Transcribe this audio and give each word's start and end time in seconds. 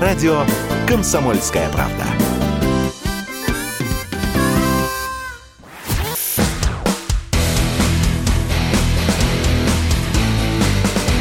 радио 0.00 0.44
«Комсомольская 0.86 1.68
правда». 1.70 2.04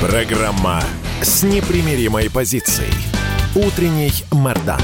Программа 0.01 0.83
с 1.21 1.43
непримиримой 1.43 2.29
позицией. 2.29 2.93
Утренний 3.55 4.13
Мордан. 4.31 4.81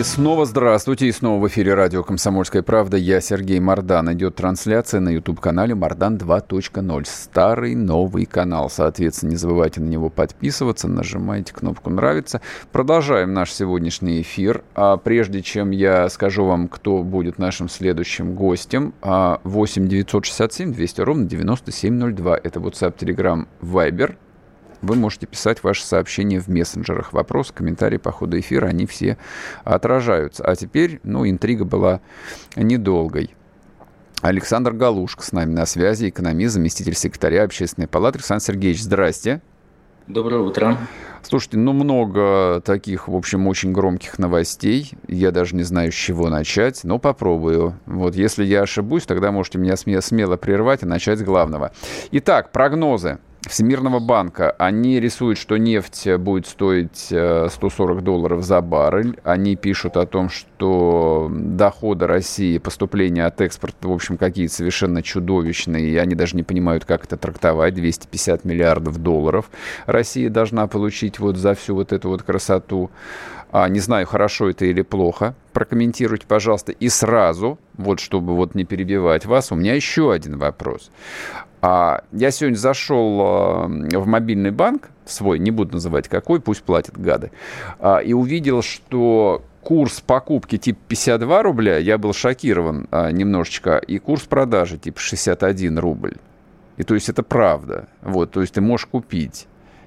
И 0.00 0.02
снова 0.02 0.46
здравствуйте, 0.46 1.08
и 1.08 1.12
снова 1.12 1.42
в 1.42 1.48
эфире 1.48 1.74
радио 1.74 2.02
«Комсомольская 2.02 2.62
правда». 2.62 2.96
Я 2.96 3.20
Сергей 3.20 3.60
Мордан. 3.60 4.10
Идет 4.14 4.34
трансляция 4.34 4.98
на 4.98 5.10
YouTube-канале 5.10 5.74
«Мордан 5.74 6.16
2.0». 6.16 7.04
Старый 7.04 7.74
новый 7.74 8.24
канал. 8.24 8.70
Соответственно, 8.70 9.32
не 9.32 9.36
забывайте 9.36 9.82
на 9.82 9.90
него 9.90 10.08
подписываться, 10.08 10.88
нажимайте 10.88 11.52
кнопку 11.52 11.90
«Нравится». 11.90 12.40
Продолжаем 12.72 13.34
наш 13.34 13.52
сегодняшний 13.52 14.22
эфир. 14.22 14.64
А 14.74 14.96
прежде 14.96 15.42
чем 15.42 15.70
я 15.70 16.08
скажу 16.08 16.46
вам, 16.46 16.68
кто 16.68 17.02
будет 17.02 17.38
нашим 17.38 17.68
следующим 17.68 18.34
гостем, 18.34 18.94
8 19.02 19.86
967 19.86 20.72
200 20.72 21.00
ровно 21.02 21.26
9702. 21.26 22.38
Это 22.42 22.58
WhatsApp, 22.58 22.96
Telegram, 22.96 23.46
Viber– 23.60 24.16
вы 24.82 24.96
можете 24.96 25.26
писать 25.26 25.62
ваши 25.62 25.84
сообщения 25.84 26.40
в 26.40 26.48
мессенджерах. 26.48 27.12
Вопросы, 27.12 27.52
комментарии 27.52 27.98
по 27.98 28.12
ходу 28.12 28.38
эфира, 28.38 28.66
они 28.66 28.86
все 28.86 29.18
отражаются. 29.64 30.44
А 30.44 30.56
теперь, 30.56 31.00
ну, 31.02 31.28
интрига 31.28 31.64
была 31.64 32.00
недолгой. 32.56 33.34
Александр 34.22 34.72
Галушка 34.72 35.22
с 35.22 35.32
нами 35.32 35.52
на 35.52 35.64
связи, 35.64 36.10
экономист, 36.10 36.54
заместитель 36.54 36.94
секретаря 36.94 37.44
Общественной 37.44 37.88
палаты. 37.88 38.18
Александр 38.18 38.44
Сергеевич, 38.44 38.82
здрасте. 38.82 39.40
Доброе 40.06 40.42
утро. 40.42 40.76
Слушайте, 41.22 41.58
ну 41.58 41.72
много 41.72 42.60
таких, 42.64 43.06
в 43.06 43.14
общем, 43.14 43.46
очень 43.46 43.72
громких 43.72 44.18
новостей. 44.18 44.92
Я 45.06 45.30
даже 45.30 45.54
не 45.54 45.62
знаю, 45.62 45.92
с 45.92 45.94
чего 45.94 46.28
начать, 46.28 46.82
но 46.82 46.98
попробую. 46.98 47.78
Вот 47.86 48.16
если 48.16 48.44
я 48.44 48.62
ошибусь, 48.62 49.04
тогда 49.04 49.30
можете 49.30 49.58
меня 49.58 49.76
смело 49.76 50.36
прервать 50.36 50.82
и 50.82 50.86
начать 50.86 51.20
с 51.20 51.22
главного. 51.22 51.72
Итак, 52.10 52.50
прогнозы. 52.50 53.18
Всемирного 53.48 54.00
банка, 54.00 54.50
они 54.58 55.00
рисуют, 55.00 55.38
что 55.38 55.56
нефть 55.56 56.06
будет 56.18 56.46
стоить 56.46 57.06
140 57.06 57.98
э, 57.98 58.00
долларов 58.02 58.44
за 58.44 58.60
баррель. 58.60 59.18
Они 59.24 59.56
пишут 59.56 59.96
о 59.96 60.04
том, 60.04 60.28
что 60.28 61.30
доходы 61.32 62.06
России, 62.06 62.58
поступления 62.58 63.24
от 63.24 63.40
экспорта, 63.40 63.88
в 63.88 63.92
общем, 63.92 64.18
какие-то 64.18 64.54
совершенно 64.54 65.02
чудовищные, 65.02 65.88
и 65.88 65.96
они 65.96 66.14
даже 66.14 66.36
не 66.36 66.42
понимают, 66.42 66.84
как 66.84 67.04
это 67.04 67.16
трактовать. 67.16 67.74
250 67.74 68.44
миллиардов 68.44 68.98
долларов 68.98 69.50
Россия 69.86 70.28
должна 70.28 70.66
получить 70.66 71.18
вот 71.18 71.36
за 71.36 71.54
всю 71.54 71.74
вот 71.74 71.92
эту 71.92 72.10
вот 72.10 72.22
красоту. 72.22 72.90
А, 73.52 73.68
не 73.68 73.80
знаю, 73.80 74.06
хорошо 74.06 74.50
это 74.50 74.64
или 74.64 74.82
плохо. 74.82 75.34
Прокомментируйте, 75.52 76.26
пожалуйста. 76.26 76.72
И 76.72 76.88
сразу, 76.88 77.58
вот 77.74 78.00
чтобы 78.00 78.36
вот 78.36 78.54
не 78.54 78.64
перебивать 78.64 79.26
вас, 79.26 79.50
у 79.52 79.56
меня 79.56 79.74
еще 79.74 80.12
один 80.12 80.38
вопрос. 80.38 80.90
А, 81.62 82.04
я 82.12 82.30
сегодня 82.30 82.56
зашел 82.56 83.20
а, 83.20 83.66
в 83.66 84.06
мобильный 84.06 84.50
банк 84.50 84.90
свой, 85.04 85.38
не 85.38 85.50
буду 85.50 85.74
называть 85.74 86.08
какой, 86.08 86.40
пусть 86.40 86.62
платят 86.62 86.98
гады, 86.98 87.32
а, 87.78 87.98
и 87.98 88.12
увидел, 88.12 88.62
что 88.62 89.42
курс 89.60 90.00
покупки 90.00 90.56
типа 90.56 90.78
52 90.88 91.42
рубля, 91.42 91.78
я 91.78 91.98
был 91.98 92.14
шокирован 92.14 92.88
немножечко, 92.90 93.76
и 93.76 93.98
курс 93.98 94.22
продажи 94.22 94.78
типа 94.78 94.98
61 94.98 95.78
рубль. 95.78 96.14
И 96.78 96.82
то 96.82 96.94
есть 96.94 97.10
это 97.10 97.22
правда. 97.22 97.88
Вот, 98.00 98.30
то 98.30 98.40
есть 98.40 98.54
ты 98.54 98.62
можешь 98.62 98.86
купить. 98.86 99.46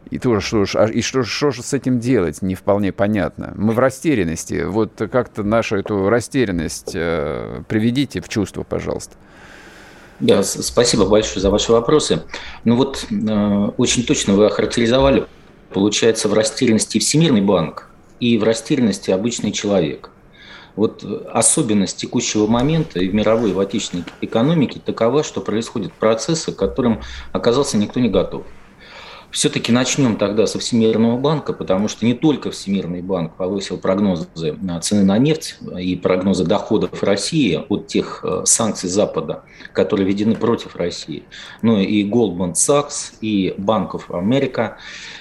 И 0.10 0.20
тоже 0.20 0.42
что 0.42 0.66
ж, 0.66 0.92
и 0.92 1.02
что, 1.02 1.24
что 1.24 1.52
же 1.52 1.64
с 1.64 1.74
этим 1.74 2.00
делать, 2.00 2.42
не 2.42 2.56
вполне 2.56 2.92
понятно. 2.92 3.54
Мы 3.56 3.74
в 3.74 3.80
растерянности. 3.80 4.64
Вот 4.66 4.94
как-то 5.12 5.44
нашу 5.44 5.78
эту 5.78 6.10
растерянность 6.10 6.92
э, 6.94 7.64
приведите 7.68 8.22
в 8.22 8.30
чувство, 8.30 8.64
пожалуйста. 8.64 9.16
Да, 10.20 10.44
спасибо 10.44 11.06
большое 11.06 11.42
за 11.42 11.50
ваши 11.50 11.72
вопросы. 11.72 12.24
Ну 12.64 12.76
вот 12.76 13.06
э, 13.10 13.70
очень 13.78 14.04
точно 14.06 14.36
вы 14.36 14.46
охарактеризовали, 14.46 15.26
получается, 15.74 16.30
в 16.30 16.34
растерянности 16.34 17.00
Всемирный 17.00 17.42
банк 17.42 17.90
и 18.20 18.38
в 18.38 18.44
растерянности 18.44 19.12
обычный 19.12 19.52
человек. 19.52 20.12
Вот 20.76 21.04
особенность 21.32 21.98
текущего 21.98 22.48
момента 22.48 23.00
и 23.00 23.08
в 23.08 23.14
мировой, 23.14 23.52
и 23.52 23.54
в 23.54 23.60
отечественной 23.60 24.06
экономике 24.22 24.80
такова, 24.84 25.24
что 25.24 25.42
происходят 25.42 25.94
процессы, 25.94 26.52
к 26.52 26.56
которым 26.56 27.02
оказался 27.32 27.78
никто 27.78 28.00
не 28.00 28.10
готов. 28.10 28.44
Все-таки 29.34 29.72
начнем 29.72 30.18
тогда 30.18 30.46
со 30.46 30.60
Всемирного 30.60 31.18
банка, 31.18 31.54
потому 31.54 31.88
что 31.88 32.06
не 32.06 32.14
только 32.14 32.52
Всемирный 32.52 33.02
банк 33.02 33.36
повысил 33.36 33.80
прогнозы 33.80 34.28
цены 34.82 35.04
на 35.04 35.18
нефть 35.18 35.56
и 35.76 35.96
прогнозы 35.96 36.46
доходов 36.46 37.02
России 37.02 37.60
от 37.68 37.88
тех 37.88 38.24
э, 38.24 38.44
санкций 38.46 38.90
Запада, 38.90 39.44
которые 39.74 40.08
введены 40.08 40.36
против 40.36 40.76
России, 40.76 41.24
но 41.64 41.80
и 41.80 42.08
Goldman 42.08 42.54
Sachs, 42.54 43.16
и 43.22 43.56
of 43.58 44.04
America. 44.10 44.74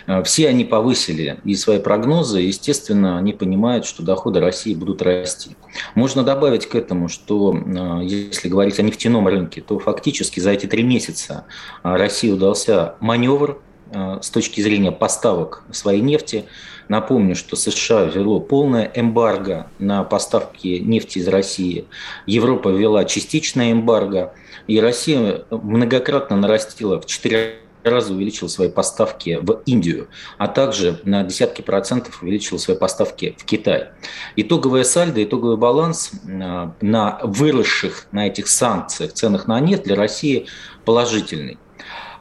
Э, 0.07 0.23
все 0.25 0.49
они 0.49 0.67
повысили 0.67 1.41
и 1.45 1.55
свои 1.55 1.79
прогнозы, 1.79 2.41
естественно, 2.41 3.17
они 3.17 3.33
понимают, 3.33 3.87
что 3.87 4.03
доходы 4.03 4.41
России 4.41 4.75
будут 4.75 5.01
расти. 5.01 5.57
Можно 5.95 6.23
добавить 6.23 6.67
к 6.67 6.75
этому, 6.75 7.09
что 7.09 7.57
э, 7.57 8.01
если 8.05 8.51
говорить 8.51 8.79
о 8.79 8.83
нефтяном 8.83 9.27
рынке, 9.27 9.63
то 9.63 9.79
фактически 9.79 10.39
за 10.39 10.51
эти 10.51 10.67
три 10.67 10.83
месяца 10.83 11.47
России 11.83 12.31
удался 12.31 12.97
маневр 13.01 13.59
с 13.93 14.31
точки 14.31 14.61
зрения 14.61 14.93
поставок 14.93 15.63
своей 15.71 16.01
нефти. 16.01 16.45
Напомню, 16.89 17.37
что 17.37 17.57
США 17.57 18.05
ввело 18.05 18.41
полное 18.41 18.91
эмбарго 18.95 19.67
на 19.79 20.03
поставки 20.05 20.79
нефти 20.79 21.19
из 21.19 21.29
России. 21.29 21.87
Европа 22.27 22.69
ввела 22.69 23.05
частичное 23.05 23.73
эмбарго. 23.73 24.35
И 24.67 24.81
Россия 24.81 25.45
многократно 25.51 26.37
нарастила 26.37 27.01
в 27.01 27.07
4 27.07 27.63
раза 27.85 28.13
увеличила 28.13 28.49
свои 28.49 28.69
поставки 28.69 29.39
в 29.43 29.63
Индию, 29.67 30.09
а 30.39 30.49
также 30.49 31.01
на 31.05 31.23
десятки 31.25 31.63
процентов 31.63 32.23
увеличила 32.23 32.59
свои 32.59 32.77
поставки 32.77 33.37
в 33.39 33.45
Китай. 33.45 33.89
Итоговая 34.37 34.85
сальдо, 34.85 35.23
итоговый 35.23 35.57
баланс 35.57 36.13
э, 36.13 36.71
на 36.81 37.21
выросших 37.23 38.07
на 38.13 38.29
этих 38.29 38.49
санкциях 38.49 39.13
ценах 39.13 39.47
на 39.47 39.59
нефть 39.61 39.85
для 39.85 39.97
России 39.97 40.47
положительный. 40.85 41.59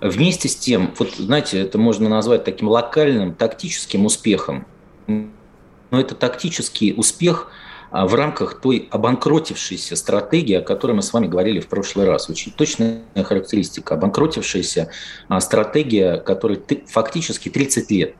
Вместе 0.01 0.49
с 0.49 0.55
тем, 0.55 0.93
вот 0.97 1.13
знаете, 1.15 1.59
это 1.59 1.77
можно 1.77 2.09
назвать 2.09 2.43
таким 2.43 2.67
локальным 2.67 3.35
тактическим 3.35 4.05
успехом. 4.05 4.65
Но 5.07 5.99
это 5.99 6.15
тактический 6.15 6.93
успех 6.97 7.51
а, 7.91 8.07
в 8.07 8.15
рамках 8.15 8.61
той 8.61 8.87
обанкротившейся 8.89 9.95
стратегии, 9.95 10.55
о 10.55 10.61
которой 10.61 10.93
мы 10.93 11.03
с 11.03 11.13
вами 11.13 11.27
говорили 11.27 11.59
в 11.59 11.67
прошлый 11.67 12.07
раз. 12.07 12.29
Очень 12.29 12.51
точная 12.51 13.03
характеристика. 13.15 13.93
Обанкротившаяся 13.93 14.89
а, 15.27 15.39
стратегия, 15.39 16.17
которой 16.17 16.59
фактически 16.87 17.49
30 17.49 17.91
лет 17.91 18.15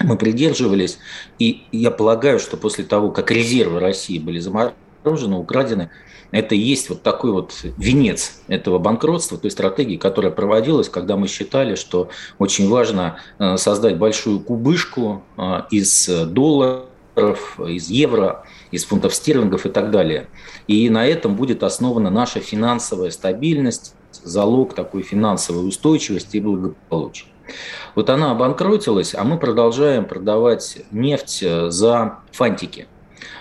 мы 0.00 0.16
придерживались. 0.16 0.98
И 1.38 1.62
я 1.70 1.92
полагаю, 1.92 2.40
что 2.40 2.56
после 2.56 2.84
того, 2.84 3.12
как 3.12 3.30
резервы 3.30 3.78
России 3.78 4.18
были 4.18 4.40
заморожены, 4.40 5.36
украдены, 5.36 5.90
это 6.34 6.56
и 6.56 6.58
есть 6.58 6.88
вот 6.88 7.02
такой 7.02 7.30
вот 7.30 7.54
венец 7.76 8.40
этого 8.48 8.80
банкротства, 8.80 9.38
той 9.38 9.52
стратегии, 9.52 9.96
которая 9.96 10.32
проводилась, 10.32 10.88
когда 10.88 11.16
мы 11.16 11.28
считали, 11.28 11.76
что 11.76 12.08
очень 12.40 12.68
важно 12.68 13.18
э, 13.38 13.56
создать 13.56 13.98
большую 13.98 14.40
кубышку 14.40 15.22
э, 15.36 15.60
из 15.70 16.08
долларов, 16.08 17.60
из 17.60 17.88
евро, 17.88 18.44
из 18.72 18.84
фунтов 18.84 19.14
стерлингов 19.14 19.64
и 19.64 19.68
так 19.68 19.92
далее. 19.92 20.26
И 20.66 20.90
на 20.90 21.06
этом 21.06 21.36
будет 21.36 21.62
основана 21.62 22.10
наша 22.10 22.40
финансовая 22.40 23.12
стабильность, 23.12 23.94
залог 24.10 24.74
такой 24.74 25.02
финансовой 25.02 25.68
устойчивости 25.68 26.38
и 26.38 26.40
благополучия. 26.40 27.26
Вот 27.94 28.10
она 28.10 28.32
обанкротилась, 28.32 29.14
а 29.14 29.22
мы 29.22 29.38
продолжаем 29.38 30.04
продавать 30.04 30.78
нефть 30.90 31.44
э, 31.44 31.70
за 31.70 32.18
фантики– 32.32 32.88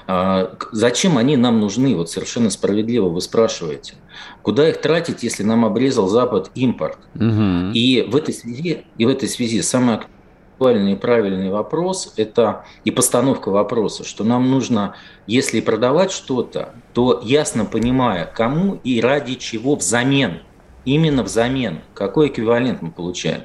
а, 0.07 0.55
зачем 0.71 1.17
они 1.17 1.37
нам 1.37 1.59
нужны? 1.59 1.95
Вот 1.95 2.09
совершенно 2.09 2.49
справедливо 2.49 3.09
вы 3.09 3.21
спрашиваете. 3.21 3.95
Куда 4.41 4.69
их 4.69 4.81
тратить, 4.81 5.23
если 5.23 5.43
нам 5.43 5.65
обрезал 5.65 6.07
Запад 6.07 6.51
импорт? 6.55 6.97
Угу. 7.15 7.71
И, 7.73 8.07
в 8.09 8.15
этой 8.15 8.33
связи, 8.33 8.85
и 8.97 9.05
в 9.05 9.09
этой 9.09 9.29
связи 9.29 9.61
самый 9.61 9.95
актуальный 9.95 10.93
и 10.93 10.95
правильный 10.95 11.49
вопрос– 11.49 12.13
это 12.17 12.65
и 12.83 12.91
постановка 12.91 13.49
вопроса, 13.49 14.03
что 14.03 14.23
нам 14.23 14.49
нужно, 14.49 14.95
если 15.27 15.61
продавать 15.61 16.11
что-то, 16.11 16.73
то 16.93 17.21
ясно 17.23 17.65
понимая, 17.65 18.25
кому 18.25 18.79
и 18.83 19.01
ради 19.01 19.35
чего 19.35 19.75
взамен– 19.75 20.39
именно 20.85 21.23
взамен, 21.23 21.81
какой 21.93 22.27
эквивалент 22.27 22.81
мы 22.81 22.91
получаем. 22.91 23.43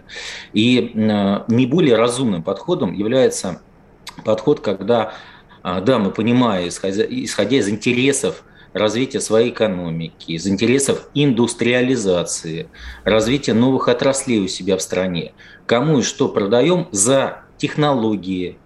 И 0.52 0.92
э, 0.94 1.44
не 1.48 1.66
более 1.66 1.96
разумным 1.96 2.42
подходом 2.42 2.92
является 2.92 3.60
подход, 4.24 4.60
когда 4.60 5.12
да, 5.62 5.98
мы 5.98 6.10
понимаем, 6.10 6.68
исходя, 6.68 7.04
исходя 7.08 7.56
из 7.58 7.68
интересов 7.68 8.44
развития 8.72 9.20
своей 9.20 9.50
экономики, 9.50 10.32
из 10.32 10.46
интересов 10.46 11.08
индустриализации, 11.14 12.68
развития 13.04 13.54
новых 13.54 13.88
отраслей 13.88 14.40
у 14.40 14.48
себя 14.48 14.76
в 14.76 14.82
стране. 14.82 15.32
Кому 15.66 15.98
и 15.98 16.02
что 16.02 16.28
продаем 16.28 16.88
за 16.92 17.42
технологии, 17.56 18.58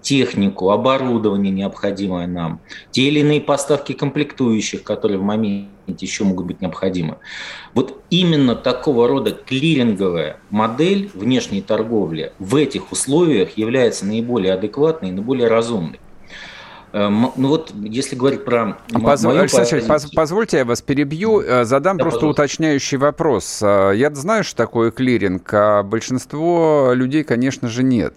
технику, 0.00 0.70
оборудование 0.70 1.52
необходимое 1.52 2.26
нам, 2.26 2.60
те 2.90 3.02
или 3.02 3.20
иные 3.20 3.40
поставки 3.40 3.92
комплектующих, 3.92 4.82
которые 4.82 5.18
в 5.18 5.22
моменте 5.22 5.68
еще 5.98 6.24
могут 6.24 6.46
быть 6.46 6.60
необходимы. 6.60 7.18
Вот 7.74 8.02
именно 8.08 8.54
такого 8.54 9.08
рода 9.08 9.32
клиринговая 9.32 10.38
модель 10.50 11.10
внешней 11.14 11.62
торговли 11.62 12.32
в 12.38 12.56
этих 12.56 12.92
условиях 12.92 13.58
является 13.58 14.06
наиболее 14.06 14.54
адекватной 14.54 15.10
и 15.10 15.12
наиболее 15.12 15.48
разумной. 15.48 16.00
Эм, 16.92 17.32
ну 17.36 17.48
вот, 17.48 17.72
если 17.74 18.16
говорить 18.16 18.44
про 18.44 18.78
Позв... 18.92 19.24
мою 19.24 19.40
Александр 19.40 19.86
позицию... 19.86 20.12
позвольте, 20.14 20.58
я 20.58 20.64
вас 20.64 20.80
перебью, 20.80 21.40
э, 21.40 21.64
задам 21.64 21.98
да, 21.98 22.04
просто 22.04 22.20
пожалуйста. 22.20 22.42
уточняющий 22.42 22.96
вопрос. 22.96 23.60
Э, 23.62 23.92
я 23.94 24.14
знаю, 24.14 24.42
что 24.42 24.56
такое 24.56 24.90
клиринг, 24.90 25.52
а 25.52 25.82
большинство 25.82 26.92
людей, 26.94 27.24
конечно 27.24 27.68
же, 27.68 27.82
нет. 27.82 28.16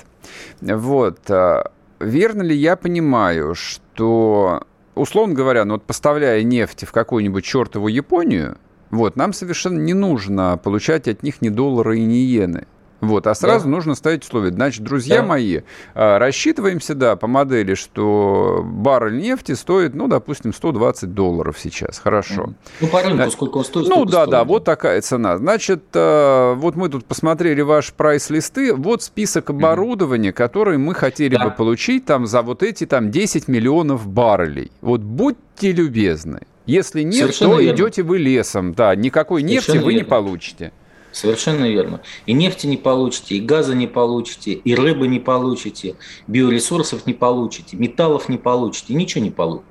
Вот. 0.62 1.19
Э, 1.29 1.63
верно 2.00 2.44
ли 2.44 2.56
я 2.56 2.77
понимаю, 2.77 3.56
что, 3.56 4.63
условно 4.95 5.33
говоря, 5.33 5.65
ну 5.65 5.73
вот 5.73 5.83
поставляя 5.83 6.41
нефть 6.44 6.85
в 6.85 6.94
какую-нибудь 6.94 7.44
чертову 7.44 7.89
Японию, 7.89 8.57
вот, 8.89 9.15
нам 9.18 9.33
совершенно 9.33 9.79
не 9.79 9.94
нужно 9.94 10.59
получать 10.62 11.07
от 11.07 11.23
них 11.23 11.41
ни 11.41 11.50
доллара 11.50 11.95
и 11.95 12.01
ни 12.01 12.15
иены. 12.15 12.68
Вот, 13.01 13.25
а 13.25 13.33
сразу 13.33 13.65
да. 13.65 13.71
нужно 13.71 13.95
ставить 13.95 14.24
условия. 14.24 14.51
Значит, 14.51 14.83
друзья 14.83 15.18
да. 15.18 15.27
мои, 15.27 15.62
а, 15.95 16.19
рассчитываемся, 16.19 16.94
да, 16.94 17.15
по 17.15 17.25
модели, 17.25 17.74
что 17.74 18.62
баррель 18.63 19.18
нефти 19.18 19.53
стоит, 19.53 19.95
ну, 19.95 20.07
допустим, 20.07 20.53
120 20.53 21.13
долларов 21.13 21.57
сейчас. 21.59 21.98
Хорошо. 21.98 22.53
Ну, 22.80 22.88
по 22.88 23.01
рынку 23.01 23.15
Значит, 23.15 23.33
сколько 23.33 23.57
он 23.57 23.65
стоит? 23.65 23.88
Ну, 23.89 24.06
да, 24.06 24.21
стоит. 24.21 24.30
да, 24.30 24.44
вот 24.44 24.63
такая 24.63 25.01
цена. 25.01 25.38
Значит, 25.38 25.83
а, 25.95 26.53
вот 26.53 26.75
мы 26.75 26.89
тут 26.89 27.06
посмотрели 27.06 27.62
ваш 27.62 27.92
прайс-листы. 27.92 28.74
Вот 28.74 29.01
список 29.01 29.50
оборудования, 29.50 30.30
mm-hmm. 30.30 30.33
который 30.33 30.77
мы 30.77 30.94
хотели 30.94 31.36
да. 31.36 31.45
бы 31.45 31.51
получить 31.51 32.06
там 32.06 32.27
за 32.27 32.44
вот 32.44 32.62
эти 32.62 32.86
там 32.86 33.09
10 33.09 33.47
миллионов 33.47 34.07
баррелей. 34.07 34.71
Вот 34.81 35.01
будьте 35.01 35.71
любезны. 35.71 36.42
Если 36.68 37.01
нет, 37.01 37.21
Совершенно 37.21 37.56
то 37.56 37.59
верно. 37.59 37.75
идете 37.75 38.04
вы 38.04 38.18
лесом. 38.19 38.74
Да, 38.74 38.95
никакой 38.95 39.42
Совершенно 39.42 39.75
нефти 39.75 39.83
вы 39.83 39.94
верно. 39.94 40.06
не 40.06 40.09
получите. 40.09 40.71
Совершенно 41.12 41.69
верно. 41.69 42.02
И 42.25 42.34
нефти 42.34 42.68
не 42.68 42.78
получите, 42.78 43.36
и 43.36 43.42
газа 43.42 43.75
не 43.75 43.88
получите, 43.88 44.54
и 44.54 44.75
рыбы 44.75 45.08
не 45.08 45.19
получите, 45.19 45.96
биоресурсов 46.28 47.06
не 47.06 47.13
получите, 47.13 47.75
металлов 47.78 48.30
не 48.30 48.38
получите, 48.38 48.94
ничего 48.94 49.24
не 49.24 49.31
получите. 49.31 49.66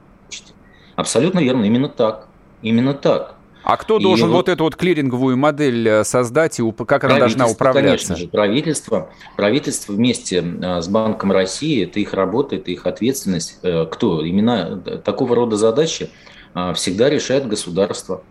Абсолютно 0.97 1.41
верно, 1.41 1.65
именно 1.65 1.89
так. 1.89 2.29
Именно 2.63 2.93
так. 2.93 3.37
А 3.63 3.77
кто 3.77 3.99
и 3.99 4.03
должен 4.03 4.29
вот, 4.29 4.37
вот 4.37 4.49
эту 4.49 4.65
вот 4.65 4.77
клиринговую 4.77 5.37
модель 5.37 5.87
э, 5.87 6.05
создать 6.05 6.59
и 6.59 6.73
как 6.73 7.05
она 7.05 7.19
должна 7.19 7.47
управляться? 7.47 8.09
Конечно 8.09 8.17
же, 8.17 8.29
правительство. 8.29 9.11
Правительство 9.37 9.93
вместе 9.93 10.39
э, 10.39 10.81
с 10.81 10.89
Банком 10.89 11.33
России, 11.33 11.85
это 11.85 12.01
их 12.01 12.15
работа, 12.15 12.57
это 12.57 12.71
их 12.71 12.87
ответственность. 12.87 13.59
Э, 13.63 13.87
кто? 13.87 14.25
Именно 14.25 14.81
такого 15.05 15.35
рода 15.35 15.57
задачи 15.57 16.11
всегда 16.75 17.09
решает 17.09 17.47
государство. 17.47 18.25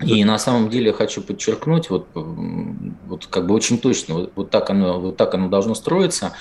И 0.00 0.24
на 0.24 0.38
самом 0.38 0.70
деле 0.70 0.92
хочу 0.92 1.22
подчеркнуть, 1.22 1.90
вот, 1.90 2.06
вот 2.14 3.26
как 3.26 3.46
бы 3.46 3.54
очень 3.54 3.78
точно, 3.78 4.14
вот, 4.14 4.32
вот, 4.36 4.50
так 4.50 4.70
оно, 4.70 5.00
вот 5.00 5.16
так 5.16 5.34
оно 5.34 5.48
должно 5.48 5.74
строиться. 5.74 6.32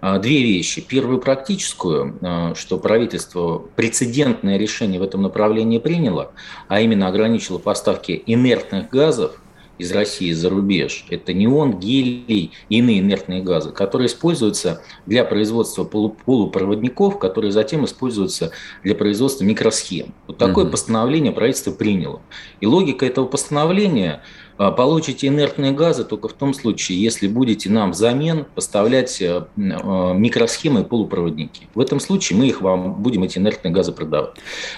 А, 0.00 0.18
две 0.18 0.42
вещи. 0.42 0.82
Первую 0.82 1.18
практическую, 1.18 2.18
а, 2.20 2.54
что 2.54 2.76
правительство 2.78 3.62
прецедентное 3.74 4.58
решение 4.58 5.00
в 5.00 5.02
этом 5.02 5.22
направлении 5.22 5.78
приняло, 5.78 6.32
а 6.68 6.80
именно 6.80 7.08
ограничило 7.08 7.58
поставки 7.58 8.22
инертных 8.26 8.90
газов 8.90 9.40
из 9.78 9.92
России 9.92 10.32
за 10.32 10.50
рубеж. 10.50 11.06
Это 11.10 11.32
неон, 11.32 11.78
гелий 11.78 12.52
и 12.68 12.76
иные 12.76 13.00
инертные 13.00 13.42
газы, 13.42 13.70
которые 13.70 14.06
используются 14.06 14.82
для 15.06 15.24
производства 15.24 15.84
полупроводников, 15.84 17.18
которые 17.18 17.52
затем 17.52 17.84
используются 17.84 18.52
для 18.82 18.94
производства 18.94 19.44
микросхем. 19.44 20.14
Вот 20.26 20.38
такое 20.38 20.64
угу. 20.64 20.72
постановление 20.72 21.32
правительство 21.32 21.72
приняло. 21.72 22.22
И 22.60 22.66
логика 22.66 23.06
этого 23.06 23.26
постановления– 23.26 24.22
получите 24.56 25.26
инертные 25.26 25.72
газы 25.72 26.04
только 26.04 26.28
в 26.28 26.32
том 26.32 26.54
случае, 26.54 27.02
если 27.02 27.26
будете 27.26 27.70
нам 27.70 27.90
взамен 27.90 28.46
поставлять 28.54 29.20
э, 29.20 29.44
а, 29.56 30.12
микросхемы 30.12 30.82
и 30.82 30.84
полупроводники. 30.84 31.68
В 31.74 31.80
этом 31.80 31.98
случае 31.98 32.38
мы 32.38 32.46
их 32.46 32.60
вам 32.60 32.94
будем 32.94 33.24
эти 33.24 33.38
инертные 33.38 33.72
газы 33.72 33.92
продавать. 33.92 34.34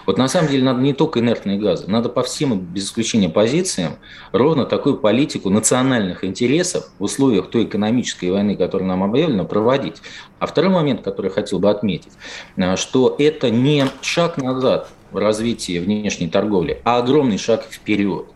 Вот 0.07 0.17
на 0.19 0.29
самом 0.29 0.51
деле 0.51 0.65
надо 0.65 0.81
не 0.81 0.95
только 0.95 1.21
инертные 1.21 1.59
газы, 1.59 1.85
надо 1.89 2.09
по 2.09 2.23
всем, 2.23 2.59
без 2.59 2.87
исключения 2.87 3.29
позициям, 3.29 3.97
ровно 4.33 4.65
такую 4.65 4.97
политику 4.97 5.51
национальных 5.51 6.25
интересов 6.25 6.91
в 6.99 7.05
условиях 7.05 7.51
той 7.51 7.65
экономической 7.65 8.31
войны, 8.31 8.57
которая 8.57 8.89
нам 8.89 9.03
объявлена, 9.03 9.45
проводить. 9.45 9.97
А 10.39 10.47
второй 10.47 10.71
момент, 10.71 11.03
который 11.03 11.27
я 11.27 11.33
хотел 11.33 11.59
бы 11.59 11.69
отметить, 11.71 12.13
э, 12.57 12.77
что 12.77 13.15
это 13.19 13.51
не 13.51 13.85
шаг 14.01 14.39
назад 14.39 14.89
в 15.13 15.19
развитии 15.19 15.79
внешней 15.79 16.29
торговли, 16.29 16.81
а 16.85 16.99
огромный 16.99 17.39
шаг 17.39 17.65
вперед. 17.71 18.27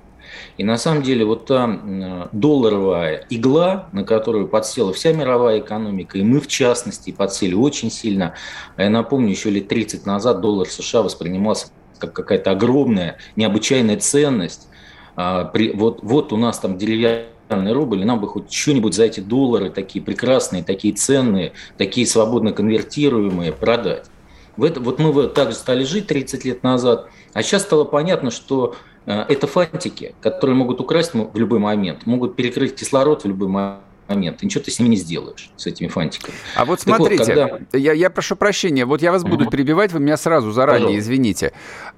И 0.60 0.62
на 0.62 0.76
самом 0.76 1.02
деле 1.02 1.24
вот 1.24 1.46
та 1.46 2.28
долларовая 2.32 3.24
игла, 3.30 3.88
на 3.92 4.04
которую 4.04 4.46
подсела 4.46 4.92
вся 4.92 5.10
мировая 5.14 5.60
экономика, 5.60 6.18
и 6.18 6.22
мы 6.22 6.38
в 6.38 6.48
частности 6.48 7.12
подсели 7.12 7.54
очень 7.54 7.90
сильно. 7.90 8.34
А 8.76 8.82
я 8.82 8.90
напомню, 8.90 9.30
еще 9.30 9.48
лет 9.48 9.68
30 9.68 10.04
назад 10.04 10.42
доллар 10.42 10.68
США 10.68 11.00
воспринимался 11.00 11.68
как 11.96 12.12
какая-то 12.12 12.50
огромная, 12.50 13.16
необычайная 13.36 13.96
ценность. 13.96 14.68
А, 15.16 15.50
вот, 15.76 16.00
вот 16.02 16.30
у 16.34 16.36
нас 16.36 16.58
там 16.58 16.76
деревянный 16.76 17.72
рубль, 17.72 18.02
и 18.02 18.04
нам 18.04 18.20
бы 18.20 18.28
хоть 18.28 18.52
что-нибудь 18.52 18.92
за 18.92 19.04
эти 19.04 19.20
доллары 19.20 19.70
такие 19.70 20.04
прекрасные, 20.04 20.62
такие 20.62 20.92
ценные, 20.92 21.54
такие 21.78 22.06
свободно 22.06 22.52
конвертируемые 22.52 23.52
продать. 23.52 24.10
Вот 24.56 24.98
мы 24.98 25.28
так 25.28 25.50
же 25.50 25.56
стали 25.56 25.84
жить 25.84 26.06
30 26.06 26.44
лет 26.44 26.62
назад, 26.62 27.08
а 27.32 27.42
сейчас 27.42 27.62
стало 27.62 27.84
понятно, 27.84 28.30
что 28.30 28.74
Э, 29.06 29.24
это 29.28 29.46
фантики, 29.46 30.14
которые 30.20 30.56
могут 30.56 30.80
украсть 30.80 31.14
в 31.14 31.36
любой 31.36 31.58
момент, 31.58 32.06
могут 32.06 32.36
перекрыть 32.36 32.76
кислород 32.76 33.24
в 33.24 33.28
любой 33.28 33.48
момент. 33.48 33.80
И 34.10 34.46
ничего 34.46 34.64
ты 34.64 34.70
с 34.70 34.78
ними 34.78 34.90
не 34.90 34.96
сделаешь, 34.96 35.50
с 35.56 35.66
этими 35.66 35.88
фантиками. 35.88 36.34
А 36.56 36.64
вот 36.64 36.80
смотрите, 36.80 37.34
вот, 37.34 37.50
когда... 37.50 37.78
я, 37.78 37.92
я 37.92 38.10
прошу 38.10 38.36
прощения, 38.36 38.84
вот 38.84 39.02
я 39.02 39.12
вас 39.12 39.22
буду 39.22 39.44
угу. 39.44 39.50
перебивать, 39.50 39.92
вы 39.92 40.00
меня 40.00 40.16
сразу 40.16 40.50
заранее 40.50 40.86
Пожалуйста. 40.86 41.00
извините. 41.00 41.52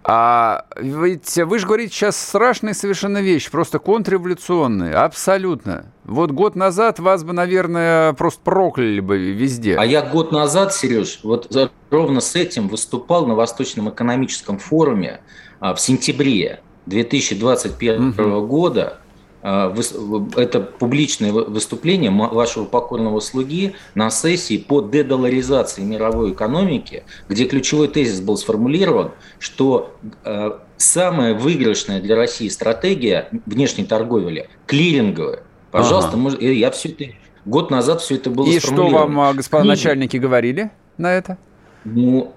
А 0.05 0.67
ведь 0.77 1.37
вы 1.37 1.59
же 1.59 1.67
говорите 1.67 1.95
сейчас 1.95 2.17
страшные 2.17 2.75
совершенно 2.75 3.23
вещи, 3.23 3.51
просто 3.51 3.79
контрреволюционные, 3.79 4.95
абсолютно. 4.95 5.87
Вот 6.05 6.33
год 6.33 6.57
назад 6.57 6.99
вас 6.99 7.25
бы, 7.25 7.33
наверное, 7.33 8.13
просто 8.13 8.41
прокляли 8.43 9.01
бы 9.01 9.19
везде. 9.19 9.77
А 9.77 9.87
я 9.87 10.03
год 10.03 10.33
назад, 10.33 10.75
Сереж, 10.75 11.21
вот 11.23 11.55
ровно 11.91 12.21
с 12.21 12.35
этим 12.35 12.69
выступал 12.69 13.27
на 13.27 13.35
Восточном 13.35 13.89
экономическом 13.89 14.59
форуме 14.59 15.21
а, 15.61 15.75
в 15.75 15.81
сентябре. 15.81 16.61
2021 16.87 18.09
угу. 18.09 18.47
года 18.47 18.99
это 19.43 20.61
публичное 20.61 21.33
выступление 21.33 22.11
вашего 22.11 22.65
покорного 22.65 23.21
слуги 23.21 23.75
на 23.95 24.09
сессии 24.11 24.57
по 24.57 24.81
дедоларизации 24.81 25.83
мировой 25.83 26.33
экономики, 26.33 27.05
где 27.29 27.47
ключевой 27.47 27.89
тезис 27.89 28.21
был 28.21 28.37
сформулирован, 28.37 29.11
что 29.41 29.97
а, 30.25 30.63
самая 30.77 31.35
выигрышная 31.35 32.01
для 32.01 32.15
России 32.15 32.49
стратегия 32.49 33.29
внешней 33.47 33.85
торговли– 33.85 34.49
клиринговая. 34.67 35.43
Пожалуйста, 35.73 36.13
ага. 36.15 36.37
я 36.39 36.71
все 36.71 36.91
это... 36.91 37.05
Год 37.45 37.73
назад 37.73 38.01
все 38.01 38.15
это 38.17 38.31
было 38.31 38.47
И 38.47 38.61
что 38.61 38.87
вам, 38.87 39.19
а, 39.19 39.35
господа 39.35 39.65
начальники, 39.65 40.17
говорили 40.17 40.71
на 40.97 41.13
это? 41.13 41.39
Ну, 41.85 42.33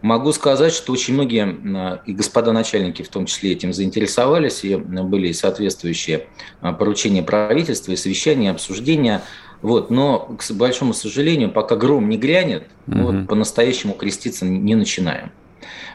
Могу 0.00 0.32
сказать, 0.32 0.72
что 0.72 0.92
очень 0.92 1.14
многие, 1.14 2.00
и 2.06 2.12
господа 2.12 2.52
начальники 2.52 3.02
в 3.02 3.08
том 3.08 3.26
числе 3.26 3.52
этим 3.52 3.72
заинтересовались, 3.72 4.64
и 4.64 4.76
были 4.76 5.32
соответствующие 5.32 6.28
а, 6.60 6.72
поручения 6.72 7.22
правительства, 7.22 7.92
и 7.92 7.96
совещания, 7.96 8.46
и 8.46 8.50
обсуждения. 8.50 9.22
Вот, 9.60 9.90
но, 9.90 10.36
к 10.38 10.50
большому 10.52 10.94
сожалению, 10.94 11.50
пока 11.50 11.74
гром 11.74 12.08
не 12.08 12.16
грянет, 12.16 12.68
угу. 12.86 12.98
вот, 12.98 13.26
по-настоящему 13.26 13.94
креститься 13.94 14.44
не 14.44 14.76
начинаем. 14.76 15.32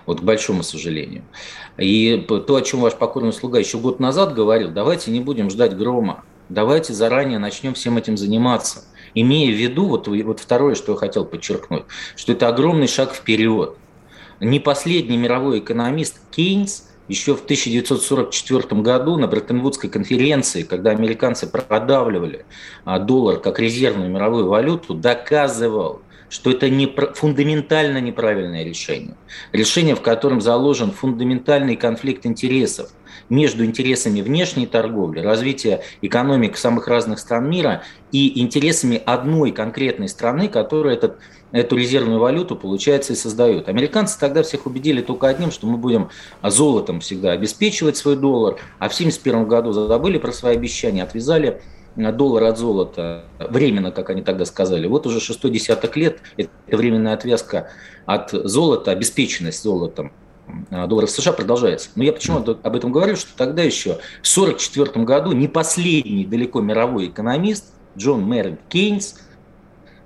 Вот, 0.05 0.19
к 0.19 0.23
большому 0.23 0.63
сожалению. 0.63 1.23
И 1.77 2.25
то, 2.27 2.55
о 2.55 2.61
чем 2.61 2.81
ваш 2.81 2.95
покорный 2.95 3.31
слуга 3.31 3.57
еще 3.57 3.77
год 3.77 4.01
назад 4.01 4.33
говорил, 4.33 4.69
давайте 4.69 5.11
не 5.11 5.21
будем 5.21 5.49
ждать 5.49 5.77
грома, 5.77 6.25
давайте 6.49 6.91
заранее 6.91 7.39
начнем 7.39 7.73
всем 7.73 7.97
этим 7.97 8.17
заниматься. 8.17 8.83
Имея 9.15 9.53
в 9.53 9.55
виду, 9.55 9.87
вот, 9.87 10.09
вот 10.09 10.39
второе, 10.41 10.75
что 10.75 10.91
я 10.91 10.97
хотел 10.97 11.23
подчеркнуть, 11.23 11.83
что 12.17 12.33
это 12.33 12.49
огромный 12.49 12.87
шаг 12.87 13.13
вперед 13.13 13.77
не 14.43 14.59
последний 14.59 15.17
мировой 15.17 15.59
экономист 15.59 16.19
Кейнс 16.31 16.89
еще 17.07 17.35
в 17.35 17.43
1944 17.43 18.81
году 18.81 19.17
на 19.17 19.27
Бреттон-Вудской 19.27 19.89
конференции, 19.89 20.63
когда 20.63 20.91
американцы 20.91 21.47
продавливали 21.47 22.45
а, 22.85 22.99
доллар 22.99 23.39
как 23.39 23.59
резервную 23.59 24.09
мировую 24.09 24.47
валюту, 24.47 24.93
доказывал, 24.93 26.01
что 26.29 26.51
это 26.51 26.69
не, 26.69 26.87
фундаментально 26.87 27.99
неправильное 27.99 28.63
решение. 28.63 29.15
Решение, 29.51 29.95
в 29.95 30.01
котором 30.01 30.41
заложен 30.41 30.91
фундаментальный 30.91 31.75
конфликт 31.75 32.25
интересов 32.25 32.89
между 33.29 33.65
интересами 33.65 34.21
внешней 34.21 34.65
торговли, 34.65 35.19
развития 35.19 35.81
экономик 36.01 36.57
самых 36.57 36.87
разных 36.87 37.19
стран 37.19 37.49
мира 37.49 37.83
и 38.11 38.41
интересами 38.41 39.01
одной 39.05 39.51
конкретной 39.51 40.09
страны, 40.09 40.47
которая 40.47 40.95
этот, 40.95 41.17
эту 41.51 41.75
резервную 41.75 42.19
валюту, 42.19 42.55
получается, 42.55 43.13
и 43.13 43.15
создает. 43.15 43.69
Американцы 43.69 44.19
тогда 44.19 44.43
всех 44.43 44.65
убедили 44.65 45.01
только 45.01 45.27
одним, 45.27 45.51
что 45.51 45.67
мы 45.67 45.77
будем 45.77 46.09
золотом 46.43 46.99
всегда 46.99 47.31
обеспечивать 47.31 47.97
свой 47.97 48.15
доллар, 48.15 48.55
а 48.79 48.89
в 48.89 48.93
1971 48.93 49.47
году 49.47 49.71
забыли 49.71 50.17
про 50.17 50.31
свои 50.31 50.55
обещания, 50.55 51.03
отвязали 51.03 51.61
доллар 51.95 52.45
от 52.45 52.57
золота, 52.57 53.25
временно, 53.39 53.91
как 53.91 54.09
они 54.09 54.21
тогда 54.21 54.45
сказали, 54.45 54.87
вот 54.87 55.05
уже 55.05 55.19
шестой 55.19 55.51
десяток 55.51 55.95
лет, 55.95 56.19
это 56.37 56.49
временная 56.67 57.13
отвязка 57.13 57.69
от 58.05 58.31
золота, 58.31 58.91
обеспеченность 58.91 59.61
золотом 59.61 60.07
а, 60.07 60.22
долларов 60.69 61.09
США 61.09 61.33
продолжается. 61.33 61.89
Но 61.95 62.03
я 62.03 62.13
почему 62.13 62.39
об 62.39 62.75
этом 62.75 62.91
говорю, 62.91 63.15
что 63.15 63.35
тогда 63.35 63.63
еще 63.63 63.99
в 64.21 64.37
1944 64.37 65.05
году 65.05 65.31
не 65.31 65.47
последний 65.47 66.25
далеко 66.25 66.61
мировой 66.61 67.07
экономист 67.07 67.73
Джон 67.97 68.23
Мэрин 68.23 68.57
Кейнс 68.69 69.15
э, 69.15 69.22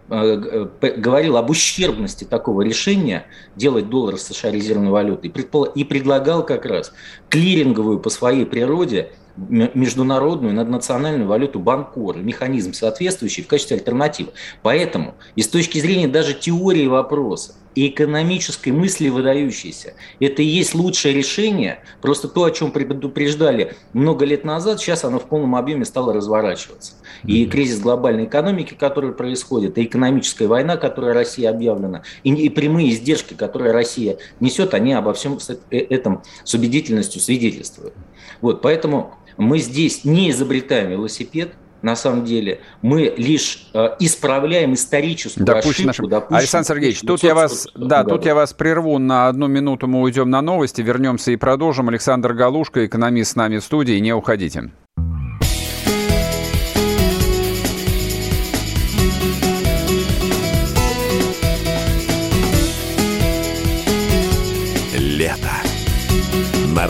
говорил 0.10 1.38
об 1.38 1.50
ущербности 1.50 2.24
такого 2.24 2.62
решения 2.62 3.26
делать 3.56 3.90
доллар 3.90 4.18
США 4.18 4.52
резервной 4.52 4.92
валютой 4.92 5.34
и 5.76 5.84
предлагал 5.84 6.46
как 6.46 6.66
раз 6.66 6.94
клиринговую 7.30 8.00
по 8.00 8.10
своей 8.10 8.46
природе 8.46 9.12
международную 9.38 10.54
наднациональную 10.54 11.28
валюту 11.28 11.60
Банкор, 11.60 12.18
механизм 12.18 12.74
соответствующий 12.74 13.44
в 13.44 13.48
качестве 13.48 13.78
альтернативы. 13.78 14.32
Поэтому 14.64 15.16
и 15.36 15.42
с 15.42 15.48
точки 15.48 15.80
зрения 15.80 16.08
даже 16.08 16.34
теории 16.34 16.88
вопроса, 16.88 17.54
и 17.78 17.90
экономической 17.90 18.72
мысли 18.72 19.10
выдающейся. 19.10 19.94
Это 20.20 20.42
и 20.42 20.46
есть 20.46 20.74
лучшее 20.74 21.14
решение. 21.14 21.84
Просто 22.02 22.28
то, 22.28 22.46
о 22.46 22.50
чем 22.50 22.72
предупреждали 22.72 23.76
много 23.94 24.26
лет 24.26 24.44
назад, 24.44 24.80
сейчас 24.80 25.04
оно 25.04 25.20
в 25.20 25.26
полном 25.26 25.56
объеме 25.56 25.86
стало 25.86 26.12
разворачиваться. 26.12 26.94
И 27.24 27.46
кризис 27.46 27.80
глобальной 27.80 28.26
экономики, 28.26 28.76
который 28.78 29.14
происходит, 29.14 29.78
и 29.78 29.84
экономическая 29.84 30.48
война, 30.48 30.78
которая 30.78 31.14
Россия 31.14 31.50
объявлена, 31.50 32.04
и, 32.24 32.34
и 32.34 32.50
прямые 32.50 32.92
издержки, 32.92 33.34
которые 33.34 33.72
Россия 33.72 34.18
несет, 34.40 34.74
они 34.74 34.94
обо 34.94 35.14
всем 35.14 35.38
э, 35.72 35.78
этом 35.78 36.24
с 36.44 36.54
убедительностью 36.54 37.22
свидетельствуют. 37.22 37.94
Вот, 38.42 38.62
поэтому 38.62 39.16
мы 39.38 39.60
здесь 39.60 40.04
не 40.06 40.32
изобретаем 40.32 40.90
велосипед, 40.90 41.54
на 41.82 41.96
самом 41.96 42.26
деле. 42.26 42.62
Мы 42.82 43.14
лишь 43.18 43.70
э, 43.74 43.90
исправляем 44.00 44.74
историческую 44.74 45.46
Допущен 45.46 45.90
ошибку. 45.90 46.10
Допущен 46.10 46.36
Александр 46.36 46.68
Сергеевич, 46.68 47.02
тут 47.02 47.24
я 47.24 47.36
вас, 47.36 47.68
да, 47.76 48.04
году. 48.04 48.16
тут 48.16 48.26
я 48.26 48.36
вас 48.36 48.54
прерву 48.54 48.98
на 48.98 49.28
одну 49.28 49.48
минуту. 49.48 49.88
Мы 49.88 50.02
уйдем 50.02 50.30
на 50.30 50.42
новости, 50.42 50.82
вернемся 50.82 51.32
и 51.32 51.36
продолжим. 51.36 51.90
Александр 51.90 52.34
Галушка, 52.34 52.86
экономист 52.86 53.34
с 53.34 53.36
нами 53.36 53.58
в 53.58 53.64
студии. 53.64 54.00
Не 54.00 54.14
уходите. 54.14 54.72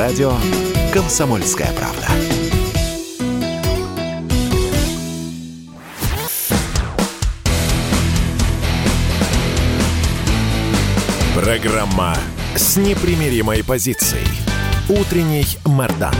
Радио 0.07 0.31
«Комсомольская 0.93 1.67
правда». 1.73 2.07
Программа 11.35 12.15
с 12.55 12.77
непримиримой 12.77 13.65
позицией. 13.65 14.23
Утренний 14.87 15.45
Мордан. 15.65 16.15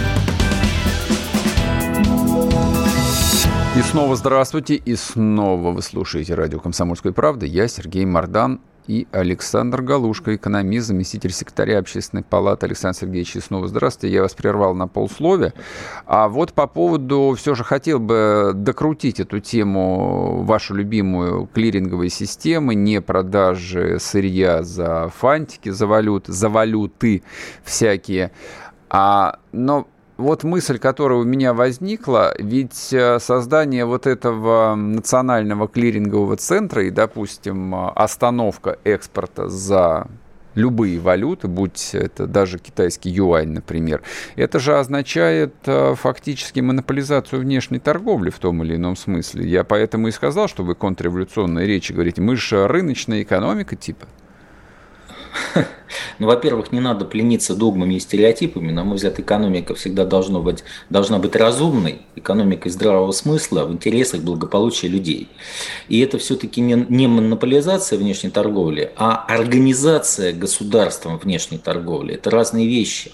И 3.78 3.82
снова 3.84 4.18
здравствуйте, 4.18 4.76
и 4.76 4.98
снова 4.98 5.72
вы 5.72 5.82
слушаете 5.82 6.34
радио 6.34 6.60
«Комсомольская 6.60 7.14
правда». 7.14 7.46
Я 7.46 7.70
Сергей 7.70 8.04
Мордан 8.04 8.60
и 8.88 9.08
Александр 9.12 9.82
Галушка, 9.82 10.36
экономист, 10.36 10.88
заместитель 10.88 11.32
секретаря 11.32 11.80
Общественной 11.80 12.24
палаты. 12.24 12.66
Александр 12.66 12.98
Сергеевич, 12.98 13.36
снова 13.44 13.68
здравствуйте. 13.68 14.16
Я 14.16 14.22
вас 14.22 14.34
прервал 14.34 14.74
на 14.74 14.88
полсловия. 14.88 15.54
А 16.06 16.28
вот 16.30 16.54
по 16.54 16.68
поводу, 16.68 17.36
все 17.38 17.54
же 17.54 17.64
хотел 17.64 18.00
бы 18.00 18.52
докрутить 18.56 19.20
эту 19.20 19.40
тему, 19.40 20.44
вашу 20.44 20.74
любимую 20.74 21.48
клиринговой 21.54 22.10
системы, 22.10 22.76
не 22.76 23.02
продажи 23.02 23.98
сырья 24.00 24.64
за 24.64 25.10
фантики, 25.10 25.70
за 25.70 25.86
валюты, 25.86 26.32
за 26.32 26.50
валюты 26.50 27.24
всякие. 27.64 28.32
А, 28.90 29.40
но 29.52 29.88
вот 30.18 30.44
мысль, 30.44 30.80
которая 30.80 31.20
у 31.20 31.24
меня 31.24 31.54
возникла, 31.54 32.34
ведь 32.38 32.92
э, 32.92 33.20
создание 33.20 33.86
вот 33.86 34.08
этого 34.08 34.76
национального 34.76 35.68
клирингового 35.68 36.38
центра 36.38 36.84
и, 36.84 36.90
допустим, 36.90 37.74
остановка 37.96 38.80
экспорта 38.84 39.48
за 39.48 40.08
любые 40.58 41.00
валюты, 41.00 41.48
будь 41.48 41.92
это 41.94 42.26
даже 42.26 42.58
китайский 42.58 43.12
юань, 43.12 43.50
например, 43.50 44.02
это 44.36 44.60
же 44.60 44.78
означает 44.78 45.54
э, 45.66 45.94
фактически 45.96 46.60
монополизацию 46.60 47.42
внешней 47.42 47.80
торговли 47.80 48.32
в 48.32 48.40
том 48.40 48.64
или 48.64 48.76
ином 48.76 48.96
смысле. 48.96 49.48
Я 49.48 49.64
поэтому 49.64 50.08
и 50.08 50.12
сказал, 50.12 50.48
что 50.48 50.64
вы 50.64 50.74
контрреволюционные 50.74 51.68
речи 51.68 51.94
говорите. 51.94 52.22
Мы 52.22 52.36
же 52.36 52.68
рыночная 52.68 53.22
экономика 53.22 53.76
типа. 53.76 54.08
Ну, 56.20 56.28
во-первых, 56.28 56.72
не 56.72 56.80
надо 56.80 57.06
плениться 57.06 57.56
догмами 57.56 57.96
и 57.96 58.00
стереотипами. 58.00 58.72
На 58.72 58.84
мой 58.84 58.96
взгляд, 58.96 59.20
экономика 59.20 59.76
всегда 59.76 60.06
должна 60.06 60.40
быть, 60.40 60.64
должна 60.90 61.20
быть 61.20 61.36
разумной, 61.36 62.02
экономикой 62.16 62.70
здравого 62.70 63.12
смысла 63.12 63.66
в 63.66 63.72
интересах 63.72 64.22
благополучия 64.22 64.88
людей. 64.88 65.30
И 65.90 66.00
это 66.00 66.18
все-таки 66.18 66.62
не, 66.62 66.86
не 66.90 67.08
монополизация 67.08 68.00
внешней 68.00 68.32
торговли, 68.32 68.92
а 68.96 69.26
организация 69.28 70.34
государством 70.34 71.18
внешней 71.18 71.58
торговли. 71.58 72.16
Это 72.16 72.30
разные 72.32 72.68
вещи. 72.68 73.12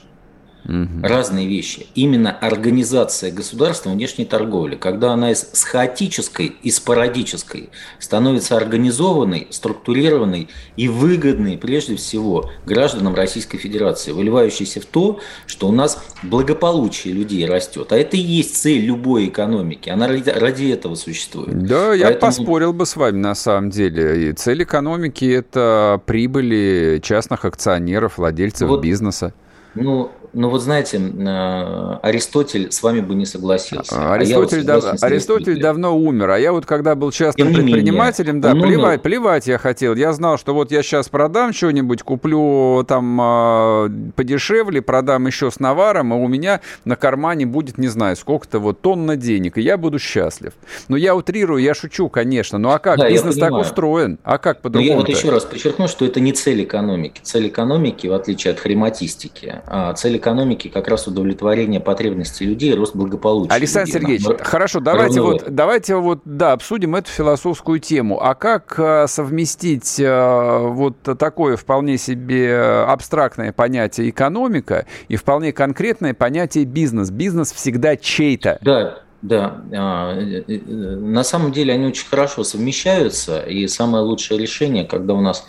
Угу. 0.66 1.02
Разные 1.02 1.48
вещи. 1.48 1.88
Именно 1.94 2.32
организация 2.32 3.32
государства 3.32 3.90
внешней 3.90 4.26
торговли, 4.26 4.76
когда 4.76 5.12
она 5.12 5.32
из, 5.32 5.50
с 5.52 5.64
хаотической 5.64 6.56
и 6.64 6.72
спорадической 6.72 7.70
становится 8.00 8.56
организованной, 8.56 9.48
структурированной 9.50 10.48
и 10.78 10.88
выгодной 10.88 11.58
прежде 11.58 11.98
всего 11.98 12.50
гражданам 12.66 13.14
Российской 13.14 13.58
Федерации, 13.58 14.12
выливающейся 14.12 14.80
в 14.80 14.86
то, 14.86 15.20
что 15.48 15.68
у 15.68 15.72
нас 15.72 16.02
благополучие 16.24 17.14
людей 17.14 17.46
растет. 17.46 17.92
А 17.92 17.98
это 17.98 18.16
и 18.16 18.22
есть 18.22 18.56
цель 18.56 18.86
любой 18.86 19.28
экономики. 19.28 19.90
Она 19.90 20.08
ради, 20.08 20.30
ради 20.30 20.72
этого 20.72 20.96
существует. 20.96 21.58
Да, 21.66 21.90
Поэтому... 21.90 22.12
я 22.12 22.18
поспорил 22.18 22.74
бы 22.74 22.86
с 22.86 22.96
вами 22.96 23.18
на 23.18 23.36
самом 23.36 23.70
деле. 23.70 24.30
И 24.30 24.34
цель 24.34 24.64
экономики– 24.64 25.26
это 25.26 26.02
прибыли 26.06 27.02
частных 27.04 27.44
акционеров, 27.44 28.18
владельцев 28.18 28.70
вот, 28.70 28.82
бизнеса. 28.82 29.34
Ну, 29.76 30.12
ну 30.34 30.50
вот 30.50 30.62
знаете, 30.62 30.98
э, 30.98 31.98
Аристотель 32.02 32.72
с 32.72 32.82
вами 32.82 33.02
бы 33.02 33.14
не 33.16 33.26
согласился. 33.26 33.96
А 33.96 34.14
Аристотель, 34.16 34.62
а 34.62 34.64
дав... 34.64 35.04
Аристотель 35.04 35.62
давно 35.62 35.96
умер, 35.96 36.32
а 36.32 36.40
я 36.40 36.52
вот 36.52 36.66
когда 36.66 36.96
был 36.96 37.12
частным 37.12 37.54
предпринимателем, 37.54 38.38
менее, 38.38 38.54
да, 38.54 38.60
плевать, 38.60 38.94
умер... 38.94 39.00
плевать 39.00 39.48
я 39.48 39.58
хотел. 39.58 39.96
Я 39.96 40.12
знал, 40.14 40.38
что 40.38 40.54
вот 40.54 40.72
я 40.72 40.82
сейчас 40.82 41.10
продам 41.10 41.54
что-нибудь, 41.54 42.02
куплю 42.02 42.84
там 42.88 43.20
э, 43.22 43.90
подешевле, 44.16 44.82
продам 44.82 45.28
еще 45.28 45.52
с 45.52 45.60
наваром, 45.60 46.14
и 46.14 46.18
у 46.18 46.28
меня 46.28 46.62
на 46.84 46.96
кармане 46.96 47.46
будет, 47.46 47.78
не 47.78 47.88
знаю, 47.88 48.16
сколько-то 48.16 48.60
вот 48.60 48.82
тонна 48.82 49.16
денег, 49.16 49.58
и 49.58 49.62
я 49.62 49.78
буду 49.78 50.00
счастлив. 50.00 50.54
Но 50.88 50.98
я 50.98 51.16
утрирую, 51.16 51.62
я 51.62 51.74
шучу, 51.76 52.10
конечно. 52.10 52.58
Ну 52.58 52.70
а 52.72 52.80
как? 52.80 52.98
Да, 52.98 53.10
Бизнес 53.10 53.38
так 53.38 53.54
устроен. 53.54 54.18
А 54.24 54.38
как 54.40 54.62
по-другому? 54.62 54.92
Я 54.92 54.98
вот 54.98 55.10
еще 55.10 55.30
раз 55.30 55.46
подчеркну, 55.46 55.88
что 55.88 56.06
это 56.06 56.20
не 56.20 56.34
цель 56.34 56.64
экономики. 56.64 57.22
Цель 57.22 57.48
экономики, 57.48 58.08
в 58.08 58.14
отличие 58.14 58.54
от 58.54 58.60
хрематистики, 58.60 59.62
а 59.68 59.94
цель 59.94 60.18
экономики 60.24 60.70
как 60.70 60.88
раз 60.88 61.08
удовлетворение 61.08 61.80
потребностей 61.80 62.46
людей, 62.46 62.74
рост 62.74 62.96
благополучия. 62.96 63.54
Александр 63.54 63.88
людей. 63.88 64.20
Сергеевич, 64.20 64.26
Нам 64.26 64.38
хорошо, 64.40 64.80
давайте 64.80 65.22
вот, 65.22 65.44
давайте 65.50 65.96
вот, 65.96 66.22
да, 66.26 66.54
обсудим 66.54 66.96
эту 66.96 67.10
философскую 67.12 67.80
тему. 67.80 68.20
А 68.22 68.34
как 68.34 68.76
э, 68.78 69.08
совместить 69.08 70.00
э, 70.00 70.58
вот 70.60 70.96
такое 71.20 71.58
вполне 71.58 71.98
себе 71.98 72.58
абстрактное 72.88 73.52
понятие 73.52 74.10
экономика 74.10 74.86
и 75.10 75.18
вполне 75.18 75.52
конкретное 75.52 76.14
понятие 76.14 76.66
бизнес? 76.66 77.12
Бизнес 77.12 77.52
всегда 77.52 77.98
чей-то. 77.98 78.60
Да, 78.62 79.00
да, 79.24 79.62
а, 79.72 80.20
э, 80.20 80.60
на 80.60 81.24
самом 81.24 81.54
деле 81.54 81.74
они 81.74 81.88
очень 81.88 82.08
хорошо 82.08 82.44
совмещаются, 82.44 83.40
и 83.40 83.68
самое 83.68 84.04
лучшее 84.04 84.40
решение, 84.40 84.84
когда 84.84 85.14
у 85.14 85.22
нас 85.22 85.46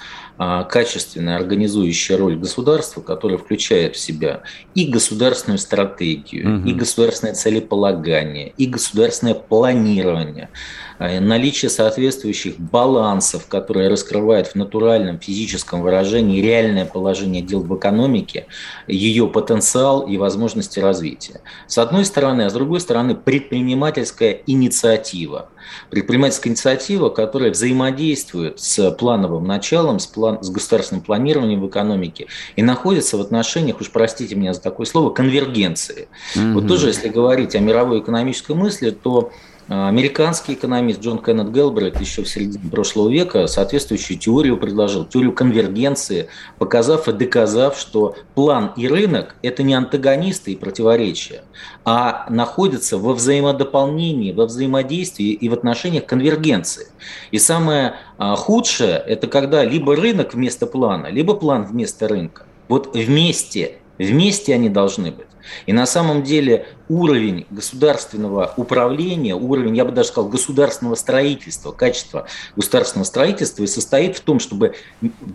качественная 0.64 1.36
организующая 1.36 2.16
роль 2.16 2.36
государства, 2.36 3.00
которая 3.00 3.38
включает 3.38 3.96
в 3.96 4.00
себя 4.00 4.42
и 4.74 4.86
государственную 4.86 5.58
стратегию, 5.58 6.58
угу. 6.58 6.68
и 6.68 6.74
государственное 6.74 7.34
целеполагание, 7.34 8.52
и 8.56 8.66
государственное 8.66 9.34
планирование, 9.34 10.48
а, 10.48 10.83
наличие 10.98 11.70
соответствующих 11.70 12.58
балансов, 12.58 13.46
которые 13.46 13.88
раскрывают 13.88 14.48
в 14.48 14.54
натуральном 14.54 15.18
физическом 15.18 15.82
выражении 15.82 16.40
реальное 16.40 16.84
положение 16.84 17.42
дел 17.42 17.60
в 17.60 17.76
экономике, 17.76 18.46
ее 18.86 19.26
потенциал 19.26 20.06
и 20.06 20.16
возможности 20.16 20.78
развития. 20.78 21.40
С 21.66 21.78
одной 21.78 22.04
стороны, 22.04 22.42
а 22.42 22.50
с 22.50 22.52
другой 22.52 22.80
стороны 22.80 23.14
предпринимательская 23.14 24.40
инициатива. 24.46 25.48
Предпринимательская 25.90 26.52
инициатива, 26.52 27.08
которая 27.08 27.50
взаимодействует 27.50 28.60
с 28.60 28.90
плановым 28.92 29.46
началом, 29.46 29.98
с, 29.98 30.06
план, 30.06 30.42
с 30.42 30.50
государственным 30.50 31.02
планированием 31.02 31.60
в 31.60 31.68
экономике 31.68 32.26
и 32.56 32.62
находится 32.62 33.16
в 33.16 33.20
отношениях, 33.20 33.80
уж 33.80 33.90
простите 33.90 34.34
меня 34.34 34.52
за 34.52 34.60
такое 34.60 34.86
слово, 34.86 35.10
конвергенции. 35.10 36.08
Mm-hmm. 36.36 36.52
Вот 36.52 36.68
тоже, 36.68 36.88
если 36.88 37.08
говорить 37.08 37.54
о 37.54 37.60
мировой 37.60 38.00
экономической 38.00 38.54
мысли, 38.54 38.90
то 38.90 39.32
американский 39.68 40.54
экономист 40.54 41.00
Джон 41.00 41.18
Кеннет 41.18 41.52
Гелбрейт 41.52 42.00
еще 42.00 42.22
в 42.22 42.28
середине 42.28 42.70
прошлого 42.70 43.08
века 43.08 43.46
соответствующую 43.46 44.18
теорию 44.18 44.56
предложил, 44.56 45.04
теорию 45.04 45.32
конвергенции, 45.32 46.28
показав 46.58 47.08
и 47.08 47.12
доказав, 47.12 47.78
что 47.78 48.16
план 48.34 48.72
и 48.76 48.88
рынок– 48.88 49.36
это 49.42 49.62
не 49.62 49.74
антагонисты 49.74 50.52
и 50.52 50.56
противоречия, 50.56 51.44
а 51.84 52.26
находятся 52.28 52.98
во 52.98 53.14
взаимодополнении, 53.14 54.32
во 54.32 54.46
взаимодействии 54.46 55.30
и 55.30 55.48
в 55.48 55.54
отношениях 55.54 56.06
конвергенции. 56.06 56.88
И 57.30 57.38
самое 57.38 57.94
а, 58.18 58.36
худшее– 58.36 59.02
это 59.06 59.26
когда 59.26 59.64
либо 59.64 59.96
рынок 59.96 60.34
вместо 60.34 60.66
плана, 60.66 61.06
либо 61.06 61.34
план 61.34 61.64
вместо 61.64 62.08
рынка. 62.08 62.44
Вот 62.68 62.94
вместе, 62.94 63.76
вместе 63.98 64.54
они 64.54 64.68
должны 64.68 65.10
быть. 65.10 65.26
И 65.66 65.72
на 65.72 65.86
самом 65.86 66.22
деле 66.22 66.66
уровень 66.88 67.46
государственного 67.50 68.52
управления, 68.56 69.34
уровень, 69.34 69.76
я 69.76 69.84
бы 69.84 69.92
даже 69.92 70.08
сказал, 70.08 70.30
государственного 70.30 70.94
строительства, 70.94 71.72
качество 71.72 72.26
государственного 72.56 73.06
строительства 73.06 73.62
и 73.62 73.66
состоит 73.66 74.16
в 74.16 74.20
том, 74.20 74.40
чтобы 74.40 74.74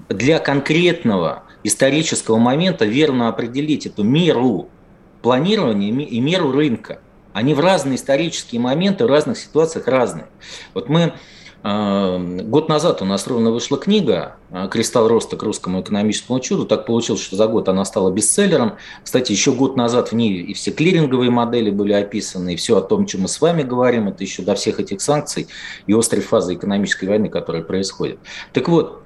для 0.10 0.40
конкретного 0.40 1.44
исторического 1.64 2.38
момента 2.38 2.86
верно 2.86 3.28
определить 3.30 3.86
эту 3.86 4.04
меру 4.04 4.70
планирования 5.22 5.90
и 5.90 6.20
меру 6.20 6.52
рынка. 6.52 7.00
Они 7.34 7.54
в 7.54 7.60
разные 7.60 7.96
исторические 7.96 8.60
моменты, 8.60 9.06
в 9.06 9.08
разных 9.08 9.38
ситуациях 9.38 9.88
разные. 9.88 10.28
Вот 10.74 10.90
мы 10.90 11.14
год 11.62 12.70
назад 12.70 13.02
у 13.02 13.06
нас 13.06 13.28
ровно 13.28 13.52
вышла 13.52 13.78
книга 13.78 14.38
э, 14.50 14.70
«Кристалл 14.72 15.10
роста 15.10 15.36
к 15.36 15.44
русскому 15.44 15.82
экономическому 15.82 16.40
чуду». 16.40 16.66
Так 16.66 16.86
получилось, 16.86 17.22
что 17.22 17.36
за 17.36 17.48
год 17.48 17.68
она 17.68 17.84
стала 17.84 18.12
бестселлером. 18.12 18.78
Кстати, 19.04 19.34
еще 19.34 19.52
год 19.52 19.76
назад 19.76 20.12
в 20.12 20.16
ней 20.16 20.42
и 20.42 20.54
все 20.54 20.72
клиринговые 20.72 21.32
модели 21.32 21.70
были 21.70 21.92
описаны, 21.92 22.54
и 22.54 22.56
все 22.56 22.78
о 22.78 22.82
том, 22.82 23.06
чем 23.06 23.22
мы 23.22 23.28
с 23.28 23.42
вами 23.42 23.64
говорим, 23.64 24.08
это 24.08 24.24
еще 24.24 24.42
до 24.42 24.56
всех 24.56 24.80
этих 24.80 25.02
санкций 25.02 25.48
и 25.86 25.94
острой 25.94 26.22
фазы 26.22 26.54
экономической 26.54 27.06
войны, 27.06 27.28
которая 27.28 27.62
происходит. 27.62 28.20
Так 28.54 28.70
вот, 28.70 29.04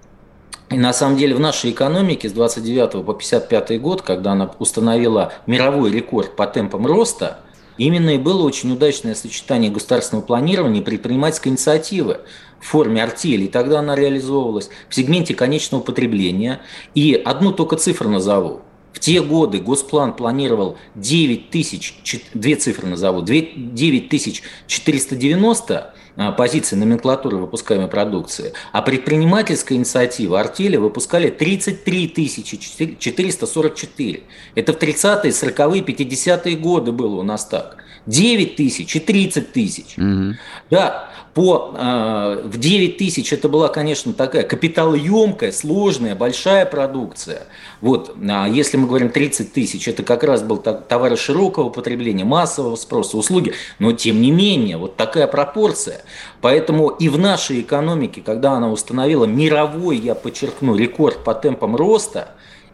и 0.69 0.77
на 0.77 0.93
самом 0.93 1.17
деле 1.17 1.33
в 1.33 1.39
нашей 1.39 1.72
экономике 1.72 2.29
с 2.29 2.33
29 2.33 3.03
по 3.03 3.13
55 3.15 3.81
год, 3.81 4.03
когда 4.03 4.33
она 4.33 4.51
установила 4.60 5.33
мировой 5.48 5.91
рекорд 5.91 6.36
по 6.36 6.45
темпам 6.45 6.86
роста– 6.86 7.39
Именно 7.77 8.11
и 8.11 8.17
было 8.17 8.43
очень 8.43 8.71
удачное 8.71 9.15
сочетание 9.15 9.71
государственного 9.71 10.25
планирования 10.25 10.81
и 10.81 10.83
предпринимательской 10.83 11.49
инициативы 11.49 12.21
в 12.59 12.65
форме 12.65 13.03
артели. 13.03 13.45
И 13.45 13.47
тогда 13.47 13.79
она 13.79 13.95
реализовывалась 13.95 14.69
в 14.89 14.95
сегменте 14.95 15.33
конечного 15.33 15.81
потребления. 15.81 16.61
И 16.93 17.13
одну 17.13 17.51
только 17.51 17.75
цифру 17.75 18.09
назову. 18.09 18.61
В 18.93 18.99
те 18.99 19.21
годы 19.21 19.57
Госплан 19.59 20.13
планировал 20.13 20.77
9 20.95 21.49
тысяч, 21.49 21.95
две 22.35 22.55
цифры 22.55 22.87
назову, 22.87 23.23
9 23.23 24.09
тысяч 24.09 24.43
490 24.67 25.75
а, 25.75 25.93
позиции 26.38 26.75
номенклатуры 26.75 27.38
выпускаемой 27.38 27.88
продукции, 27.88 28.53
а 28.72 28.82
предпринимательская 28.82 29.77
инициатива 29.77 30.39
артели 30.39 30.77
выпускали 30.77 31.29
33 31.29 32.08
тысячи 32.08 32.58
444. 32.98 34.24
Это 34.55 34.74
в 34.74 34.77
30-е, 34.77 35.32
40-е, 35.32 35.82
50-е 35.82 36.56
годы 36.56 36.91
было 36.91 37.15
у 37.15 37.23
нас 37.23 37.45
так. 37.45 37.83
9 38.05 38.55
тысяч 38.55 38.95
и 38.95 38.99
30 38.99 39.53
тысяч. 39.53 39.97
Угу. 39.97 40.35
Да, 40.69 41.09
по, 41.33 41.73
э, 41.75 42.41
в 42.45 42.59
9 42.59 42.97
тысяч 42.97 43.33
это 43.33 43.49
была, 43.49 43.67
конечно, 43.69 44.13
такая 44.13 44.43
капиталоемкая, 44.43 45.51
сложная, 45.51 46.13
большая 46.13 46.65
продукция. 46.65 47.47
Вот, 47.81 48.15
а 48.29 48.47
если 48.47 48.77
мы 48.77 48.87
говорим 48.87 49.09
30 49.09 49.51
тысяч, 49.51 49.87
это 49.87 50.03
как 50.03 50.23
раз 50.23 50.43
был 50.43 50.57
товары 50.57 51.17
широкого 51.17 51.69
потребления, 51.69 52.23
массового 52.23 52.75
спроса, 52.75 53.17
услуги, 53.17 53.53
но 53.79 53.93
тем 53.93 54.21
не 54.21 54.31
менее, 54.31 54.77
вот 54.77 54.95
такая 54.95 55.25
пропорция. 55.25 56.01
Поэтому 56.39 56.89
и 56.89 57.09
в 57.09 57.17
нашей 57.17 57.61
экономике, 57.61 58.21
когда 58.23 58.51
она 58.53 58.71
установила 58.71 59.25
мировой, 59.25 59.97
я 59.97 60.13
подчеркну, 60.13 60.75
рекорд 60.75 61.23
по 61.23 61.33
темпам 61.33 61.75
роста, 61.75 62.29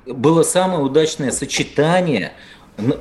было 0.06 0.44
самое 0.44 0.82
удачное 0.82 1.32
сочетание– 1.32 2.34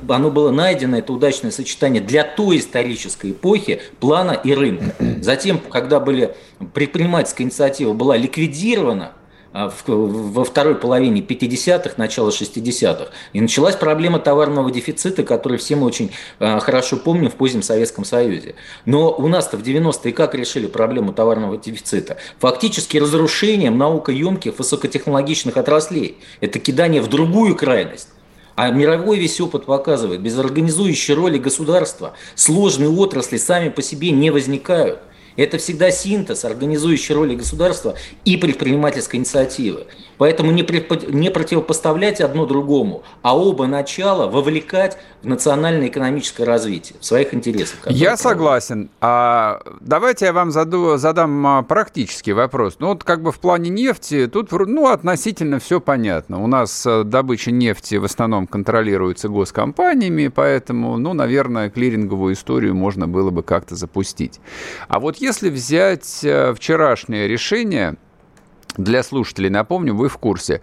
оно 0.07 0.31
было 0.31 0.51
найдено, 0.51 0.97
это 0.97 1.13
удачное 1.13 1.51
сочетание 1.51 2.01
для 2.01 2.23
той 2.23 2.57
исторической 2.57 3.31
эпохи 3.31 3.81
плана 3.99 4.31
и 4.31 4.53
рынка. 4.53 4.95
Затем, 5.21 5.59
когда 5.59 5.99
были, 5.99 6.35
предпринимательская 6.73 7.45
инициатива 7.45 7.93
была 7.93 8.17
ликвидирована, 8.17 9.13
а, 9.51 9.71
во 9.87 10.43
второй 10.43 10.75
половине 10.75 11.21
50-х, 11.21 11.95
начало 11.97 12.29
60-х. 12.29 13.11
И 13.33 13.41
началась 13.41 13.75
проблема 13.75 14.19
товарного 14.19 14.69
дефицита, 14.69 15.23
который 15.23 15.57
все 15.57 15.75
мы 15.75 15.87
очень 15.87 16.11
а, 16.39 16.59
хорошо 16.59 16.97
помним 16.97 17.31
в 17.31 17.35
позднем 17.35 17.63
Советском 17.63 18.05
Союзе. 18.05 18.53
Но 18.85 19.11
у 19.11 19.27
нас-то 19.27 19.57
в 19.57 19.63
90-е 19.63 20.13
как 20.13 20.35
решили 20.35 20.67
проблему 20.67 21.13
товарного 21.13 21.57
дефицита? 21.57 22.17
Фактически 22.37 22.97
разрушением 22.97 23.77
наукоемких 23.77 24.59
высокотехнологичных 24.59 25.57
отраслей. 25.57 26.19
Это 26.41 26.59
кидание 26.59 27.01
в 27.01 27.07
другую 27.07 27.55
крайность. 27.55 28.09
А 28.61 28.69
мировой 28.71 29.19
весь 29.19 29.39
опыт 29.39 29.67
показывает, 29.67 30.19
без 30.19 30.37
организующей 30.37 31.13
роли 31.13 31.37
государства 31.37 32.15
сложные 32.35 32.89
отрасли 32.89 33.37
сами 33.37 33.69
по 33.69 33.81
себе 33.81 34.11
не 34.11 34.31
возникают. 34.31 34.99
Это 35.35 35.57
всегда 35.57 35.91
синтез 35.91 36.45
организующей 36.45 37.15
роли 37.15 37.35
государства 37.35 37.95
и 38.25 38.37
предпринимательской 38.37 39.17
инициативы. 39.17 39.87
Поэтому 40.19 40.51
не, 40.51 40.65
не 41.13 41.31
противопоставлять 41.31 42.19
одно 42.19 42.45
другому, 42.45 43.03
а 43.21 43.37
оба 43.37 43.67
начала 43.67 44.27
вовлекать 44.27 44.97
в 45.21 45.27
национальное 45.27 45.87
экономическое 45.87 46.43
развитие 46.43 46.97
в 46.99 47.05
своих 47.05 47.33
интересах. 47.33 47.79
Я 47.87 48.17
согласен. 48.17 48.89
А 48.99 49.61
давайте 49.79 50.25
я 50.25 50.33
вам 50.33 50.51
заду, 50.51 50.97
задам 50.97 51.47
а, 51.47 51.63
практический 51.63 52.33
вопрос. 52.33 52.77
Ну 52.79 52.87
вот 52.87 53.05
как 53.05 53.21
бы 53.21 53.31
в 53.31 53.39
плане 53.39 53.69
нефти 53.69 54.27
тут 54.27 54.51
ну, 54.51 54.87
относительно 54.87 55.59
все 55.59 55.79
понятно. 55.79 56.43
У 56.43 56.47
нас 56.47 56.85
э, 56.85 57.03
добыча 57.03 57.51
нефти 57.51 57.95
в 57.95 58.03
основном 58.03 58.45
контролируется 58.45 59.29
госкомпаниями, 59.29 60.27
поэтому, 60.27 60.97
ну, 60.97 61.13
наверное, 61.13 61.69
клиринговую 61.69 62.33
историю 62.33 62.75
можно 62.75 63.07
было 63.07 63.29
бы 63.29 63.41
как-то 63.41 63.75
запустить. 63.75 64.41
А 64.89 64.99
вот 64.99 65.17
если 65.21 65.49
взять 65.49 66.23
э, 66.23 66.53
вчерашнее 66.53 67.27
решение 67.27 67.95
для 68.77 69.03
слушателей 69.03 69.49
напомню, 69.49 69.95
вы 69.95 70.09
в 70.09 70.17
курсе. 70.17 70.61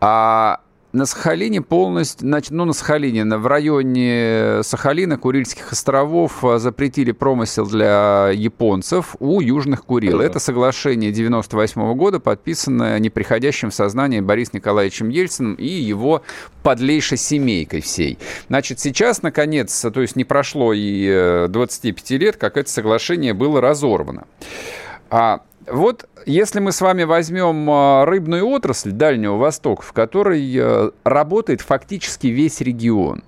А 0.00 0.60
на 0.92 1.06
Сахалине 1.06 1.62
полностью, 1.62 2.28
ну, 2.50 2.64
на 2.64 2.72
Сахалине, 2.72 3.24
в 3.24 3.46
районе 3.46 4.62
Сахалина, 4.62 5.16
Курильских 5.16 5.72
островов 5.72 6.44
а, 6.44 6.58
запретили 6.58 7.12
промысел 7.12 7.66
для 7.66 8.30
японцев 8.32 9.16
у 9.18 9.40
Южных 9.40 9.84
Курил. 9.84 10.20
Это 10.20 10.38
соглашение 10.38 11.10
98 11.10 11.94
года, 11.94 12.20
подписанное 12.20 12.98
неприходящим 12.98 13.70
в 13.70 13.74
сознание 13.74 14.20
Борисом 14.20 14.56
Николаевичем 14.56 15.08
Ельциным 15.08 15.54
и 15.54 15.66
его 15.66 16.22
подлейшей 16.62 17.16
семейкой 17.16 17.80
всей. 17.80 18.18
Значит, 18.48 18.78
сейчас, 18.78 19.22
наконец, 19.22 19.80
то 19.80 20.00
есть 20.00 20.16
не 20.16 20.24
прошло 20.24 20.72
и 20.74 21.46
25 21.48 22.10
э, 22.10 22.16
лет, 22.18 22.36
как 22.36 22.56
это 22.56 22.70
соглашение 22.70 23.32
было 23.32 23.60
разорвано. 23.60 24.26
А 25.10 25.42
вот 25.66 26.08
если 26.26 26.60
мы 26.60 26.72
с 26.72 26.80
вами 26.80 27.04
возьмем 27.04 27.68
а, 27.70 28.04
рыбную 28.04 28.46
отрасль 28.46 28.90
Дальнего 28.90 29.36
Востока, 29.36 29.82
в 29.82 29.92
которой 29.92 30.54
э, 30.56 30.90
работает 31.04 31.60
фактически 31.60 32.28
весь 32.28 32.60
регион, 32.60 33.22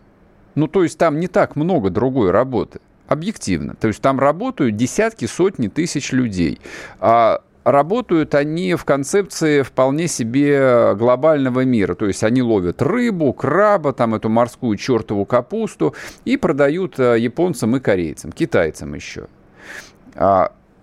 ну 0.54 0.66
то 0.66 0.82
есть 0.82 0.98
там 0.98 1.20
не 1.20 1.28
так 1.28 1.56
много 1.56 1.90
другой 1.90 2.30
работы, 2.30 2.80
объективно. 3.06 3.74
То 3.76 3.88
есть 3.88 4.00
там 4.00 4.18
работают 4.18 4.76
десятки, 4.76 5.26
сотни 5.26 5.68
тысяч 5.68 6.12
людей. 6.12 6.60
А 7.00 7.42
работают 7.64 8.34
они 8.34 8.74
в 8.74 8.84
концепции 8.84 9.62
вполне 9.62 10.08
себе 10.08 10.94
глобального 10.94 11.64
мира. 11.64 11.94
То 11.94 12.06
есть 12.06 12.22
они 12.22 12.42
ловят 12.42 12.82
рыбу, 12.82 13.32
краба, 13.32 13.92
там 13.92 14.14
эту 14.14 14.28
морскую 14.28 14.76
чертову 14.76 15.24
капусту 15.24 15.94
и 16.24 16.36
продают 16.36 16.98
э, 16.98 17.18
японцам 17.18 17.76
и 17.76 17.80
корейцам, 17.80 18.32
китайцам 18.32 18.94
еще. 18.94 19.26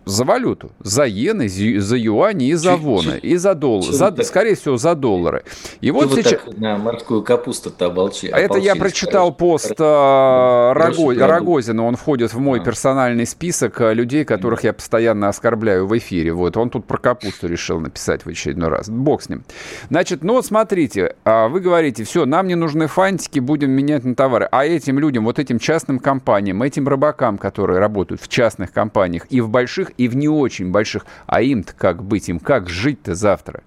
За 0.06 0.26
валюту. 0.26 0.72
За 0.80 1.08
иены, 1.08 1.48
за 1.48 1.96
юани 1.96 2.50
и 2.50 2.54
за 2.56 2.76
воны. 2.76 3.20
И 3.22 3.36
за 3.36 3.54
доллары. 3.54 3.94
За, 3.94 4.16
скорее 4.24 4.56
всего, 4.56 4.78
за 4.78 4.96
доллары. 4.96 5.44
И 5.80 5.92
вот 5.92 6.12
сейчас... 6.14 6.42
на 6.58 6.78
морскую 6.78 7.22
капусту-то 7.22 7.86
оболчи, 7.86 8.28
а 8.28 8.38
Это 8.38 8.58
я 8.58 8.76
прочитал 8.76 9.32
пост 9.32 9.74
а, 9.80 10.74
Раго... 10.74 11.14
Рогозина. 11.28 11.86
Он 11.86 11.96
входит 11.96 12.34
в 12.34 12.40
мой 12.40 12.60
а. 12.60 12.64
персональный 12.64 13.28
список 13.28 13.80
а, 13.82 13.94
людей, 13.94 14.26
которых 14.26 14.64
я 14.64 14.74
постоянно 14.74 15.30
оскорбляю 15.30 15.86
в 15.86 15.96
эфире. 15.98 16.34
Вот 16.34 16.58
он 16.58 16.72
тут 16.72 16.86
про 16.86 16.98
капусту 16.98 17.48
решил 17.48 17.80
написать 17.80 18.26
в 18.26 18.30
очередной 18.30 18.70
раз. 18.70 18.90
Бог 18.90 19.22
с 19.22 19.30
ним. 19.30 19.44
Значит, 19.90 20.24
ну 20.24 20.34
вот 20.34 20.46
смотрите, 20.46 21.16
вы 21.26 21.60
говорите, 21.60 22.04
все, 22.04 22.26
нам 22.26 22.48
не 22.48 22.56
нужны 22.56 22.88
фантики, 22.88 23.40
будем 23.40 23.72
менять 23.72 24.04
на 24.04 24.16
товары. 24.16 24.48
А 24.52 24.66
этим 24.66 24.98
людям, 24.98 25.26
вот 25.26 25.38
этим 25.38 25.60
частным 25.60 26.00
компаниям, 26.00 26.64
этим 26.64 26.88
рыбакам, 26.88 27.38
которые 27.38 27.80
работают 27.80 28.20
в 28.22 28.28
частных 28.28 28.72
компаниях 28.72 29.28
и 29.30 29.42
в 29.42 29.50
больших, 29.50 29.91
и 29.98 30.08
в 30.08 30.16
не 30.16 30.30
очень 30.30 30.72
больших. 30.72 31.06
А 31.26 31.42
им-то 31.42 31.74
как 31.74 32.04
быть? 32.04 32.30
Им 32.30 32.40
как 32.40 32.70
жить-то 32.70 33.16
завтра? 33.16 33.64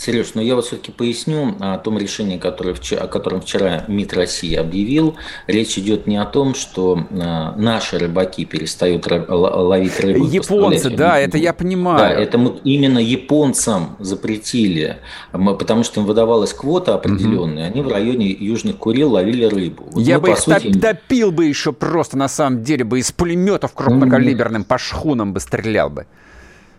Сереж, 0.00 0.32
но 0.32 0.40
я 0.40 0.54
вот 0.54 0.64
все-таки 0.64 0.92
поясню 0.92 1.56
о 1.60 1.76
том 1.76 1.98
решении, 1.98 2.38
которое, 2.38 2.74
о 2.74 3.06
котором 3.06 3.42
вчера 3.42 3.84
МИД 3.86 4.14
России 4.14 4.54
объявил. 4.54 5.16
Речь 5.46 5.76
идет 5.76 6.06
не 6.06 6.16
о 6.16 6.24
том, 6.24 6.54
что 6.54 7.06
э, 7.10 7.14
наши 7.60 7.98
рыбаки 7.98 8.46
перестают 8.46 9.06
ловить 9.10 10.00
рыбу. 10.00 10.24
Японцы, 10.24 10.88
да, 10.88 11.18
это 11.18 11.36
я 11.36 11.52
понимаю. 11.52 11.98
Да, 11.98 12.10
это 12.10 12.38
мы 12.38 12.58
именно 12.64 12.98
японцам 12.98 13.96
запретили, 13.98 15.00
потому 15.32 15.84
что 15.84 16.00
им 16.00 16.06
выдавалась 16.06 16.54
квота 16.54 16.94
определенная, 16.94 17.68
угу. 17.68 17.72
они 17.72 17.82
в 17.82 17.92
районе 17.92 18.30
Южных 18.30 18.78
Курил 18.78 19.12
ловили 19.12 19.44
рыбу. 19.44 19.84
Вот 19.92 20.02
я 20.02 20.16
мы, 20.16 20.22
бы 20.22 20.30
их 20.30 20.38
сути... 20.38 20.68
допил 20.68 21.30
бы 21.30 21.44
еще 21.44 21.74
просто, 21.74 22.16
на 22.16 22.28
самом 22.28 22.62
деле, 22.62 22.84
бы 22.84 23.00
из 23.00 23.12
пулеметов 23.12 23.74
крупнокалиберным 23.74 24.64
по 24.64 24.78
шхунам 24.78 25.34
бы 25.34 25.40
стрелял 25.40 25.90
бы. 25.90 26.06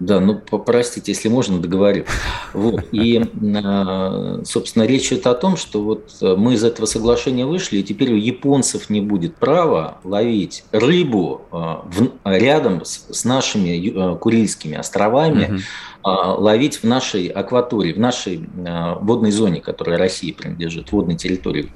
Да, 0.02 0.20
ну, 0.20 0.34
простите, 0.36 1.12
если 1.12 1.30
можно, 1.30 1.60
договорю. 1.60 2.06
Вот. 2.54 2.86
И, 2.92 3.24
а, 3.64 4.42
собственно, 4.44 4.84
речь 4.84 5.14
идет 5.14 5.28
о 5.28 5.36
том, 5.36 5.58
что 5.58 5.84
вот 5.84 6.12
мы 6.22 6.56
из 6.56 6.64
этого 6.64 6.88
соглашения 6.88 7.46
вышли, 7.46 7.78
и 7.78 7.84
теперь 7.84 8.12
у 8.12 8.16
японцев 8.16 8.90
не 8.90 9.00
будет 9.00 9.36
права 9.36 10.00
ловить 10.04 10.64
рыбу 10.72 11.42
а, 11.52 11.88
рядом 12.26 12.82
с 12.84 13.24
нашими 13.26 13.94
а, 13.96 14.16
Курильскими 14.16 14.76
островами, 14.76 15.46
угу 15.46 15.62
ловить 16.04 16.78
в 16.78 16.84
нашей 16.84 17.28
акватории, 17.28 17.94
в 17.94 18.00
нашей 18.00 18.48
а, 18.66 18.96
водной 18.96 19.32
зоне, 19.32 19.62
которая 19.62 19.98
России 19.98 20.32
принадлежит, 20.32 20.92
водной 20.92 21.16
территории. 21.16 21.72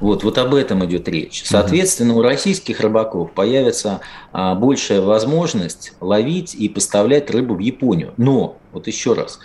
Вот, 0.00 0.24
вот 0.24 0.38
об 0.38 0.54
этом 0.54 0.84
идет 0.84 1.08
речь. 1.08 1.42
Соответственно, 1.44 2.14
у 2.14 2.22
российских 2.22 2.80
рыбаков 2.80 3.32
появится 3.32 4.00
а, 4.32 4.54
большая 4.54 5.00
возможность 5.00 5.94
ловить 6.00 6.54
и 6.54 6.68
поставлять 6.68 7.30
рыбу 7.30 7.54
в 7.54 7.60
Японию. 7.60 8.14
Но 8.16 8.58
вот 8.74 8.86
еще 8.86 9.14
раз. 9.14 9.38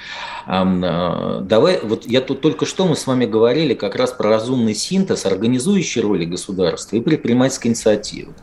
Э, 0.48 1.39
давай, 1.42 1.80
вот 1.82 2.06
я 2.06 2.22
тут 2.22 2.42
только 2.42 2.65
что 2.65 2.86
мы 2.86 2.96
с 2.96 3.08
вами 3.08 3.26
говорили 3.26 3.74
как 3.74 3.96
раз 3.96 4.12
про 4.12 4.30
разумный 4.30 4.76
синтез, 4.76 5.26
организующей 5.26 6.02
роли 6.02 6.26
государства 6.26 6.96
и 6.96 7.00
предпринимательской 7.00 7.70
инициативы. 7.70 8.34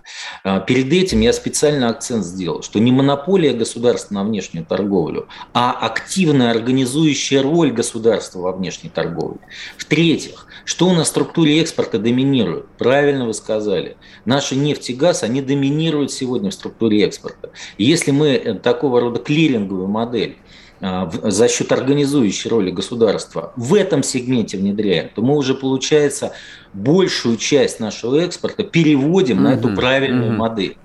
А, 0.44 0.60
перед 0.60 0.92
этим 0.92 1.20
я 1.20 1.32
специально 1.32 1.88
акцент 1.88 2.24
сделал, 2.24 2.62
что 2.62 2.78
не 2.78 2.92
монополия 2.92 3.52
государства 3.52 4.14
на 4.14 4.24
внешнюю 4.24 4.64
торговлю, 4.64 5.28
а 5.52 5.72
активная 5.72 6.50
организующая 6.50 7.42
роль 7.42 7.72
государства 7.72 8.40
во 8.40 8.52
внешней 8.52 8.90
торговле. 8.90 9.40
В-третьих, 9.76 10.46
что 10.64 10.88
у 10.88 10.92
нас 10.92 11.08
в 11.08 11.10
структуре 11.10 11.60
экспорта 11.60 11.98
доминирует? 11.98 12.66
Правильно 12.78 13.26
вы 13.26 13.34
сказали. 13.34 13.96
Наши 14.24 14.56
нефть 14.56 14.90
и 14.90 14.94
газ, 14.94 15.22
они 15.22 15.42
доминируют 15.42 16.12
сегодня 16.12 16.50
в 16.50 16.54
структуре 16.54 17.04
экспорта. 17.04 17.50
если 17.78 18.10
мы 18.10 18.28
э, 18.28 18.54
такого 18.54 19.00
рода 19.00 19.20
клиринговую 19.20 19.88
модель 19.88 20.36
а, 20.36 20.45
за 20.80 21.48
счет 21.48 21.72
организующей 21.72 22.50
роли 22.50 22.70
государства 22.70 23.52
в 23.56 23.74
этом 23.74 24.02
сегменте 24.02 24.58
внедряем, 24.58 25.10
то 25.14 25.22
мы 25.22 25.36
уже, 25.36 25.54
получается, 25.54 26.32
большую 26.74 27.38
часть 27.38 27.80
нашего 27.80 28.16
экспорта 28.16 28.62
переводим 28.62 29.38
mm-hmm. 29.38 29.42
на 29.42 29.54
эту 29.54 29.74
правильную 29.74 30.32
mm-hmm. 30.32 30.36
модель. 30.36 30.76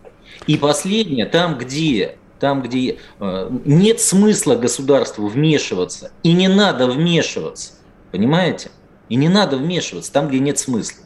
И 0.48 0.58
последнее, 0.58 1.26
там, 1.26 1.58
где 1.58 2.18
там, 2.40 2.64
где 2.64 2.98
э, 3.20 3.52
нет 3.66 4.02
смысла 4.02 4.56
государству 4.56 5.28
вмешиваться, 5.28 6.12
и 6.24 6.34
не 6.34 6.48
надо 6.48 6.88
вмешиваться, 6.88 7.74
понимаете? 8.12 8.72
И 9.10 9.16
не 9.16 9.30
надо 9.30 9.58
вмешиваться 9.58 10.12
там, 10.12 10.28
где 10.28 10.40
нет 10.40 10.58
смысла. 10.58 11.01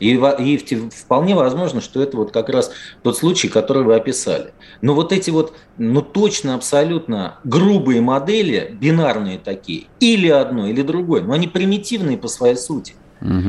И, 0.00 0.14
и 0.14 0.56
вполне 0.90 1.34
возможно, 1.34 1.80
что 1.80 2.02
это 2.02 2.16
вот 2.16 2.32
как 2.32 2.48
раз 2.48 2.72
тот 3.02 3.16
случай, 3.16 3.48
который 3.48 3.84
вы 3.84 3.94
описали. 3.94 4.52
Но 4.80 4.94
вот 4.94 5.12
эти 5.12 5.30
вот, 5.30 5.54
ну 5.78 6.02
точно, 6.02 6.54
абсолютно 6.54 7.38
грубые 7.44 8.00
модели, 8.00 8.76
бинарные 8.80 9.38
такие, 9.38 9.84
или 10.00 10.28
одно, 10.28 10.66
или 10.66 10.82
другое, 10.82 11.22
но 11.22 11.34
они 11.34 11.46
примитивные 11.46 12.18
по 12.18 12.28
своей 12.28 12.56
сути. 12.56 12.94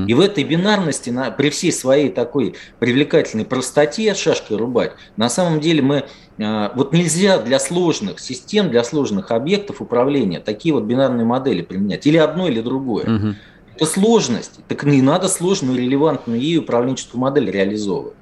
И 0.08 0.14
в 0.14 0.20
этой 0.20 0.44
бинарности, 0.44 1.12
на, 1.12 1.32
при 1.32 1.50
всей 1.50 1.72
своей 1.72 2.10
такой 2.10 2.56
привлекательной 2.80 3.46
простоте 3.46 4.14
шашкой 4.14 4.58
рубать, 4.58 4.94
на 5.16 5.30
самом 5.30 5.62
деле 5.62 5.82
мы 5.82 6.04
а, 6.40 6.74
вот 6.76 6.92
нельзя 6.92 7.38
для 7.38 7.58
сложных 7.58 8.20
систем, 8.20 8.70
для 8.70 8.84
сложных 8.84 9.32
объектов 9.32 9.82
управления 9.82 10.42
такие 10.42 10.74
вот 10.74 10.84
бинарные 10.84 11.26
модели 11.26 11.62
применять. 11.62 12.06
Или 12.06 12.18
одно, 12.18 12.48
или 12.48 12.60
другое. 12.60 13.16
Угу. 13.16 13.36
Это 13.82 13.89
сложность. 13.89 14.60
Так 14.67 14.84
не 14.84 15.02
надо 15.02 15.28
сложную, 15.28 15.80
релевантную 15.80 16.39
ей 16.39 16.60
управленческую 16.60 17.20
модель 17.20 17.50
реализовывать. 17.50 18.13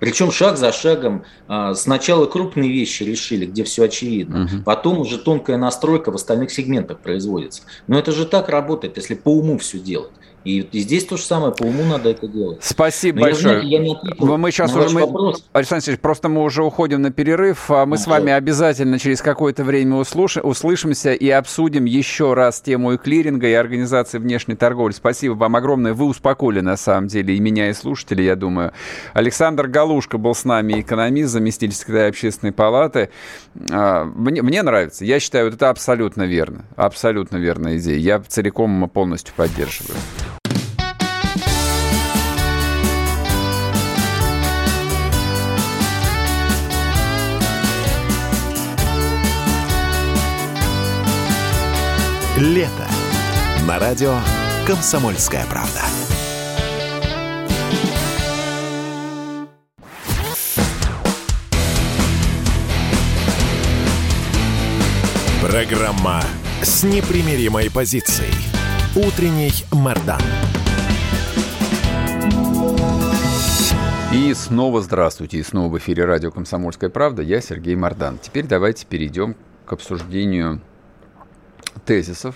Причем 0.00 0.32
шаг 0.32 0.56
за 0.58 0.72
шагом 0.72 1.24
а, 1.46 1.74
сначала 1.74 2.26
крупные 2.26 2.68
вещи 2.68 3.04
решили, 3.04 3.46
где 3.46 3.62
все 3.62 3.84
очевидно, 3.84 4.46
угу. 4.46 4.64
потом 4.64 4.98
уже 4.98 5.18
тонкая 5.18 5.56
настройка 5.56 6.10
в 6.10 6.16
остальных 6.16 6.50
сегментах 6.50 6.98
производится. 6.98 7.62
Но 7.86 7.96
это 7.96 8.10
же 8.10 8.26
так 8.26 8.48
работает, 8.48 8.96
если 8.96 9.14
по 9.14 9.28
уму 9.28 9.56
все 9.58 9.78
делать. 9.78 10.10
И, 10.44 10.60
и 10.60 10.80
здесь 10.80 11.04
то 11.06 11.16
же 11.16 11.22
самое, 11.22 11.52
по 11.52 11.62
уму 11.64 11.84
надо 11.84 12.10
это 12.10 12.28
делать. 12.28 12.58
Спасибо 12.60 13.20
Но 13.20 13.26
большое. 13.26 13.62
Я, 13.62 13.78
я 13.78 13.78
не 13.78 13.96
мы 14.44 14.50
сейчас 14.50 14.74
уже, 14.74 14.90
мы, 14.90 15.00
вопрос. 15.00 15.44
Александр 15.52 15.76
Алексеевич, 15.78 16.00
просто 16.00 16.28
мы 16.28 16.42
уже 16.42 16.62
уходим 16.62 17.00
на 17.00 17.10
перерыв. 17.10 17.70
А 17.70 17.86
мы 17.86 17.96
ага. 17.96 18.04
с 18.04 18.06
вами 18.06 18.32
обязательно 18.32 18.98
через 18.98 19.22
какое-то 19.22 19.64
время 19.64 19.96
услуш... 19.96 20.36
услышимся 20.36 21.12
и 21.14 21.28
обсудим 21.30 21.86
еще 21.86 22.34
раз 22.34 22.60
тему 22.60 22.92
и 22.92 22.98
клиринга, 22.98 23.48
и 23.48 23.54
организации 23.54 24.18
внешней 24.18 24.54
торговли. 24.54 24.92
Спасибо 24.92 25.32
вам 25.32 25.56
огромное. 25.56 25.94
Вы 25.94 26.06
успокоили, 26.06 26.60
на 26.60 26.76
самом 26.76 27.08
деле, 27.08 27.34
и 27.34 27.40
меня, 27.40 27.70
и 27.70 27.72
слушателей, 27.72 28.26
я 28.26 28.36
думаю. 28.36 28.72
Александр 29.14 29.66
Галушка 29.66 30.18
был 30.18 30.34
с 30.34 30.44
нами, 30.44 30.80
экономист, 30.80 31.32
заместитель 31.32 31.74
секретаря 31.74 32.08
общественной 32.08 32.52
палаты. 32.52 33.08
А, 33.70 34.04
мне, 34.04 34.42
мне 34.42 34.62
нравится. 34.62 35.04
Я 35.04 35.20
считаю, 35.20 35.46
вот 35.46 35.54
это 35.54 35.70
абсолютно 35.70 36.24
верно. 36.24 36.66
Абсолютно 36.76 37.38
верная 37.38 37.78
идея. 37.78 37.96
Я 37.96 38.20
целиком 38.20 38.90
полностью 38.90 39.34
поддерживаю. 39.34 39.96
Лето. 52.44 52.86
На 53.66 53.78
радио 53.78 54.12
«Комсомольская 54.66 55.46
правда». 55.46 55.80
Программа 65.40 66.20
с 66.60 66.84
непримиримой 66.84 67.70
позицией. 67.70 68.34
Утренний 68.94 69.64
Мордан. 69.72 70.20
И 74.12 74.34
снова 74.34 74.82
здравствуйте. 74.82 75.38
И 75.38 75.42
снова 75.42 75.72
в 75.72 75.78
эфире 75.78 76.04
радио 76.04 76.30
«Комсомольская 76.30 76.90
правда». 76.90 77.22
Я 77.22 77.40
Сергей 77.40 77.74
Мордан. 77.74 78.18
Теперь 78.18 78.44
давайте 78.44 78.84
перейдем 78.84 79.34
к 79.64 79.72
обсуждению 79.72 80.60
тезисов, 81.84 82.34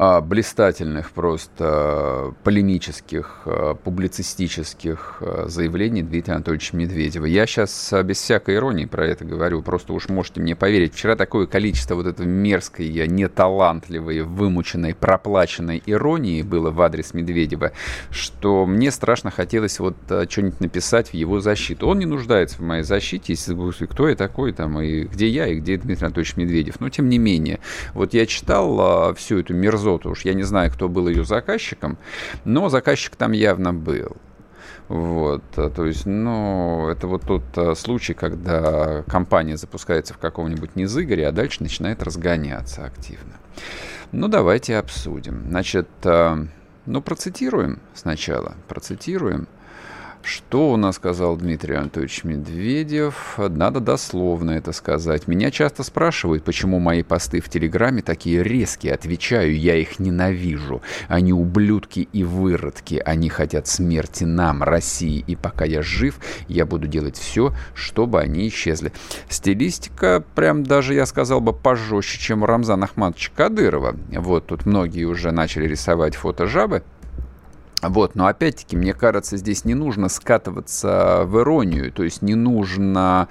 блистательных, 0.00 1.10
просто 1.10 2.32
полемических, 2.42 3.42
а, 3.44 3.74
публицистических 3.74 5.18
а, 5.20 5.44
заявлений 5.46 6.02
Дмитрия 6.02 6.36
Анатольевича 6.36 6.74
Медведева. 6.74 7.26
Я 7.26 7.44
сейчас 7.46 7.92
без 8.04 8.16
всякой 8.16 8.54
иронии 8.54 8.86
про 8.86 9.06
это 9.06 9.26
говорю, 9.26 9.60
просто 9.60 9.92
уж 9.92 10.08
можете 10.08 10.40
мне 10.40 10.56
поверить. 10.56 10.94
Вчера 10.94 11.16
такое 11.16 11.46
количество 11.46 11.96
вот 11.96 12.06
этой 12.06 12.24
мерзкой, 12.24 12.88
неталантливой, 13.08 14.22
вымученной, 14.22 14.94
проплаченной 14.94 15.82
иронии 15.84 16.40
было 16.40 16.70
в 16.70 16.80
адрес 16.80 17.12
Медведева, 17.12 17.72
что 18.10 18.64
мне 18.64 18.90
страшно 18.90 19.30
хотелось 19.30 19.80
вот 19.80 19.96
что-нибудь 20.30 20.60
написать 20.60 21.10
в 21.10 21.14
его 21.14 21.40
защиту. 21.40 21.86
Он 21.86 21.98
не 21.98 22.06
нуждается 22.06 22.56
в 22.56 22.60
моей 22.60 22.84
защите, 22.84 23.34
если 23.34 23.54
кто 23.84 24.08
я 24.08 24.16
такой, 24.16 24.54
там, 24.54 24.80
и 24.80 25.02
где 25.02 25.28
я, 25.28 25.46
и 25.46 25.56
где 25.56 25.76
Дмитрий 25.76 26.06
Анатольевич 26.06 26.38
Медведев. 26.38 26.80
Но 26.80 26.88
тем 26.88 27.10
не 27.10 27.18
менее, 27.18 27.60
вот 27.92 28.14
я 28.14 28.24
читал 28.24 29.14
всю 29.14 29.40
эту 29.40 29.52
мерзоту, 29.90 30.10
уж 30.10 30.24
я 30.24 30.34
не 30.34 30.42
знаю, 30.42 30.70
кто 30.70 30.88
был 30.88 31.08
ее 31.08 31.24
заказчиком, 31.24 31.98
но 32.44 32.68
заказчик 32.68 33.16
там 33.16 33.32
явно 33.32 33.74
был. 33.74 34.16
Вот, 34.88 35.44
то 35.52 35.84
есть, 35.84 36.04
ну, 36.04 36.88
это 36.88 37.06
вот 37.06 37.22
тот 37.22 37.78
случай, 37.78 38.12
когда 38.12 39.04
компания 39.04 39.56
запускается 39.56 40.14
в 40.14 40.18
каком-нибудь 40.18 40.74
низыгоре, 40.74 41.28
а 41.28 41.32
дальше 41.32 41.62
начинает 41.62 42.02
разгоняться 42.02 42.84
активно. 42.84 43.34
Ну, 44.10 44.26
давайте 44.26 44.76
обсудим. 44.76 45.44
Значит, 45.48 45.88
ну, 46.04 47.02
процитируем 47.02 47.78
сначала, 47.94 48.54
процитируем. 48.66 49.46
Что 50.22 50.72
у 50.72 50.76
нас 50.76 50.96
сказал 50.96 51.36
Дмитрий 51.36 51.74
Анатольевич 51.74 52.24
Медведев? 52.24 53.38
Надо 53.38 53.80
дословно 53.80 54.50
это 54.50 54.72
сказать. 54.72 55.26
Меня 55.26 55.50
часто 55.50 55.82
спрашивают, 55.82 56.44
почему 56.44 56.78
мои 56.78 57.02
посты 57.02 57.40
в 57.40 57.48
Телеграме 57.48 58.02
такие 58.02 58.42
резкие. 58.42 58.92
Отвечаю, 58.92 59.56
я 59.58 59.76
их 59.76 59.98
ненавижу. 59.98 60.82
Они 61.08 61.32
ублюдки 61.32 62.06
и 62.12 62.22
выродки. 62.22 63.02
Они 63.04 63.30
хотят 63.30 63.66
смерти 63.66 64.24
нам, 64.24 64.62
России. 64.62 65.24
И 65.26 65.36
пока 65.36 65.64
я 65.64 65.80
жив, 65.80 66.18
я 66.48 66.66
буду 66.66 66.86
делать 66.86 67.16
все, 67.16 67.54
чтобы 67.74 68.20
они 68.20 68.46
исчезли. 68.48 68.92
Стилистика, 69.28 70.22
прям 70.34 70.64
даже, 70.64 70.94
я 70.94 71.06
сказал 71.06 71.40
бы, 71.40 71.54
пожестче, 71.54 72.18
чем 72.18 72.42
у 72.42 72.46
Рамзана 72.46 72.84
Ахматовича 72.84 73.32
Кадырова. 73.34 73.96
Вот 74.10 74.46
тут 74.46 74.66
многие 74.66 75.04
уже 75.04 75.30
начали 75.30 75.66
рисовать 75.66 76.14
фото 76.14 76.46
жабы. 76.46 76.82
Вот, 77.82 78.14
но 78.14 78.26
опять-таки, 78.26 78.76
мне 78.76 78.92
кажется, 78.92 79.36
здесь 79.36 79.64
не 79.64 79.74
нужно 79.74 80.08
скатываться 80.08 81.22
в 81.24 81.38
иронию, 81.38 81.90
то 81.92 82.02
есть 82.02 82.20
не 82.20 82.34
нужно 82.34 83.28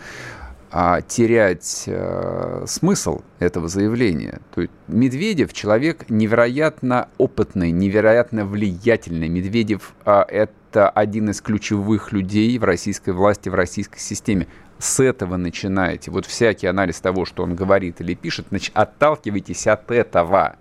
а, 0.71 1.01
терять 1.01 1.85
а, 1.87 2.63
смысл 2.67 3.21
этого 3.39 3.67
заявления. 3.67 4.39
То 4.53 4.61
есть 4.61 4.73
Медведев 4.87 5.51
человек 5.53 6.09
невероятно 6.09 7.09
опытный, 7.17 7.71
невероятно 7.71 8.45
влиятельный. 8.45 9.29
Медведев 9.29 9.93
а, 10.05 10.25
это 10.27 10.89
один 10.89 11.29
из 11.29 11.41
ключевых 11.41 12.11
людей 12.11 12.57
в 12.57 12.63
российской 12.63 13.11
власти, 13.11 13.49
в 13.49 13.55
российской 13.55 13.99
системе. 13.99 14.47
С 14.77 14.99
этого 14.99 15.37
начинаете. 15.37 16.09
Вот 16.09 16.25
всякий 16.25 16.67
анализ 16.67 17.01
того, 17.01 17.25
что 17.25 17.43
он 17.43 17.55
говорит 17.55 17.99
или 17.99 18.13
пишет, 18.13 18.45
значит, 18.49 18.71
отталкивайтесь 18.75 19.67
от 19.67 19.91
этого. 19.91 20.55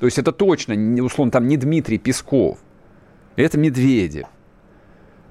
То 0.00 0.06
есть 0.06 0.18
это 0.18 0.32
точно, 0.32 0.74
условно, 1.02 1.32
там 1.32 1.46
не 1.46 1.56
Дмитрий 1.56 1.98
Песков. 1.98 2.58
Это 3.38 3.56
Медведев. 3.56 4.26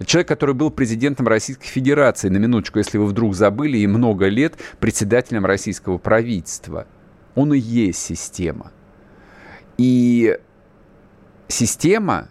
Человек, 0.05 0.29
который 0.29 0.55
был 0.55 0.71
президентом 0.71 1.27
Российской 1.27 1.67
Федерации, 1.67 2.29
на 2.29 2.37
минуточку, 2.37 2.79
если 2.79 2.97
вы 2.97 3.05
вдруг 3.05 3.35
забыли, 3.35 3.79
и 3.79 3.85
много 3.85 4.29
лет 4.29 4.55
председателем 4.79 5.45
российского 5.45 5.97
правительства. 5.97 6.87
Он 7.35 7.53
и 7.53 7.59
есть 7.59 7.99
система. 7.99 8.71
И 9.77 10.39
система, 11.49 12.29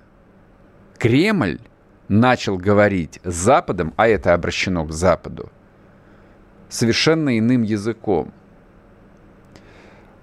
Кремль 0.97 1.61
начал 2.09 2.57
говорить 2.57 3.21
с 3.23 3.35
Западом, 3.35 3.93
а 3.99 4.09
это 4.09 4.33
обращено 4.33 4.87
к 4.87 4.93
Западу, 4.93 5.53
совершенно 6.71 7.39
иным 7.39 7.61
языком– 7.61 8.33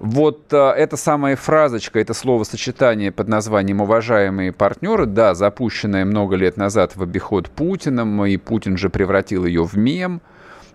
вот 0.03 0.53
а, 0.53 0.73
эта 0.73 0.97
самая 0.97 1.37
фразочка, 1.37 1.97
это 1.97 2.13
словосочетание 2.13 3.09
под 3.09 3.29
названием 3.29 3.79
«уважаемые 3.79 4.51
партнеры», 4.51 5.05
да, 5.05 5.33
запущенное 5.33 6.03
много 6.03 6.35
лет 6.35 6.57
назад 6.57 6.97
в 6.97 7.01
обиход 7.01 7.49
Путиным, 7.49 8.25
и 8.25 8.35
Путин 8.35 8.75
же 8.75 8.89
превратил 8.89 9.45
ее 9.45 9.63
в 9.63 9.75
мем, 9.75 10.21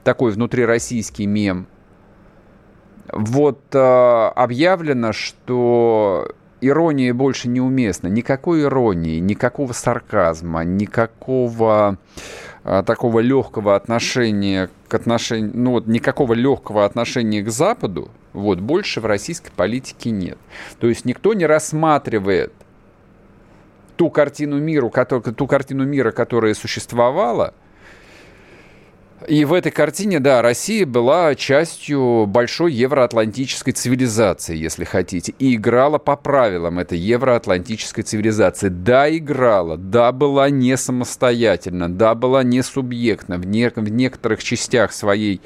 такой 0.03 0.33
внутрироссийский 0.33 1.27
мем. 1.27 1.67
Вот 3.13 3.61
а, 3.75 4.33
объявлено, 4.35 5.13
что 5.13 6.33
ирония 6.63 7.13
больше 7.13 7.51
неуместна. 7.51 8.07
Никакой 8.07 8.63
иронии, 8.63 9.19
никакого 9.19 9.75
сарказма, 9.75 10.65
никакого 10.65 11.99
такого 12.87 13.21
легкого 13.21 13.77
отношения 13.77 14.69
к 14.89 14.95
отношению, 14.95 15.53
ну 15.55 15.71
вот 15.73 15.87
никакого 15.87 16.35
легкого 16.35 16.85
отношения 16.85 17.43
к 17.43 17.51
Западу, 17.51 18.11
вот, 18.33 18.61
больше 18.61 19.01
в 19.01 19.07
российской 19.07 19.51
политике 19.51 20.11
нет. 20.11 20.39
То 20.79 20.89
есть 20.89 21.05
никто 21.05 21.33
не 21.35 21.47
рассматривает 21.47 22.53
ту 23.97 24.11
картину, 24.11 24.59
миру, 24.59 24.93
ту 25.37 25.47
картину 25.47 25.85
мира, 25.85 26.11
которая 26.11 26.55
существовала– 26.55 27.55
и 29.27 29.45
в 29.45 29.53
этой 29.53 29.73
картине, 29.73 30.21
да, 30.21 30.43
Россия 30.43 30.87
была 30.87 31.35
частью 31.35 32.27
большой 32.27 32.73
евроатлантической 32.73 33.73
цивилизации, 33.73 34.57
если 34.57 34.85
хотите, 34.85 35.35
и 35.39 35.57
играла 35.57 35.99
по 35.99 36.15
правилам 36.17 36.79
этой 36.79 36.99
евроатлантической 36.99 38.05
цивилизации. 38.05 38.69
Да, 38.69 39.15
играла, 39.15 39.77
да, 39.77 40.13
была 40.13 40.51
не 40.51 40.77
самостоятельна, 40.77 41.89
да, 41.89 42.15
была 42.15 42.45
не 42.45 42.63
субъектна. 42.63 43.39
В, 43.39 43.47
не, 43.47 43.71
в 43.71 43.91
некоторых 43.91 44.43
частях 44.43 44.93
своей 44.93 45.41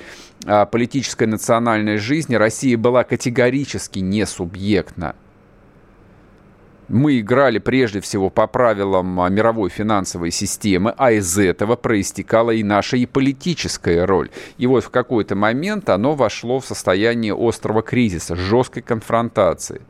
а, 0.44 0.66
политической 0.66 1.26
национальной 1.26 1.96
жизни 1.96 2.34
Россия 2.34 2.76
была 2.76 3.04
категорически 3.04 4.00
не 4.00 4.26
субъектна 4.26 5.14
мы 6.88 7.20
играли 7.20 7.58
прежде 7.58 8.00
всего 8.00 8.30
по 8.30 8.46
правилам 8.46 9.20
а, 9.20 9.28
мировой 9.28 9.70
финансовой 9.70 10.30
системы, 10.30 10.94
а 10.96 11.12
из 11.12 11.38
этого 11.38 11.76
проистекала 11.76 12.50
и 12.50 12.62
наша 12.62 12.96
и 12.96 13.06
политическая 13.06 14.04
роль. 14.04 14.30
И 14.58 14.66
вот 14.66 14.84
в 14.84 14.90
какой-то 14.90 15.34
момент 15.34 15.88
оно 15.88 16.14
вошло 16.14 16.60
в 16.60 16.66
состояние 16.66 17.34
острого 17.34 17.82
кризиса, 17.82 18.36
жесткой 18.36 18.82
конфронтации. 18.82 19.82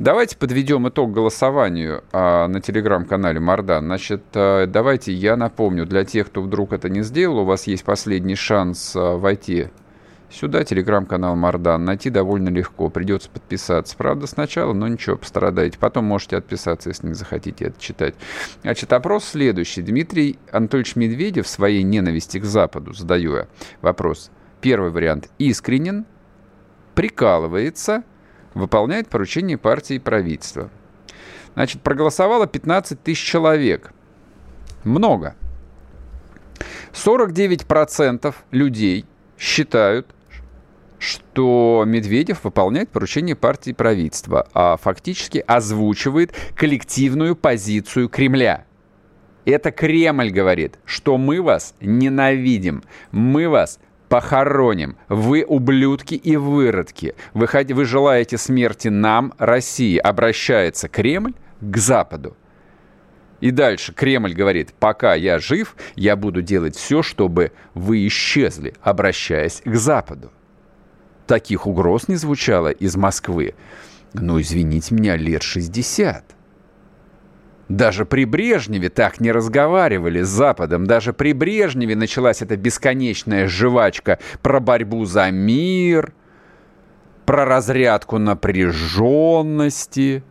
Давайте 0.00 0.38
подведем 0.38 0.88
итог 0.88 1.12
голосованию 1.12 2.02
а, 2.12 2.48
на 2.48 2.62
телеграм-канале 2.62 3.38
Мардан. 3.38 3.84
Значит, 3.84 4.22
а, 4.32 4.66
давайте 4.66 5.12
я 5.12 5.36
напомню 5.36 5.84
для 5.84 6.06
тех, 6.06 6.28
кто 6.28 6.40
вдруг 6.40 6.72
это 6.72 6.88
не 6.88 7.02
сделал, 7.02 7.40
у 7.40 7.44
вас 7.44 7.66
есть 7.66 7.84
последний 7.84 8.34
шанс 8.34 8.96
а, 8.96 9.18
войти 9.18 9.68
Сюда 10.30 10.62
телеграм-канал 10.62 11.34
Мардан 11.34 11.84
найти 11.84 12.08
довольно 12.08 12.50
легко. 12.50 12.88
Придется 12.88 13.28
подписаться. 13.28 13.96
Правда, 13.96 14.28
сначала, 14.28 14.72
но 14.72 14.86
ничего, 14.86 15.16
пострадаете. 15.16 15.76
Потом 15.76 16.04
можете 16.04 16.36
отписаться, 16.36 16.88
если 16.90 17.08
не 17.08 17.14
захотите 17.14 17.66
это 17.66 17.80
читать. 17.80 18.14
Значит, 18.62 18.92
опрос 18.92 19.24
следующий. 19.24 19.82
Дмитрий 19.82 20.38
Анатольевич 20.52 20.94
Медведев 20.94 21.48
своей 21.48 21.82
ненависти 21.82 22.38
к 22.38 22.44
Западу, 22.44 22.92
задаю 22.92 23.36
я 23.36 23.48
вопрос. 23.82 24.30
Первый 24.60 24.92
вариант. 24.92 25.28
Искренен, 25.38 26.06
прикалывается, 26.94 28.04
выполняет 28.54 29.08
поручение 29.08 29.58
партии 29.58 29.96
и 29.96 29.98
правительства. 29.98 30.70
Значит, 31.54 31.82
проголосовало 31.82 32.46
15 32.46 33.02
тысяч 33.02 33.24
человек. 33.24 33.92
Много. 34.84 35.34
49% 36.92 38.34
людей 38.52 39.06
считают, 39.38 40.06
что 41.00 41.84
Медведев 41.86 42.44
выполняет 42.44 42.90
поручение 42.90 43.34
партии 43.34 43.72
правительства, 43.72 44.46
а 44.52 44.76
фактически 44.76 45.42
озвучивает 45.44 46.32
коллективную 46.54 47.34
позицию 47.34 48.08
Кремля. 48.08 48.66
Это 49.46 49.72
Кремль 49.72 50.30
говорит, 50.30 50.78
что 50.84 51.16
мы 51.16 51.42
вас 51.42 51.74
ненавидим, 51.80 52.84
мы 53.10 53.48
вас 53.48 53.80
похороним. 54.10 54.96
Вы 55.08 55.44
ублюдки 55.46 56.14
и 56.14 56.36
выродки. 56.36 57.14
Вы, 57.32 57.48
вы 57.70 57.84
желаете 57.86 58.36
смерти 58.36 58.88
нам, 58.88 59.32
России. 59.38 59.96
Обращается 59.96 60.88
Кремль 60.88 61.32
к 61.60 61.76
Западу. 61.78 62.36
И 63.40 63.52
дальше 63.52 63.94
Кремль 63.94 64.34
говорит, 64.34 64.74
пока 64.78 65.14
я 65.14 65.38
жив, 65.38 65.74
я 65.94 66.16
буду 66.16 66.42
делать 66.42 66.76
все, 66.76 67.02
чтобы 67.02 67.52
вы 67.72 68.06
исчезли, 68.06 68.74
обращаясь 68.82 69.62
к 69.64 69.74
Западу 69.76 70.30
таких 71.30 71.68
угроз 71.68 72.08
не 72.08 72.16
звучало 72.16 72.72
из 72.72 72.96
Москвы. 72.96 73.54
Ну, 74.14 74.40
извините 74.40 74.96
меня, 74.96 75.16
лет 75.16 75.44
60. 75.44 76.24
Даже 77.68 78.04
при 78.04 78.24
Брежневе 78.24 78.88
так 78.88 79.20
не 79.20 79.30
разговаривали 79.30 80.22
с 80.22 80.28
Западом. 80.28 80.88
Даже 80.88 81.12
при 81.12 81.32
Брежневе 81.32 81.94
началась 81.94 82.42
эта 82.42 82.56
бесконечная 82.56 83.46
жвачка 83.46 84.18
про 84.42 84.58
борьбу 84.58 85.04
за 85.04 85.30
мир, 85.30 86.12
про 87.26 87.44
разрядку 87.44 88.18
напряженности, 88.18 90.24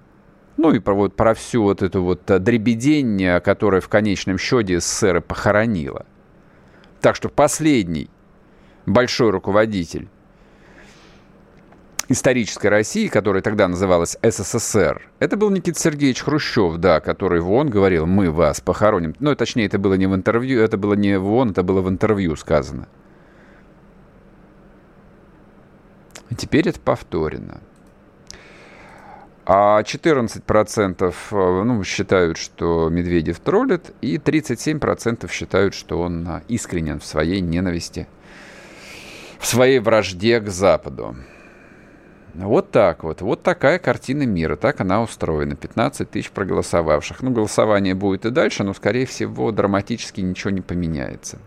ну 0.58 0.74
и 0.74 0.80
про, 0.80 0.96
вот, 0.96 1.16
про 1.16 1.34
всю 1.34 1.64
вот 1.64 1.82
эту 1.82 2.04
вот 2.04 2.26
дребедень, 2.26 3.40
которая 3.40 3.80
в 3.80 3.88
конечном 3.88 4.38
счете 4.38 4.82
СССР 4.82 5.22
похоронила. 5.22 6.06
Так 7.00 7.16
что 7.16 7.30
последний 7.30 8.10
большой 8.86 9.30
руководитель 9.30 10.10
исторической 12.10 12.68
России, 12.68 13.08
которая 13.08 13.42
тогда 13.42 13.68
называлась 13.68 14.18
СССР, 14.22 15.10
это 15.20 15.38
был 15.38 15.50
Никита 15.52 15.80
Сергеевич 15.80 16.22
Хрущев, 16.24 16.78
да, 16.78 17.00
который 17.00 17.40
в 17.40 17.50
ООН 17.50 17.70
говорил, 17.70 18.06
мы 18.06 18.32
вас 18.32 18.60
похороним. 18.60 19.16
Ну, 19.20 19.34
точнее, 19.36 19.68
это 19.68 19.78
было 19.78 19.94
не 19.94 20.08
в 20.08 20.16
интервью, 20.16 20.62
это 20.62 20.78
было 20.78 20.96
не 20.96 21.18
в 21.18 21.32
ООН, 21.32 21.52
это 21.52 21.64
было 21.64 21.82
в 21.82 21.90
интервью 21.90 22.36
сказано. 22.36 22.88
И 26.30 26.36
теперь 26.36 26.68
это 26.68 26.80
повторено. 26.80 27.62
А 29.46 29.82
14% 29.82 31.16
э, 31.32 31.64
ну, 31.64 31.84
считают, 31.84 32.38
что 32.38 32.88
Медведев 32.90 33.40
троллит, 33.40 33.96
и 34.00 34.18
37% 34.18 35.32
считают, 35.32 35.74
что 35.74 36.02
он 36.02 36.28
э, 36.28 36.42
искренен 36.48 37.00
в 37.00 37.06
своей 37.06 37.42
ненависти, 37.42 38.08
в 39.40 39.48
своей 39.48 39.80
вражде 39.80 40.40
к 40.40 40.50
Западу. 40.50 41.16
Вот 42.48 42.72
так 42.72 43.04
вот. 43.04 43.22
Вот 43.22 43.44
такая 43.44 43.80
картина 43.80 44.24
мира. 44.24 44.56
Так 44.56 44.80
она 44.82 45.02
устроена. 45.02 45.56
15 45.56 46.10
тысяч 46.10 46.32
проголосовавших. 46.32 47.22
Ну, 47.22 47.32
голосование 47.32 47.96
будет 47.96 48.26
и 48.26 48.30
дальше, 48.30 48.64
но, 48.64 48.74
скорее 48.74 49.06
всего, 49.06 49.52
драматически 49.52 50.22
ничего 50.22 50.52
не 50.52 50.62
поменяется 50.62 51.40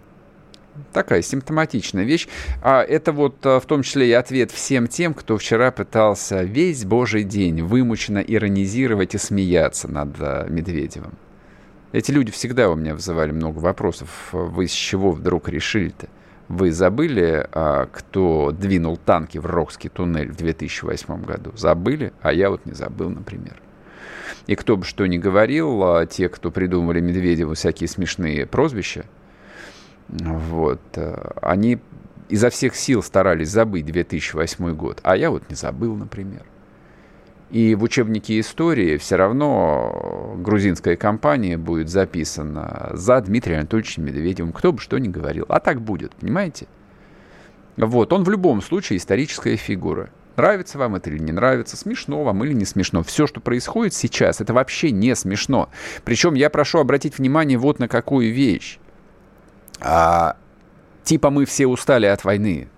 такая 0.92 1.22
симптоматичная 1.22 2.04
вещь. 2.04 2.28
А 2.62 2.82
это 2.82 3.12
вот 3.12 3.44
а, 3.44 3.60
в 3.60 3.66
том 3.66 3.82
числе 3.82 4.08
и 4.08 4.12
ответ 4.12 4.50
всем 4.50 4.88
тем, 4.88 5.14
кто 5.14 5.36
вчера 5.36 5.70
пытался 5.70 6.42
весь 6.42 6.84
божий 6.84 7.24
день 7.24 7.62
вымученно 7.62 8.18
иронизировать 8.18 9.14
и 9.14 9.18
смеяться 9.18 9.88
над 9.88 10.16
а, 10.18 10.46
Медведевым. 10.48 11.12
Эти 11.92 12.10
люди 12.10 12.32
всегда 12.32 12.70
у 12.70 12.74
меня 12.74 12.94
вызывали 12.94 13.32
много 13.32 13.58
вопросов. 13.58 14.28
Вы 14.32 14.66
с 14.66 14.72
чего 14.72 15.12
вдруг 15.12 15.48
решили-то? 15.48 16.08
Вы 16.52 16.70
забыли, 16.70 17.48
а, 17.52 17.86
кто 17.86 18.50
двинул 18.52 18.98
танки 18.98 19.38
в 19.38 19.46
Рокский 19.46 19.88
туннель 19.88 20.30
в 20.30 20.36
2008 20.36 21.22
году? 21.22 21.52
Забыли? 21.56 22.12
А 22.20 22.30
я 22.30 22.50
вот 22.50 22.66
не 22.66 22.74
забыл, 22.74 23.08
например. 23.08 23.56
И 24.46 24.54
кто 24.54 24.76
бы 24.76 24.84
что 24.84 25.06
ни 25.06 25.16
говорил, 25.16 26.06
те, 26.08 26.28
кто 26.28 26.50
придумали 26.50 27.00
Медведеву 27.00 27.54
всякие 27.54 27.88
смешные 27.88 28.44
прозвища, 28.44 29.06
вот. 30.08 30.82
Э, 30.96 31.30
они 31.40 31.78
изо 32.28 32.50
всех 32.50 32.76
сил 32.76 33.02
старались 33.02 33.48
забыть 33.48 33.86
2008 33.86 34.74
год, 34.74 35.00
а 35.04 35.16
я 35.16 35.30
вот 35.30 35.48
не 35.48 35.54
забыл, 35.54 35.96
например. 35.96 36.42
И 37.52 37.74
в 37.74 37.82
учебнике 37.82 38.40
истории 38.40 38.96
все 38.96 39.16
равно 39.16 40.34
грузинская 40.38 40.96
компания 40.96 41.58
будет 41.58 41.90
записана 41.90 42.90
за 42.94 43.20
Дмитрием 43.20 43.60
Анатольевичем 43.60 44.06
Медведевым, 44.06 44.52
кто 44.52 44.72
бы 44.72 44.80
что 44.80 44.96
ни 44.96 45.08
говорил. 45.08 45.44
А 45.50 45.60
так 45.60 45.82
будет, 45.82 46.14
понимаете? 46.14 46.66
Вот, 47.76 48.10
он 48.14 48.24
в 48.24 48.30
любом 48.30 48.62
случае 48.62 48.96
историческая 48.96 49.56
фигура. 49.56 50.08
Нравится 50.36 50.78
вам 50.78 50.94
это 50.94 51.10
или 51.10 51.18
не 51.18 51.32
нравится, 51.32 51.76
смешно 51.76 52.24
вам 52.24 52.42
или 52.42 52.54
не 52.54 52.64
смешно. 52.64 53.02
Все, 53.02 53.26
что 53.26 53.40
происходит 53.40 53.92
сейчас, 53.92 54.40
это 54.40 54.54
вообще 54.54 54.90
не 54.90 55.14
смешно. 55.14 55.68
Причем 56.04 56.32
я 56.32 56.48
прошу 56.48 56.78
обратить 56.78 57.18
внимание 57.18 57.58
вот 57.58 57.78
на 57.78 57.86
какую 57.86 58.32
вещь. 58.32 58.78
А, 59.78 60.36
типа 61.04 61.28
мы 61.28 61.44
все 61.44 61.66
устали 61.66 62.06
от 62.06 62.24
войны. 62.24 62.68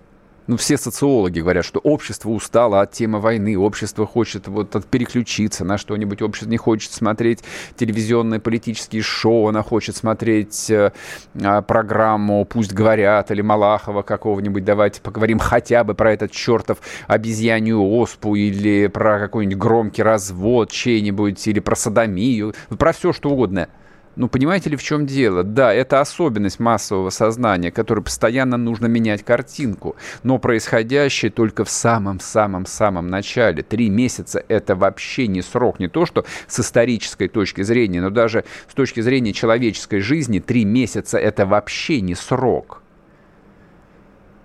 Ну, 0.47 0.57
все 0.57 0.77
социологи 0.77 1.39
говорят, 1.39 1.65
что 1.65 1.79
общество 1.79 2.29
устало 2.29 2.81
от 2.81 2.91
темы 2.91 3.19
войны, 3.19 3.57
общество 3.57 4.05
хочет 4.05 4.47
вот 4.47 4.85
переключиться 4.85 5.65
на 5.65 5.79
что-нибудь, 5.79 6.21
общество 6.21 6.51
не 6.51 6.57
хочет 6.57 6.91
смотреть 6.91 7.43
телевизионные 7.75 8.39
политические 8.39 9.01
шоу, 9.01 9.47
она 9.47 9.63
хочет 9.63 9.95
смотреть 9.95 10.69
э, 10.69 10.91
э, 11.33 11.61
программу 11.63 12.45
«Пусть 12.45 12.73
говорят» 12.73 13.31
или 13.31 13.41
Малахова 13.41 14.03
какого-нибудь, 14.03 14.63
давайте 14.63 15.01
поговорим 15.01 15.39
хотя 15.39 15.83
бы 15.83 15.95
про 15.95 16.13
этот 16.13 16.31
чертов 16.31 16.77
обезьянью 17.07 17.81
оспу 17.81 18.35
или 18.35 18.85
про 18.85 19.17
какой-нибудь 19.17 19.57
громкий 19.57 20.03
развод 20.03 20.69
чей-нибудь, 20.69 21.47
или 21.47 21.59
про 21.59 21.75
садомию, 21.75 22.53
про 22.77 22.93
все 22.93 23.13
что 23.13 23.31
угодно– 23.31 23.67
ну, 24.15 24.29
понимаете 24.29 24.69
ли, 24.69 24.77
в 24.77 24.83
чем 24.83 25.05
дело? 25.05 25.43
Да, 25.43 25.73
это 25.73 25.99
особенность 25.99 26.59
массового 26.59 27.09
сознания, 27.09 27.69
которой 27.69 28.01
постоянно 28.01 28.55
нужно 28.55 28.85
менять 28.85 29.23
картинку. 29.23 29.97
Но 30.23 30.39
происходящее 30.39 31.31
только 31.31 31.65
в 31.65 31.69
самом-самом-самом 31.69 33.07
начале. 33.07 33.61
Три 33.61 33.89
месяца– 33.89 34.43
это 34.47 34.75
вообще 34.75 35.27
не 35.27 35.41
срок. 35.41 35.79
Не 35.79 35.89
то, 35.89 36.05
что 36.05 36.25
с 36.47 36.59
исторической 36.61 37.27
точки 37.27 37.61
зрения, 37.61 38.01
но 38.01 38.09
даже 38.09 38.45
с 38.69 38.73
точки 38.73 39.01
зрения 39.01 39.33
человеческой 39.33 39.99
жизни 39.99 40.39
три 40.39 40.63
месяца– 40.63 41.17
это 41.19 41.45
вообще 41.45 41.99
не 41.99 42.15
срок. 42.15 42.81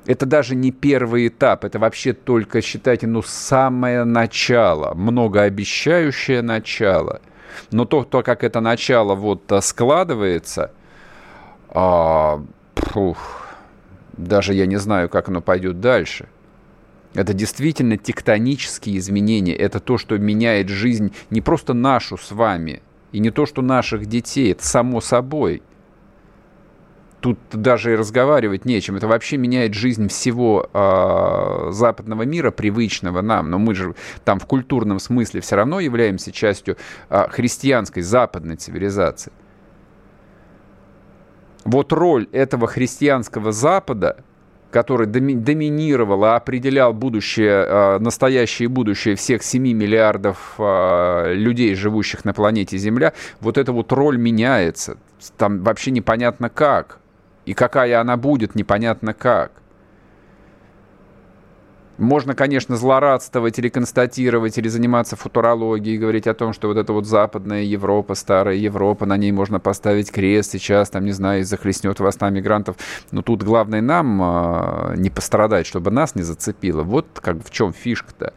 Это 0.06 0.26
даже 0.26 0.56
не 0.56 0.72
первый 0.72 1.28
этап, 1.28 1.64
это 1.64 1.78
вообще 1.78 2.12
только, 2.12 2.62
считайте, 2.62 3.06
ну, 3.06 3.22
самое 3.22 4.02
начало, 4.02 4.94
многообещающее 4.94 6.42
начало– 6.42 7.20
но 7.70 7.84
то, 7.84 8.04
то 8.04 8.22
как 8.22 8.44
это 8.44 8.60
начало 8.60 9.14
вот 9.14 9.50
э, 9.52 9.60
складывается, 9.60 10.72
а, 11.68 12.42
фух, 12.74 13.48
даже 14.12 14.54
я 14.54 14.66
не 14.66 14.76
знаю, 14.76 15.08
как 15.08 15.28
оно 15.28 15.40
пойдет 15.40 15.80
дальше. 15.80 16.28
Это 17.14 17.32
действительно 17.34 17.96
тектонические 17.96 18.98
изменения. 18.98 19.54
Это 19.54 19.80
то, 19.80 19.98
что 19.98 20.16
меняет 20.18 20.68
жизнь 20.68 21.12
не 21.30 21.40
просто 21.40 21.74
нашу 21.74 22.16
с 22.16 22.30
вами, 22.30 22.82
и 23.12 23.18
не 23.18 23.30
то, 23.30 23.46
что 23.46 23.62
наших 23.62 24.06
детей. 24.06 24.52
Это 24.52 24.66
само 24.66 25.00
собой 25.00 25.62
тут 27.20 27.38
даже 27.52 27.92
и 27.92 27.96
разговаривать 27.96 28.64
нечем. 28.64 28.96
Это 28.96 29.06
вообще 29.06 29.36
меняет 29.36 29.74
жизнь 29.74 30.08
всего 30.08 30.68
э, 30.72 31.70
западного 31.70 32.22
мира, 32.22 32.50
привычного 32.50 33.20
нам. 33.20 33.50
Но 33.50 33.58
мы 33.58 33.74
же 33.74 33.94
там 34.24 34.40
в 34.40 34.46
культурном 34.46 34.98
смысле 34.98 35.40
все 35.40 35.56
равно 35.56 35.80
являемся 35.80 36.32
частью 36.32 36.76
э, 37.08 37.28
христианской 37.28 38.02
западной 38.02 38.56
цивилизации. 38.56 39.32
Вот 41.64 41.92
роль 41.92 42.26
этого 42.32 42.66
христианского 42.66 43.52
Запада, 43.52 44.24
который 44.70 45.06
доминировал 45.06 46.24
и 46.24 46.28
определял 46.28 46.94
будущее, 46.94 47.98
настоящее 47.98 48.64
и 48.64 48.68
будущее 48.68 49.14
всех 49.14 49.42
7 49.42 49.62
миллиардов 49.62 50.54
людей, 50.58 51.74
живущих 51.74 52.24
на 52.24 52.32
планете 52.32 52.78
Земля, 52.78 53.12
вот 53.40 53.58
эта 53.58 53.72
вот 53.72 53.92
роль 53.92 54.16
меняется. 54.16 54.96
Там 55.36 55.62
вообще 55.62 55.90
непонятно 55.90 56.48
как. 56.48 57.00
И 57.50 57.52
какая 57.52 58.00
она 58.00 58.16
будет, 58.16 58.54
непонятно 58.54 59.12
как. 59.12 59.50
Можно, 61.98 62.36
конечно, 62.36 62.76
злорадствовать 62.76 63.58
или 63.58 63.68
констатировать, 63.68 64.56
или 64.56 64.68
заниматься 64.68 65.16
футурологией, 65.16 65.98
говорить 65.98 66.28
о 66.28 66.34
том, 66.34 66.52
что 66.52 66.68
вот 66.68 66.76
эта 66.76 66.92
вот 66.92 67.06
западная 67.06 67.62
Европа, 67.62 68.14
старая 68.14 68.54
Европа, 68.54 69.04
на 69.04 69.16
ней 69.16 69.32
можно 69.32 69.58
поставить 69.58 70.12
крест 70.12 70.52
сейчас, 70.52 70.90
там, 70.90 71.04
не 71.04 71.10
знаю, 71.10 71.44
захлестнет 71.44 71.98
вас 71.98 72.20
на 72.20 72.30
мигрантов. 72.30 72.76
Но 73.10 73.22
тут 73.22 73.42
главное 73.42 73.80
нам 73.80 74.22
э, 74.22 74.94
не 74.98 75.10
пострадать, 75.10 75.66
чтобы 75.66 75.90
нас 75.90 76.14
не 76.14 76.22
зацепило. 76.22 76.84
Вот 76.84 77.18
как 77.20 77.44
в 77.44 77.50
чем 77.50 77.72
фишка-то. 77.72 78.32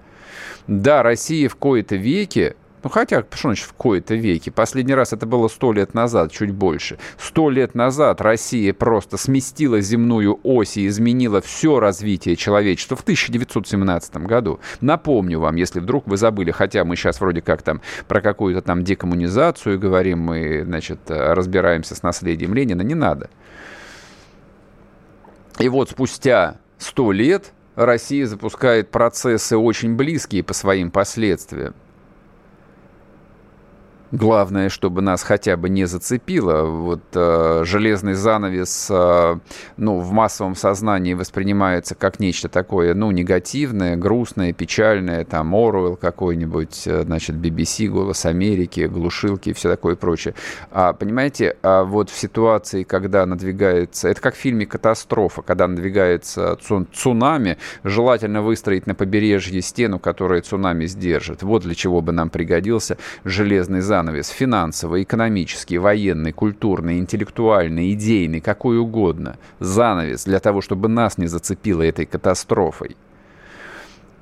Да, 0.66 1.04
Россия 1.04 1.50
в 1.50 1.56
кои-то 1.56 1.98
веке 1.98 2.56
ну, 2.84 2.90
хотя, 2.90 3.24
что 3.32 3.48
значит 3.48 3.66
в 3.66 3.74
кои-то 3.74 4.16
веке? 4.16 4.52
Последний 4.52 4.94
раз 4.94 5.14
это 5.14 5.26
было 5.26 5.48
сто 5.48 5.72
лет 5.72 5.94
назад, 5.94 6.32
чуть 6.32 6.52
больше. 6.52 6.98
Сто 7.18 7.50
лет 7.50 7.76
назад 7.76 8.20
Россия 8.20 8.74
просто 8.74 9.18
сместила 9.18 9.80
земную 9.80 10.40
ось 10.44 10.76
и 10.76 10.88
изменила 10.88 11.40
все 11.42 11.80
развитие 11.80 12.36
человечества 12.36 12.98
в 12.98 13.02
1917 13.02 14.18
году. 14.18 14.60
Напомню 14.82 15.40
вам, 15.40 15.56
если 15.56 15.80
вдруг 15.80 16.08
вы 16.08 16.18
забыли, 16.18 16.52
хотя 16.52 16.84
мы 16.84 16.98
сейчас 16.98 17.22
вроде 17.22 17.42
как 17.42 17.62
там 17.62 17.82
про 18.08 18.20
какую-то 18.20 18.62
там 18.62 18.84
декоммунизацию 18.84 19.80
говорим, 19.80 20.20
мы, 20.20 20.64
значит, 20.66 21.00
разбираемся 21.08 21.96
с 21.96 22.04
наследием 22.04 22.54
Ленина, 22.54 22.82
не 22.82 22.96
надо. 22.96 23.30
И 25.60 25.70
вот 25.70 25.92
спустя 25.92 26.58
сто 26.78 27.12
лет 27.12 27.54
Россия 27.76 28.26
запускает 28.26 28.92
процессы 28.92 29.56
очень 29.56 29.96
близкие 29.96 30.44
по 30.44 30.54
своим 30.54 30.92
последствиям. 30.92 31.76
Главное, 34.14 34.70
чтобы 34.70 35.02
нас 35.02 35.24
хотя 35.24 35.58
бы 35.58 35.70
не 35.70 35.86
зацепило. 35.86 36.66
Вот 36.66 37.02
э, 37.16 37.64
железный 37.66 38.14
занавес, 38.14 38.88
э, 38.92 39.40
ну, 39.78 39.98
в 39.98 40.12
массовом 40.12 40.54
сознании 40.56 41.16
воспринимается 41.16 41.96
как 41.96 42.20
нечто 42.20 42.48
такое, 42.48 42.94
ну, 42.94 43.10
негативное, 43.10 43.96
грустное, 43.96 44.54
печальное, 44.54 45.26
там, 45.26 45.56
Оруэлл 45.56 45.96
какой-нибудь, 45.96 46.84
э, 46.86 47.02
значит, 47.06 47.38
BBC, 47.38 47.88
Голос 47.88 48.28
Америки, 48.28 48.82
глушилки 48.82 49.50
и 49.50 49.54
все 49.54 49.68
такое 49.68 49.96
прочее. 49.96 50.36
А, 50.70 50.94
понимаете, 50.94 51.58
а 51.64 51.84
вот 51.84 52.12
в 52.12 52.16
ситуации, 52.16 52.84
когда 52.84 53.26
надвигается, 53.26 54.10
это 54.10 54.22
как 54.22 54.36
в 54.36 54.38
фильме 54.38 54.68
«Катастрофа», 54.68 55.42
когда 55.42 55.68
надвигается 55.68 56.56
цунами, 56.94 57.58
желательно 57.84 58.44
выстроить 58.44 58.86
на 58.86 58.94
побережье 58.94 59.64
стену, 59.64 59.98
которая 59.98 60.42
цунами 60.42 60.86
сдержит. 60.86 61.42
Вот 61.42 61.64
для 61.64 61.74
чего 61.74 62.02
бы 62.02 62.12
нам 62.12 62.30
пригодился 62.30 63.00
железный 63.24 63.82
занавес 63.82 64.03
занавес 64.04 64.30
финансовый, 64.30 65.04
экономический, 65.04 65.78
военный, 65.78 66.34
культурный, 66.34 67.00
интеллектуальный, 67.00 67.94
идейный, 67.94 68.42
какой 68.42 68.78
угодно. 68.78 69.38
Занавес 69.60 70.26
для 70.26 70.40
того, 70.40 70.62
чтобы 70.62 70.90
нас 70.90 71.18
не 71.18 71.28
зацепило 71.28 71.82
этой 71.84 72.06
катастрофой. 72.06 72.98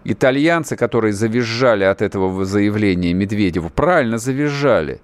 Итальянцы, 0.03 0.75
которые 0.75 1.13
завизжали 1.13 1.83
от 1.83 2.01
этого 2.01 2.45
заявления 2.45 3.13
Медведеву, 3.13 3.69
правильно 3.69 4.17
завизжали. 4.17 4.99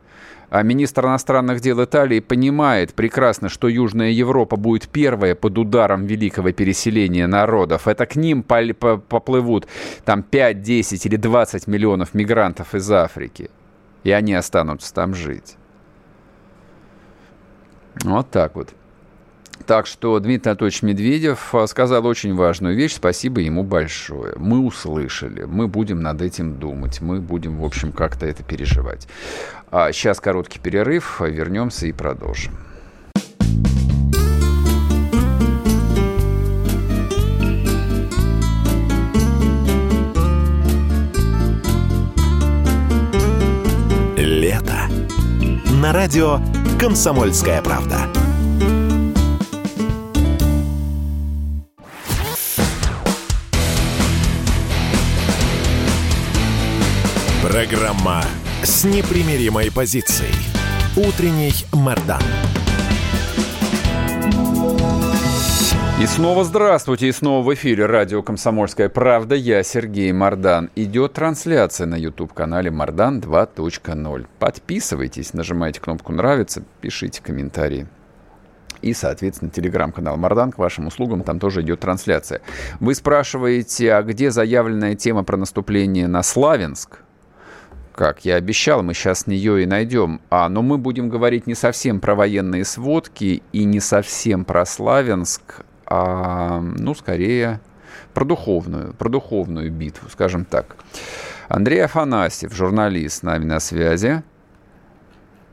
а 0.50 0.64
министр 0.64 1.06
иностранных 1.06 1.60
дел 1.60 1.84
Италии 1.84 2.22
понимает 2.22 2.94
прекрасно, 2.94 3.50
что 3.50 3.68
Южная 3.68 4.12
Европа 4.12 4.56
будет 4.56 4.88
первая 4.88 5.36
под 5.36 5.58
ударом 5.58 6.06
великого 6.06 6.52
переселения 6.52 7.28
народов. 7.28 7.88
Это 7.88 8.06
к 8.06 8.16
ним 8.16 8.44
поплывут 8.44 9.68
там 10.06 10.24
5, 10.24 10.62
10 10.62 11.06
или 11.06 11.18
20 11.18 11.68
миллионов 11.68 12.14
мигрантов 12.14 12.76
из 12.76 12.90
Африки. 12.92 13.50
И 14.08 14.12
они 14.12 14.34
останутся 14.36 14.94
там 14.94 15.14
жить. 15.14 15.58
Вот 18.06 18.32
так 18.32 18.56
вот. 18.56 18.70
Так 19.66 19.86
что 19.86 20.18
Дмитрий 20.22 20.52
Анатольевич 20.52 20.82
Медведев 20.82 21.54
а, 21.54 21.68
сказал 21.68 22.06
очень 22.06 22.34
важную 22.34 22.74
вещь. 22.78 22.96
Спасибо 22.96 23.42
ему 23.42 23.64
большое. 23.64 24.36
Мы 24.38 24.60
услышали. 24.60 25.44
Мы 25.44 25.68
будем 25.68 26.00
над 26.00 26.22
этим 26.22 26.58
думать. 26.58 27.02
Мы 27.02 27.20
будем, 27.20 27.58
в 27.58 27.66
общем, 27.66 27.92
как-то 27.92 28.26
это 28.26 28.44
переживать. 28.44 29.10
А 29.72 29.92
сейчас 29.92 30.22
короткий 30.22 30.60
перерыв. 30.60 31.20
Вернемся 31.20 31.88
и 31.88 31.92
продолжим. 31.92 32.54
На 45.78 45.94
радио 45.94 46.40
«Комсомольская 46.80 47.62
правда». 47.62 48.00
Программа 57.44 58.24
с 58.64 58.86
непримиримой 58.86 59.72
позицией. 59.72 60.34
Утренний 60.96 61.54
Мордан. 61.72 62.24
И 66.00 66.06
снова 66.06 66.44
здравствуйте, 66.44 67.08
и 67.08 67.12
снова 67.12 67.44
в 67.44 67.52
эфире 67.56 67.88
радио 67.88 68.22
«Комсомольская 68.22 68.88
правда». 68.88 69.34
Я 69.34 69.64
Сергей 69.64 70.12
Мордан. 70.12 70.70
Идет 70.76 71.14
трансляция 71.14 71.88
на 71.88 71.96
YouTube-канале 71.96 72.70
«Мордан 72.70 73.20
2.0». 73.20 74.28
Подписывайтесь, 74.38 75.34
нажимайте 75.34 75.82
кнопку 75.82 76.14
«Нравится», 76.14 76.64
пишите 76.82 77.24
комментарии. 77.24 77.88
И, 78.84 78.94
соответственно, 78.94 79.50
телеграм-канал 79.50 80.18
Мардан 80.18 80.52
к 80.52 80.60
вашим 80.60 80.86
услугам, 80.86 81.24
там 81.24 81.40
тоже 81.40 81.62
идет 81.62 81.80
трансляция. 81.80 82.42
Вы 82.80 82.94
спрашиваете, 82.94 83.94
а 83.94 84.04
где 84.04 84.30
заявленная 84.30 84.94
тема 84.94 85.24
про 85.24 85.36
наступление 85.36 86.08
на 86.08 86.22
Славянск? 86.22 87.00
как 87.96 88.26
я 88.26 88.36
обещал, 88.36 88.84
мы 88.84 88.94
сейчас 88.94 89.26
нее 89.26 89.64
и 89.64 89.66
найдем. 89.66 90.22
А, 90.30 90.48
но 90.50 90.62
мы 90.62 90.78
будем 90.78 91.10
говорить 91.10 91.48
не 91.48 91.56
совсем 91.56 92.00
про 92.00 92.14
военные 92.14 92.64
сводки 92.64 93.42
и 93.52 93.64
не 93.64 93.80
совсем 93.80 94.46
про 94.46 94.68
Славянск, 94.68 95.66
а, 95.88 96.60
ну, 96.60 96.94
скорее, 96.94 97.62
про 98.14 98.26
духовную, 98.26 98.94
про 98.94 99.10
духовную 99.10 99.72
битву, 99.72 100.10
скажем 100.10 100.46
так. 100.46 100.76
Андрей 101.48 101.86
Афанасьев, 101.86 102.54
журналист, 102.54 103.20
с 103.20 103.24
нами 103.24 103.46
на 103.46 103.60
связи. 103.60 104.22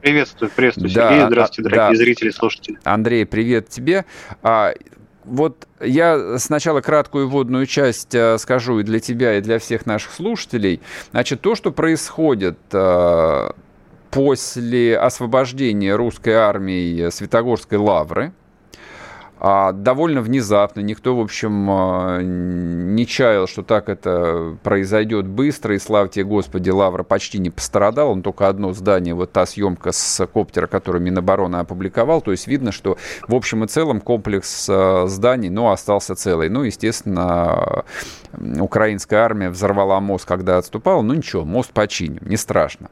Приветствую, 0.01 0.51
приветствую, 0.51 0.93
да, 0.93 1.11
Сергей. 1.11 1.27
Здравствуйте, 1.27 1.71
дорогие 1.71 1.99
да. 1.99 2.05
зрители, 2.05 2.31
слушатели. 2.31 2.79
Андрей, 2.83 3.25
привет 3.25 3.69
тебе. 3.69 4.05
А, 4.43 4.75
вот 5.25 5.69
я 5.81 6.39
сначала 6.39 6.81
краткую 6.81 7.29
вводную 7.29 7.67
часть 7.67 8.15
э, 8.15 8.37
скажу 8.39 8.81
и 8.81 8.83
для 8.83 9.01
тебя, 9.01 9.39
и 9.39 9.41
для 9.41 9.59
всех 9.59 9.87
наших 9.87 10.13
слушателей. 10.13 10.83
Значит, 11.13 11.41
то, 11.41 11.55
что 11.55 11.71
происходит 11.71 12.59
э, 12.73 13.51
после 14.11 14.99
освобождения 14.99 15.95
русской 15.95 16.35
армии 16.35 17.09
Святогорской 17.09 17.79
лавры– 17.79 18.33
а, 18.43 18.44
довольно 19.73 20.23
внезапно. 20.23 20.81
Никто, 20.81 21.15
в 21.15 21.21
общем, 21.21 21.67
а, 21.69 22.21
не 22.23 23.07
чаял, 23.07 23.47
что 23.47 23.63
так 23.63 23.91
это 23.91 24.57
произойдет 24.63 25.27
быстро. 25.27 25.75
И 25.75 25.79
слава 25.79 26.09
тебе, 26.09 26.25
Господи, 26.25 26.71
Лавра 26.71 27.03
почти 27.03 27.39
не 27.39 27.51
пострадал. 27.51 28.13
Он 28.13 28.23
только 28.23 28.49
одно 28.49 28.73
здание, 28.73 29.13
вот 29.13 29.33
та 29.33 29.45
съемка 29.45 29.93
с 29.93 30.27
коптера, 30.27 30.67
которую 30.67 31.03
Минобороны 31.03 31.57
опубликовал. 31.57 32.23
То 32.23 32.31
есть 32.31 32.47
видно, 32.47 32.73
что 32.73 32.97
в 33.29 33.35
общем 33.35 33.65
и 33.65 33.67
целом 33.67 34.01
комплекс 34.01 34.67
а, 34.71 35.07
зданий, 35.09 35.51
ну, 35.51 35.71
остался 35.71 36.15
целый. 36.15 36.49
Ну, 36.49 36.63
естественно, 36.63 37.85
украинская 38.33 39.21
армия 39.21 39.51
взорвала 39.51 40.01
мост, 40.01 40.25
когда 40.25 40.57
отступала. 40.57 41.03
Ну, 41.03 41.13
ничего, 41.13 41.45
мост 41.45 41.71
починим, 41.73 42.23
не 42.23 42.39
страшно. 42.39 42.89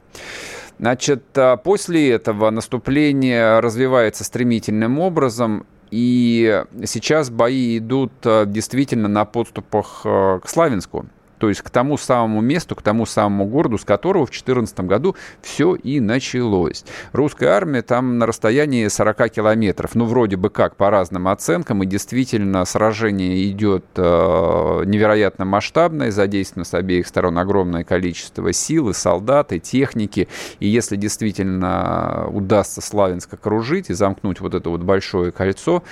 Значит, 0.77 1.23
после 1.63 2.11
этого 2.11 2.49
наступление 2.49 3.59
развивается 3.59 4.23
стремительным 4.23 4.99
образом, 4.99 5.65
и 5.93 6.63
сейчас 6.85 7.29
бои 7.29 7.77
идут 7.77 8.11
э, 8.23 8.45
действительно 8.47 9.07
на 9.07 9.25
подступах 9.25 10.01
э, 10.05 10.39
к 10.43 10.49
Славянску 10.49 11.05
то 11.43 11.49
есть 11.49 11.61
к 11.61 11.69
тому 11.69 11.97
самому 11.97 12.39
месту, 12.39 12.73
к 12.73 12.81
тому 12.81 13.05
самому 13.05 13.43
городу, 13.43 13.77
с 13.77 13.83
которого 13.83 14.25
в 14.25 14.29
2014 14.29 14.79
году 14.79 15.17
все 15.41 15.75
и 15.75 15.99
началось. 15.99 16.85
Русская 17.11 17.49
армия 17.49 17.81
там 17.81 18.17
на 18.17 18.25
расстоянии 18.25 18.87
40 18.87 19.29
километров, 19.29 19.93
ну, 19.93 20.05
вроде 20.05 20.37
бы 20.37 20.49
как, 20.49 20.77
по 20.77 20.89
разным 20.89 21.27
оценкам, 21.27 21.83
и 21.83 21.85
действительно 21.85 22.63
сражение 22.63 23.51
идет 23.51 23.83
э, 23.97 24.83
невероятно 24.85 25.43
масштабное, 25.43 26.11
задействовано 26.11 26.63
с 26.63 26.73
обеих 26.73 27.07
сторон 27.07 27.37
огромное 27.37 27.83
количество 27.83 28.53
сил, 28.53 28.87
и 28.87 28.93
солдат, 28.93 29.51
и 29.51 29.59
техники, 29.59 30.29
и 30.61 30.69
если 30.69 30.95
действительно 30.95 32.25
удастся 32.29 32.79
Славянск 32.79 33.33
окружить 33.33 33.89
и 33.89 33.93
замкнуть 33.93 34.39
вот 34.39 34.53
это 34.53 34.69
вот 34.69 34.79
большое 34.79 35.33
кольцо, 35.33 35.83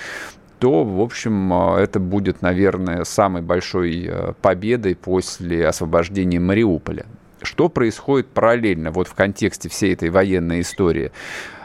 то, 0.61 0.83
в 0.83 1.01
общем, 1.01 1.51
а, 1.51 1.79
это 1.79 1.99
будет, 1.99 2.43
наверное, 2.43 3.03
самой 3.03 3.41
большой 3.41 4.05
э, 4.07 4.33
победой 4.43 4.95
после 4.95 5.67
освобождения 5.67 6.39
Мариуполя. 6.39 7.07
Что 7.41 7.67
происходит 7.67 8.27
параллельно 8.27 8.91
вот 8.91 9.07
в 9.07 9.15
контексте 9.15 9.69
всей 9.69 9.93
этой 9.93 10.11
военной 10.11 10.61
истории? 10.61 11.11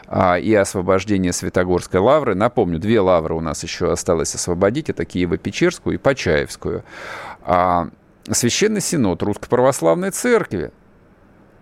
А, 0.07 0.39
и 0.39 0.51
освобождения 0.51 1.31
Святогорской 1.31 1.99
лавры. 1.99 2.33
Напомню, 2.33 2.79
две 2.79 2.99
лавры 2.99 3.35
у 3.35 3.39
нас 3.39 3.61
еще 3.61 3.91
осталось 3.91 4.33
освободить. 4.33 4.89
Это 4.89 5.03
Киево-Печерскую 5.03 5.93
и 5.93 5.97
Почаевскую. 5.97 6.83
А, 7.43 7.89
Священный 8.31 8.81
Синод 8.81 9.21
Русской 9.21 9.47
Православной 9.47 10.09
Церкви 10.09 10.71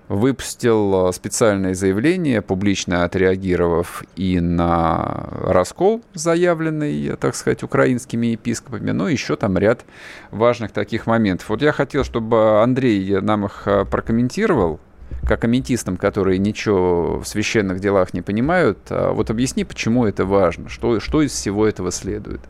выпустил 0.08 1.10
э, 1.10 1.14
специальное 1.14 1.74
заявление, 1.74 2.42
публично 2.42 3.04
отреагировав 3.04 4.04
и 4.16 4.40
на 4.40 5.28
раскол, 5.42 6.02
заявленный, 6.14 7.16
так 7.18 7.36
сказать, 7.36 7.64
украинскими 7.64 8.28
епископами, 8.28 8.92
но 8.92 9.10
еще 9.10 9.36
там 9.36 9.58
ряд 9.58 9.86
важных 10.32 10.72
таких 10.72 11.08
моментов. 11.08 11.50
Вот 11.50 11.62
я 11.62 11.72
хотел, 11.72 12.04
чтобы 12.04 12.62
Андрей 12.62 13.20
нам 13.22 13.46
их 13.46 13.64
э, 13.66 13.86
прокомментировал, 13.86 14.80
как 15.28 15.44
аметистам, 15.44 15.98
которые 15.98 16.38
ничего 16.38 17.20
в 17.20 17.26
священных 17.26 17.80
делах 17.80 18.14
не 18.14 18.22
понимают. 18.22 18.80
А 18.90 19.12
вот 19.12 19.30
объясни, 19.30 19.64
почему 19.64 20.06
это 20.06 20.26
важно, 20.26 20.70
что, 20.70 21.00
что 21.00 21.22
из 21.22 21.32
всего 21.32 21.66
этого 21.68 21.92
следует. 21.92 22.42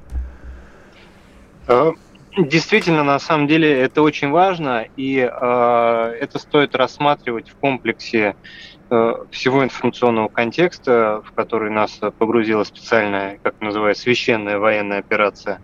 Действительно, 2.37 3.03
на 3.03 3.19
самом 3.19 3.47
деле 3.47 3.71
это 3.81 4.01
очень 4.01 4.29
важно, 4.29 4.85
и 4.97 5.19
э, 5.19 6.17
это 6.19 6.37
стоит 6.37 6.75
рассматривать 6.75 7.49
в 7.49 7.55
комплексе 7.55 8.35
э, 8.89 9.13
всего 9.31 9.63
информационного 9.63 10.27
контекста, 10.27 11.21
в 11.25 11.31
который 11.31 11.71
нас 11.71 11.99
погрузила 12.17 12.65
специальная, 12.65 13.39
как 13.41 13.61
называется, 13.61 14.03
священная 14.03 14.59
военная 14.59 14.99
операция. 14.99 15.61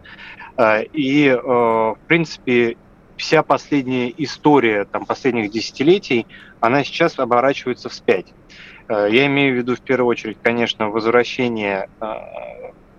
Э, 0.57 0.83
и, 0.93 1.27
э, 1.27 1.35
в 1.35 1.97
принципе, 2.07 2.77
вся 3.17 3.43
последняя 3.43 4.13
история 4.17 4.85
там, 4.85 5.05
последних 5.05 5.51
десятилетий, 5.51 6.25
она 6.61 6.85
сейчас 6.85 7.19
оборачивается 7.19 7.89
вспять. 7.89 8.33
Э, 8.87 9.07
я 9.11 9.25
имею 9.25 9.55
в 9.55 9.57
виду 9.57 9.75
в 9.75 9.81
первую 9.81 10.09
очередь, 10.09 10.37
конечно, 10.41 10.89
возвращение 10.89 11.89
э, 11.99 12.13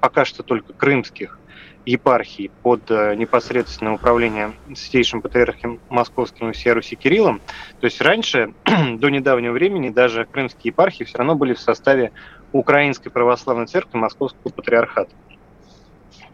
пока 0.01 0.25
что 0.27 0.43
только 0.43 0.75
крымских 0.75 1.39
епархий 1.85 2.51
под 2.63 2.91
э, 2.91 3.15
непосредственное 3.17 3.95
управление 3.95 4.53
Святейшим 4.75 5.21
Патриархом 5.21 5.81
Московским 5.89 6.51
и 6.51 6.53
всей 6.53 6.97
Кириллом. 6.97 7.41
То 7.81 7.87
есть 7.87 8.01
раньше, 8.01 8.55
до 8.65 9.09
недавнего 9.09 9.53
времени, 9.53 9.89
даже 9.89 10.25
крымские 10.25 10.71
епархии 10.71 11.05
все 11.05 11.19
равно 11.19 11.35
были 11.35 11.55
в 11.55 11.61
составе 11.61 12.13
Украинской 12.53 13.11
Православной 13.11 13.67
Церкви 13.67 13.99
Московского 13.99 14.51
Патриархата. 14.51 15.11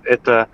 Это 0.03 0.49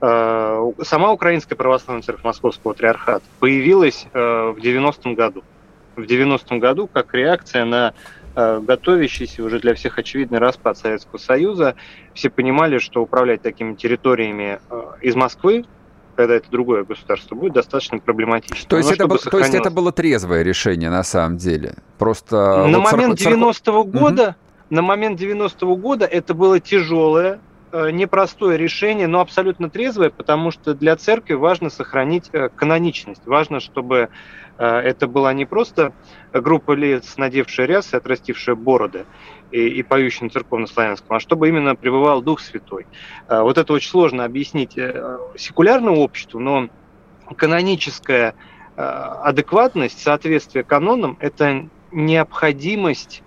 э, 0.00 0.72
сама 0.82 1.12
Украинская 1.12 1.56
Православная 1.56 2.02
Церковь 2.02 2.24
Московского 2.24 2.72
Патриархата 2.72 3.24
появилась 3.38 4.06
э, 4.12 4.18
в 4.18 4.58
90-м 4.58 5.14
году. 5.14 5.42
В 5.96 6.02
90-м 6.02 6.58
году 6.58 6.86
как 6.86 7.14
реакция 7.14 7.64
на 7.64 7.94
готовящийся 8.34 9.44
уже 9.44 9.60
для 9.60 9.74
всех 9.74 9.98
очевидный 9.98 10.38
распад 10.38 10.76
Советского 10.76 11.18
Союза. 11.18 11.76
Все 12.14 12.30
понимали, 12.30 12.78
что 12.78 13.02
управлять 13.02 13.42
такими 13.42 13.74
территориями 13.74 14.60
э, 14.70 14.82
из 15.02 15.14
Москвы 15.14 15.64
когда 16.16 16.34
это 16.34 16.50
другое 16.50 16.84
государство, 16.84 17.34
будет 17.34 17.54
достаточно 17.54 17.98
проблематично. 17.98 18.68
То 18.68 18.76
есть, 18.76 18.92
это, 18.92 19.06
был, 19.08 19.18
сохранилось... 19.18 19.50
то 19.50 19.56
есть 19.56 19.66
это 19.66 19.74
было 19.74 19.92
трезвое 19.92 20.42
решение 20.42 20.90
на 20.90 21.02
самом 21.02 21.38
деле? 21.38 21.74
Просто... 21.98 22.66
На 22.68 22.78
вот 22.78 22.92
момент 22.92 23.20
90-го 23.20 23.84
года... 23.84 24.22
Угу. 24.22 24.34
На 24.70 24.82
момент 24.82 25.20
90-го 25.20 25.76
года 25.76 26.06
это 26.06 26.32
было 26.32 26.58
тяжелое, 26.58 27.34
э, 27.34 27.38
непростое 27.74 28.56
решение, 28.56 29.06
но 29.06 29.20
абсолютно 29.20 29.68
трезвое, 29.68 30.10
потому 30.10 30.50
что 30.50 30.74
для 30.74 30.96
церкви 30.96 31.34
важно 31.34 31.70
сохранить 31.70 32.30
э, 32.32 32.48
каноничность. 32.48 33.26
Важно, 33.26 33.58
чтобы 33.58 34.10
э, 34.58 34.64
это 34.64 35.08
была 35.08 35.32
не 35.32 35.44
просто 35.44 35.92
группа 36.32 36.72
лиц, 36.72 37.14
надевшая 37.16 37.66
рясы, 37.66 37.96
отрастившая 37.96 38.54
бороды, 38.54 39.06
и, 39.50 39.66
и 39.68 39.82
поющим 39.82 40.30
церковно-славянском, 40.30 41.16
а 41.16 41.20
чтобы 41.20 41.48
именно 41.48 41.76
пребывал 41.76 42.22
Дух 42.22 42.40
Святой. 42.40 42.86
Вот 43.28 43.58
это 43.58 43.72
очень 43.72 43.90
сложно 43.90 44.24
объяснить 44.24 44.76
э, 44.76 45.18
секулярному 45.36 46.00
обществу, 46.00 46.40
но 46.40 46.68
каноническая 47.36 48.34
э, 48.76 48.82
адекватность, 48.82 50.02
соответствие 50.02 50.64
канонам– 50.64 51.16
это 51.20 51.68
необходимость 51.92 53.22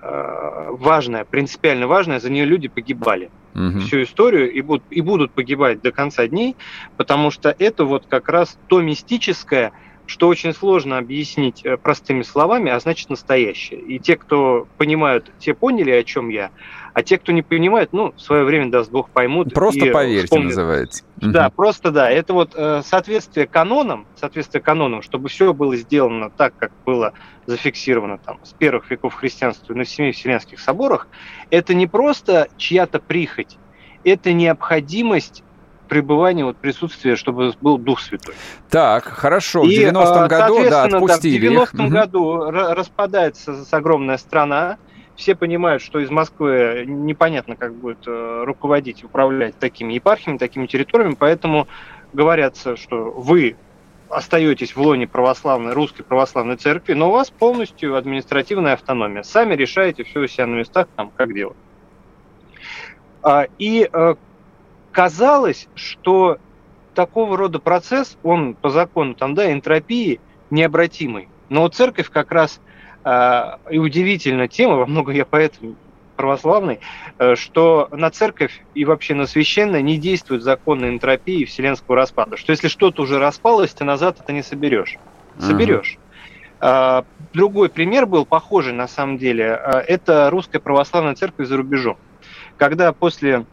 э, 0.00 0.66
важная, 0.70 1.24
принципиально 1.24 1.86
важная, 1.86 2.20
за 2.20 2.30
нее 2.30 2.44
люди 2.44 2.68
погибали 2.68 3.30
угу. 3.56 3.80
всю 3.80 4.02
историю 4.02 4.52
и 4.52 4.60
будут, 4.60 4.84
и 4.90 5.00
будут 5.00 5.32
погибать 5.32 5.80
до 5.82 5.92
конца 5.92 6.26
дней, 6.26 6.56
потому 6.96 7.30
что 7.30 7.54
это 7.58 7.84
вот 7.84 8.06
как 8.06 8.28
раз 8.28 8.58
то 8.68 8.80
мистическое, 8.80 9.72
что 10.06 10.28
очень 10.28 10.52
сложно 10.52 10.98
объяснить 10.98 11.64
э, 11.64 11.76
простыми 11.76 12.22
словами, 12.22 12.70
а 12.70 12.78
значит 12.78 13.10
настоящее. 13.10 13.80
И 13.80 13.98
те, 13.98 14.16
кто 14.16 14.68
понимают, 14.76 15.32
те 15.38 15.54
поняли, 15.54 15.90
о 15.90 16.04
чем 16.04 16.28
я, 16.28 16.50
а 16.96 17.02
те, 17.02 17.18
кто 17.18 17.30
не 17.30 17.42
понимает, 17.42 17.92
ну, 17.92 18.14
в 18.16 18.20
свое 18.22 18.44
время, 18.44 18.70
даст 18.70 18.90
Бог, 18.90 19.10
поймут. 19.10 19.52
Просто 19.52 19.84
поверьте, 19.92 20.24
вспомнят. 20.24 20.46
называется. 20.46 21.04
Да, 21.16 21.48
угу. 21.48 21.56
просто 21.56 21.90
да. 21.90 22.10
Это 22.10 22.32
вот 22.32 22.54
э, 22.56 22.80
соответствие 22.86 23.46
канонам, 23.46 24.06
соответствие 24.18 24.62
канонам, 24.62 25.02
чтобы 25.02 25.28
все 25.28 25.52
было 25.52 25.76
сделано 25.76 26.30
так, 26.30 26.56
как 26.56 26.72
было 26.86 27.12
зафиксировано 27.44 28.16
там 28.16 28.40
с 28.42 28.54
первых 28.54 28.90
веков 28.90 29.12
христианства 29.12 29.74
на 29.74 29.84
семи 29.84 30.12
вселенских 30.12 30.58
соборах, 30.58 31.08
это 31.50 31.74
не 31.74 31.86
просто 31.86 32.48
чья-то 32.56 32.98
прихоть, 32.98 33.58
это 34.02 34.32
необходимость 34.32 35.44
пребывания, 35.88 36.46
вот 36.46 36.56
присутствия, 36.56 37.16
чтобы 37.16 37.52
был 37.60 37.76
Дух 37.76 38.00
Святой. 38.00 38.34
Так, 38.70 39.04
хорошо. 39.04 39.64
В 39.64 39.68
90-м 39.68 39.96
а, 39.98 40.28
году, 40.28 40.64
да, 40.70 40.84
отпустили 40.84 41.54
да, 41.54 41.66
в 41.66 41.74
90-м 41.74 41.88
году 41.90 42.50
распадается 42.50 43.66
огромная 43.70 44.16
страна, 44.16 44.78
все 45.16 45.34
понимают, 45.34 45.82
что 45.82 45.98
из 45.98 46.10
Москвы 46.10 46.84
непонятно, 46.86 47.56
как 47.56 47.74
будет 47.74 48.06
э, 48.06 48.42
руководить, 48.44 49.02
управлять 49.02 49.58
такими 49.58 49.94
епархиями, 49.94 50.38
такими 50.38 50.66
территориями, 50.66 51.16
поэтому 51.18 51.66
говорятся, 52.12 52.76
что 52.76 53.10
вы 53.10 53.56
остаетесь 54.08 54.76
в 54.76 54.80
лоне 54.80 55.06
православной, 55.08 55.72
русской 55.72 56.02
православной 56.02 56.56
церкви, 56.56 56.92
но 56.92 57.08
у 57.08 57.12
вас 57.12 57.30
полностью 57.30 57.96
административная 57.96 58.74
автономия. 58.74 59.22
Сами 59.22 59.54
решаете 59.54 60.04
все 60.04 60.20
у 60.20 60.26
себя 60.26 60.46
на 60.46 60.56
местах, 60.56 60.86
там, 60.94 61.10
как 61.16 61.34
делать. 61.34 61.56
И 63.58 63.88
э, 63.92 64.14
казалось, 64.92 65.68
что 65.74 66.38
такого 66.94 67.36
рода 67.36 67.58
процесс, 67.58 68.16
он 68.22 68.54
по 68.54 68.70
закону 68.70 69.14
там, 69.14 69.34
да, 69.34 69.52
энтропии 69.52 70.20
необратимый. 70.50 71.28
Но 71.48 71.66
церковь 71.68 72.10
как 72.10 72.30
раз 72.30 72.60
и 73.70 73.78
удивительная 73.78 74.48
тема, 74.48 74.76
во 74.76 74.86
много 74.86 75.12
я 75.12 75.24
поэтому 75.24 75.76
православный, 76.16 76.80
э, 77.18 77.36
что 77.36 77.88
на 77.92 78.10
церковь 78.10 78.62
и 78.74 78.84
вообще 78.84 79.14
на 79.14 79.26
священное 79.26 79.82
не 79.82 79.98
действуют 79.98 80.42
законы 80.42 80.86
энтропии 80.86 81.42
и 81.42 81.44
вселенского 81.44 81.94
распада. 81.94 82.36
Что 82.36 82.52
если 82.52 82.68
что-то 82.68 83.02
уже 83.02 83.18
распалось, 83.18 83.72
ты 83.74 83.84
назад 83.84 84.18
это 84.20 84.32
не 84.32 84.42
соберешь. 84.42 84.96
Соберешь. 85.38 85.98
Uh-huh. 86.58 87.04
Другой 87.34 87.68
пример 87.68 88.06
был 88.06 88.24
похожий 88.24 88.72
на 88.72 88.88
самом 88.88 89.18
деле. 89.18 89.60
Это 89.86 90.30
русская 90.30 90.58
православная 90.58 91.14
церковь 91.14 91.46
за 91.46 91.58
рубежом. 91.58 91.98
Когда 92.56 92.90
после 92.94 93.44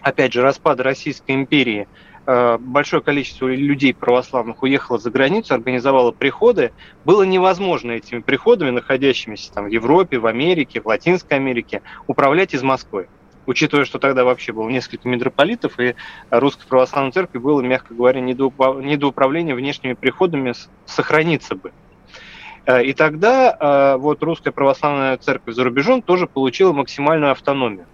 опять 0.00 0.32
же, 0.32 0.42
распада 0.42 0.82
Российской 0.82 1.32
империи 1.32 1.82
э, 1.82 1.86
большое 2.60 3.02
количество 3.02 3.46
людей 3.46 3.94
православных 3.94 4.62
уехало 4.62 4.98
за 4.98 5.10
границу, 5.10 5.54
организовало 5.54 6.12
приходы, 6.12 6.72
было 7.06 7.22
невозможно 7.22 7.92
этими 7.92 8.20
приходами, 8.20 8.70
находящимися 8.70 9.52
там 9.52 9.64
в 9.64 9.68
Европе, 9.68 10.18
в 10.18 10.26
Америке, 10.26 10.82
в 10.82 10.86
Латинской 10.86 11.38
Америке, 11.38 11.80
управлять 12.06 12.52
из 12.52 12.62
Москвы. 12.62 13.08
Учитывая, 13.46 13.86
что 13.86 13.98
тогда 13.98 14.24
вообще 14.24 14.52
было 14.52 14.68
несколько 14.68 15.08
митрополитов, 15.08 15.80
и 15.80 15.94
Русской 16.28 16.66
Православной 16.68 17.12
Церкви 17.12 17.38
было, 17.38 17.62
мягко 17.62 17.94
говоря, 17.94 18.20
не 18.20 18.34
до 18.34 19.06
управления 19.06 19.54
внешними 19.54 19.94
приходами 19.94 20.52
сохраниться 20.84 21.54
бы. 21.54 21.72
Э, 22.66 22.84
и 22.84 22.92
тогда 22.92 23.56
э, 23.58 23.96
вот 23.96 24.22
Русская 24.22 24.52
Православная 24.52 25.16
Церковь 25.16 25.54
за 25.54 25.64
рубежом 25.64 26.02
тоже 26.02 26.26
получила 26.26 26.74
максимальную 26.74 27.32
автономию. 27.32 27.86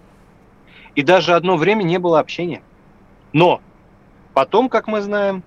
И 0.95 1.01
даже 1.01 1.33
одно 1.33 1.55
время 1.55 1.83
не 1.83 1.99
было 1.99 2.19
общения. 2.19 2.61
Но 3.31 3.61
потом, 4.35 4.69
как 4.69 4.87
мы 4.87 5.01
знаем, 5.01 5.41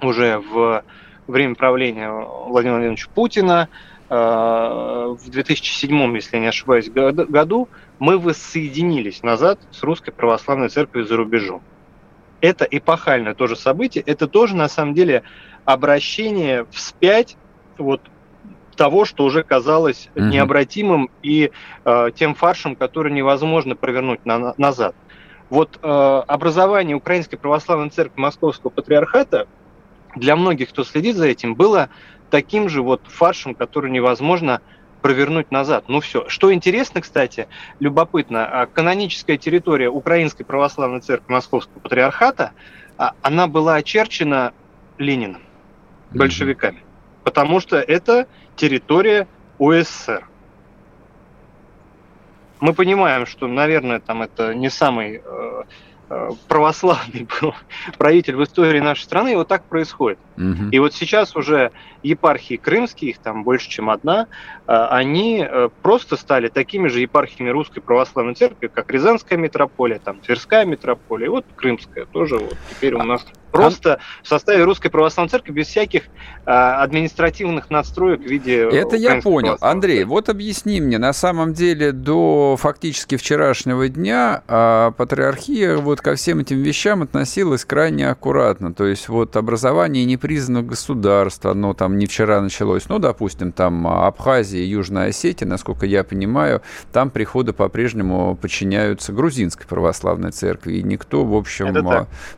уже 0.00 0.38
в 0.38 0.82
время 1.26 1.54
правления 1.54 2.10
Владимира 2.10 2.76
Владимировича 2.76 3.08
Путина, 3.14 3.68
э, 4.08 4.14
в 4.14 5.28
2007, 5.28 6.14
если 6.14 6.36
я 6.36 6.42
не 6.42 6.48
ошибаюсь, 6.48 6.88
году 6.88 7.68
мы 7.98 8.18
воссоединились 8.18 9.22
назад 9.22 9.60
с 9.70 9.82
Русской 9.82 10.12
Православной 10.12 10.68
Церковью 10.68 11.06
за 11.06 11.16
рубежом. 11.16 11.62
Это 12.40 12.64
эпохальное 12.64 13.34
тоже 13.34 13.56
событие, 13.56 14.02
это 14.06 14.26
тоже 14.26 14.56
на 14.56 14.68
самом 14.68 14.94
деле 14.94 15.22
обращение 15.64 16.66
вспять 16.70 17.36
вот 17.78 18.00
того, 18.76 19.04
что 19.04 19.24
уже 19.24 19.42
казалось 19.42 20.08
mm-hmm. 20.14 20.28
необратимым 20.28 21.10
и 21.22 21.50
э, 21.84 22.10
тем 22.14 22.34
фаршем, 22.34 22.74
который 22.74 23.12
невозможно 23.12 23.76
провернуть 23.76 24.24
на, 24.24 24.54
назад. 24.56 24.94
Вот 25.52 25.78
э, 25.82 26.22
образование 26.28 26.96
Украинской 26.96 27.36
Православной 27.36 27.90
Церкви 27.90 28.18
Московского 28.18 28.70
Патриархата 28.70 29.46
для 30.16 30.34
многих, 30.34 30.70
кто 30.70 30.82
следит 30.82 31.14
за 31.16 31.26
этим, 31.26 31.56
было 31.56 31.90
таким 32.30 32.70
же 32.70 32.80
вот 32.80 33.02
фаршем, 33.06 33.54
который 33.54 33.90
невозможно 33.90 34.62
провернуть 35.02 35.50
назад. 35.50 35.84
Ну 35.88 36.00
все. 36.00 36.26
Что 36.28 36.54
интересно, 36.54 37.02
кстати, 37.02 37.48
любопытно, 37.80 38.46
а 38.46 38.64
каноническая 38.64 39.36
территория 39.36 39.90
Украинской 39.90 40.44
Православной 40.44 41.02
Церкви 41.02 41.34
Московского 41.34 41.80
Патриархата, 41.80 42.52
а, 42.96 43.12
она 43.20 43.46
была 43.46 43.74
очерчена 43.74 44.54
Лениным, 44.96 45.42
большевиками. 46.12 46.78
Mm-hmm 46.78 46.92
потому 47.24 47.60
что 47.60 47.76
это 47.76 48.26
территория 48.56 49.26
УССР. 49.58 50.26
Мы 52.62 52.74
понимаем, 52.74 53.26
что, 53.26 53.48
наверное, 53.48 53.98
там 53.98 54.22
это 54.22 54.54
не 54.54 54.70
самый 54.70 55.20
э, 55.24 55.62
э, 56.10 56.30
православный 56.46 57.26
был 57.40 57.54
правитель 57.98 58.36
в 58.36 58.44
истории 58.44 58.78
нашей 58.78 59.02
страны, 59.02 59.32
и 59.32 59.34
вот 59.34 59.48
так 59.48 59.64
происходит. 59.64 60.20
Угу. 60.36 60.70
И 60.70 60.78
вот 60.78 60.94
сейчас 60.94 61.36
уже 61.36 61.72
епархии 62.02 62.56
крымские, 62.56 63.12
их 63.12 63.18
там 63.18 63.44
больше, 63.44 63.68
чем 63.68 63.90
одна, 63.90 64.26
э, 64.66 64.72
они 64.72 65.46
э, 65.48 65.68
просто 65.82 66.16
стали 66.16 66.48
такими 66.48 66.88
же 66.88 67.00
епархиями 67.00 67.50
русской 67.50 67.80
православной 67.80 68.34
церкви, 68.34 68.68
как 68.68 68.90
Рязанская 68.90 69.38
митрополия, 69.38 69.98
там 69.98 70.20
Тверская 70.20 70.64
митрополия, 70.64 71.26
и 71.26 71.30
вот 71.30 71.46
Крымская 71.56 72.06
тоже 72.06 72.38
вот 72.38 72.56
теперь 72.70 72.94
у 72.94 73.02
нас 73.02 73.24
Просто 73.52 74.00
в 74.22 74.28
составе 74.28 74.64
Русской 74.64 74.88
Православной 74.88 75.28
Церкви 75.28 75.52
без 75.52 75.66
всяких 75.66 76.04
а, 76.46 76.82
административных 76.82 77.68
надстроек 77.68 78.20
в 78.20 78.24
виде... 78.24 78.62
Это 78.62 78.96
я 78.96 79.20
понял. 79.20 79.58
Андрей, 79.60 80.04
вот 80.04 80.30
объясни 80.30 80.80
мне, 80.80 80.96
на 80.96 81.12
самом 81.12 81.52
деле 81.52 81.92
до 81.92 82.56
фактически 82.58 83.16
вчерашнего 83.16 83.88
дня 83.88 84.42
а, 84.48 84.92
патриархия 84.92 85.76
вот 85.76 86.00
ко 86.00 86.14
всем 86.14 86.38
этим 86.38 86.62
вещам 86.62 87.02
относилась 87.02 87.66
крайне 87.66 88.08
аккуратно. 88.08 88.72
То 88.72 88.86
есть 88.86 89.08
вот 89.08 89.36
образование 89.36 90.06
не 90.06 90.16
признано 90.22 90.62
государство, 90.62 91.50
оно 91.50 91.74
там 91.74 91.98
не 91.98 92.06
вчера 92.06 92.40
началось. 92.40 92.88
Ну, 92.88 93.00
допустим, 93.00 93.50
там 93.50 93.88
Абхазия 93.88 94.62
и 94.62 94.66
Южная 94.66 95.08
Осетия, 95.08 95.48
насколько 95.48 95.84
я 95.84 96.04
понимаю, 96.04 96.62
там 96.92 97.10
приходы 97.10 97.52
по-прежнему 97.52 98.38
подчиняются 98.40 99.12
грузинской 99.12 99.66
православной 99.66 100.30
церкви. 100.30 100.74
И 100.74 100.82
никто, 100.84 101.24
в 101.24 101.34
общем, 101.34 101.74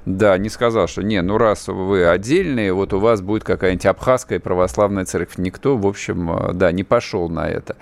да, 0.06 0.38
не 0.38 0.48
сказал, 0.48 0.88
что 0.88 1.02
не, 1.02 1.20
ну 1.20 1.36
раз 1.36 1.68
вы 1.68 2.06
отдельные, 2.06 2.72
вот 2.72 2.94
у 2.94 3.00
вас 3.00 3.20
будет 3.20 3.44
какая-нибудь 3.44 3.84
абхазская 3.84 4.40
православная 4.40 5.04
церковь. 5.04 5.36
Никто, 5.36 5.76
в 5.76 5.86
общем, 5.86 6.30
э, 6.32 6.52
да, 6.54 6.72
не 6.72 6.84
пошел 6.84 7.28
на 7.28 7.46
это. 7.46 7.76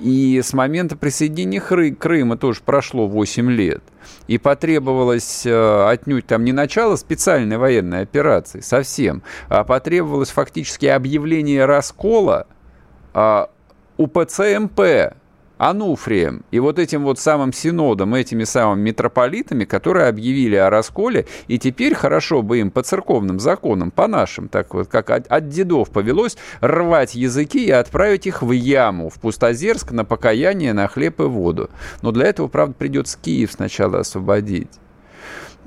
И 0.00 0.40
с 0.40 0.52
момента 0.52 0.96
присоединения 0.96 1.60
Крыма 1.60 2.36
тоже 2.36 2.60
прошло 2.64 3.08
8 3.08 3.50
лет. 3.50 3.82
И 4.26 4.38
потребовалось 4.38 5.44
э, 5.44 5.88
отнюдь 5.88 6.26
там 6.26 6.44
не 6.44 6.52
начало 6.52 6.96
специальной 6.96 7.58
военной 7.58 8.02
операции 8.02 8.60
совсем, 8.60 9.22
а 9.48 9.64
потребовалось 9.64 10.30
фактически 10.30 10.86
объявление 10.86 11.64
раскола 11.64 12.46
а, 13.12 13.50
УПЦ 13.96 14.58
МП 14.58 14.80
Ануфрием 15.60 16.42
и 16.50 16.58
вот 16.58 16.78
этим 16.78 17.04
вот 17.04 17.18
самым 17.18 17.52
синодом, 17.52 18.14
этими 18.14 18.44
самыми 18.44 18.80
митрополитами, 18.80 19.66
которые 19.66 20.06
объявили 20.08 20.56
о 20.56 20.70
расколе, 20.70 21.26
и 21.48 21.58
теперь 21.58 21.94
хорошо 21.94 22.40
бы 22.40 22.60
им 22.60 22.70
по 22.70 22.82
церковным 22.82 23.38
законам, 23.38 23.90
по 23.90 24.08
нашим, 24.08 24.48
так 24.48 24.72
вот, 24.72 24.88
как 24.88 25.10
от, 25.10 25.26
от 25.26 25.50
дедов 25.50 25.90
повелось, 25.90 26.38
рвать 26.62 27.14
языки 27.14 27.62
и 27.62 27.70
отправить 27.70 28.26
их 28.26 28.40
в 28.40 28.52
яму, 28.52 29.10
в 29.10 29.20
Пустозерск 29.20 29.92
на 29.92 30.06
покаяние, 30.06 30.72
на 30.72 30.88
хлеб 30.88 31.20
и 31.20 31.24
воду. 31.24 31.68
Но 32.00 32.10
для 32.10 32.28
этого, 32.28 32.48
правда, 32.48 32.74
придется 32.78 33.18
Киев 33.20 33.52
сначала 33.52 33.98
освободить. 33.98 34.70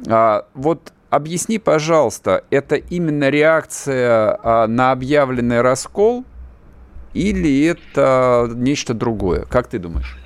А, 0.07 0.47
вот 0.55 0.91
объясни, 1.11 1.59
пожалуйста, 1.59 2.45
это 2.49 2.77
именно 2.77 3.29
реакция 3.29 4.39
а, 4.41 4.65
на 4.65 4.91
объявленный 4.91 5.61
раскол– 5.61 6.25
или 7.13 7.65
это 7.65 8.49
нечто 8.53 8.93
другое? 8.93 9.45
Как 9.45 9.67
ты 9.67 9.79
думаешь? 9.79 10.17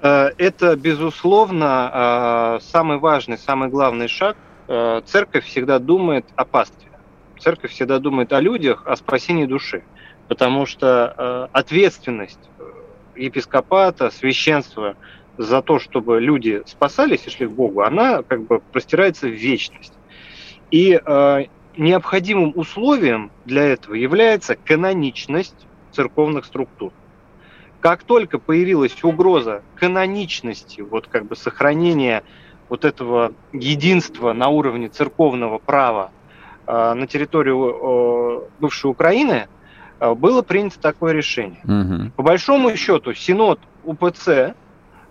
Э, 0.00 0.30
это, 0.38 0.76
безусловно, 0.76 2.58
э, 2.60 2.64
самый 2.64 2.98
важный, 2.98 3.38
самый 3.38 3.68
главный 3.68 4.08
шаг. 4.08 4.36
Э, 4.68 5.00
церковь 5.04 5.44
всегда 5.44 5.78
думает 5.78 6.26
о 6.36 6.44
пастве. 6.44 6.88
Церковь 7.40 7.70
всегда 7.72 7.98
думает 7.98 8.32
о 8.32 8.40
людях, 8.40 8.82
о 8.86 8.96
спасении 8.96 9.46
души. 9.46 9.82
Потому 10.28 10.66
что 10.66 11.48
ответственность 11.52 12.50
епископата, 13.16 14.10
священства 14.10 14.94
за 15.38 15.62
то, 15.62 15.78
чтобы 15.78 16.20
люди 16.20 16.62
спасались 16.66 17.26
и 17.26 17.30
шли 17.30 17.46
к 17.46 17.50
Богу, 17.50 17.80
она 17.80 18.22
как 18.22 18.42
бы 18.42 18.60
простирается 18.72 19.26
в 19.26 19.30
вечность. 19.30 19.94
И 20.70 21.00
необходимым 21.78 22.52
условием 22.56 23.30
для 23.46 23.62
этого 23.62 23.94
является 23.94 24.54
каноничность 24.54 25.66
церковных 25.92 26.44
структур. 26.44 26.92
Как 27.80 28.02
только 28.02 28.38
появилась 28.38 29.04
угроза 29.04 29.62
каноничности, 29.76 30.80
вот 30.80 31.06
как 31.06 31.26
бы 31.26 31.36
сохранения 31.36 32.24
вот 32.68 32.84
этого 32.84 33.32
единства 33.52 34.32
на 34.32 34.48
уровне 34.48 34.88
церковного 34.88 35.58
права 35.58 36.10
э, 36.66 36.94
на 36.94 37.06
территорию 37.06 37.56
э, 37.56 38.40
бывшей 38.60 38.90
Украины, 38.90 39.46
э, 40.00 40.14
было 40.14 40.42
принято 40.42 40.80
такое 40.80 41.12
решение. 41.12 41.60
Угу. 41.64 42.12
По 42.16 42.22
большому 42.22 42.74
счету, 42.76 43.14
Синод 43.14 43.60
УПЦ 43.84 44.28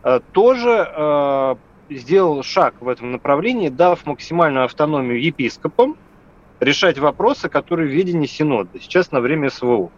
э, 0.03 0.19
тоже 0.33 0.91
э, 0.95 1.55
сделал 1.89 2.43
шаг 2.43 2.75
в 2.81 2.87
этом 2.87 3.11
направлении, 3.11 3.69
дав 3.69 4.05
максимальную 4.05 4.65
автономию 4.65 5.21
епископам 5.21 5.95
решать 6.59 6.97
вопросы, 6.97 7.49
которые 7.49 7.89
в 7.89 7.93
видении 7.93 8.27
Синода 8.27 8.79
сейчас 8.79 9.11
на 9.11 9.19
время 9.19 9.49
СВО. 9.49 9.89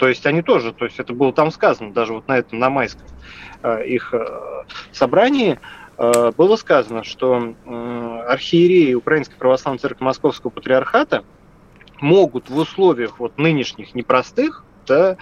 То 0.00 0.08
есть 0.08 0.24
они 0.24 0.40
тоже, 0.40 0.72
то 0.72 0.86
есть 0.86 0.98
это 0.98 1.12
было 1.12 1.30
там 1.30 1.50
сказано, 1.50 1.92
даже 1.92 2.14
вот 2.14 2.26
на 2.26 2.38
этом, 2.38 2.58
на 2.58 2.70
майском 2.70 3.06
э, 3.62 3.86
их 3.86 4.14
э, 4.14 4.24
собрании, 4.92 5.60
э, 5.98 6.32
было 6.34 6.56
сказано, 6.56 7.04
что 7.04 7.54
архиереи 8.26 8.94
Украинской 8.94 9.34
Православной 9.34 9.78
Церкви 9.78 10.02
Московского 10.02 10.48
Патриархата 10.48 11.22
могут 12.00 12.48
в 12.48 12.56
условиях 12.56 13.18
вот 13.18 13.36
нынешних 13.36 13.94
непростых 13.94 14.64
да, 14.86 15.18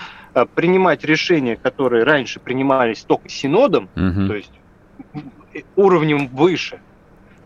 принимать 0.54 1.02
решения, 1.02 1.56
которые 1.56 2.04
раньше 2.04 2.38
принимались 2.38 3.02
только 3.02 3.28
синодом, 3.28 3.88
угу. 3.96 4.28
то 4.28 4.36
есть 4.36 4.52
уровнем 5.74 6.28
выше, 6.28 6.78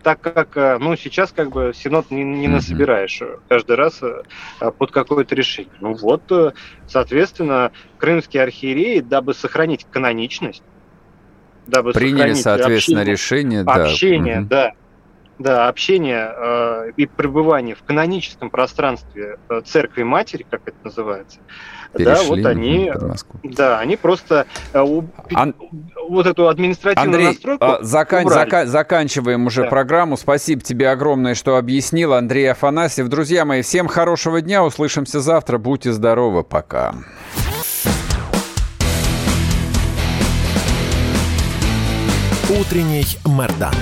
так 0.03 0.21
как 0.21 0.57
э, 0.57 0.79
ну, 0.79 0.97
сейчас 0.97 1.33
как 1.33 1.51
бы 1.51 1.73
Синод 1.75 2.11
не, 2.11 2.23
не 2.23 2.49
насобираешь 2.49 3.21
э, 3.23 3.39
каждый 3.49 3.77
раз 3.77 4.03
э, 4.03 4.23
под 4.79 4.91
какое-то 4.91 5.35
решение. 5.35 5.73
Ну 5.81 5.95
вот, 5.95 6.23
соответственно, 6.87 7.73
крымские 7.99 8.43
архиереи, 8.43 9.01
дабы 9.01 9.35
сохранить 9.35 9.87
каноничность, 9.91 10.63
дабы 11.67 11.93
Приняли, 11.93 12.35
соответственно, 12.35 13.03
общение, 13.03 13.13
решение. 13.13 13.61
Общение, 13.63 14.41
да. 14.41 14.69
да 14.69 14.73
да, 15.39 15.69
общение 15.69 16.33
э, 16.35 16.93
и 16.97 17.07
пребывание 17.07 17.75
в 17.75 17.83
каноническом 17.83 18.51
пространстве 18.51 19.39
э, 19.49 19.61
церкви 19.65 20.03
матери, 20.03 20.47
как 20.49 20.63
это 20.67 20.77
называется, 20.85 21.41
Перешли 21.97 22.15
да, 22.15 22.23
вот 22.29 22.47
они, 22.47 22.93
да, 23.43 23.79
они 23.79 23.97
просто 23.97 24.47
э, 24.73 24.85
Ан... 25.35 25.55
вот 26.09 26.27
эту 26.27 26.49
административную 26.49 27.07
Андрей, 27.07 27.27
настройку 27.29 27.65
э, 27.65 27.79
закан... 27.83 28.29
зака... 28.29 28.67
заканчиваем 28.67 29.47
уже 29.47 29.65
да. 29.65 29.69
программу. 29.69 30.17
Спасибо 30.17 30.63
тебе 30.63 30.91
огромное, 30.91 31.35
что 31.35 31.57
объяснил, 31.57 32.15
Андрей 32.15 32.51
Афанасьев. 32.51 33.09
Друзья 33.09 33.45
мои, 33.45 33.63
всем 33.63 33.89
хорошего 33.89 34.41
дня, 34.41 34.65
услышимся 34.65 35.21
завтра, 35.21 35.59
будьте 35.59 35.93
здоровы, 35.93 36.45
пока. 36.45 36.95
Утренний 42.49 43.07
Мордан. 43.25 43.75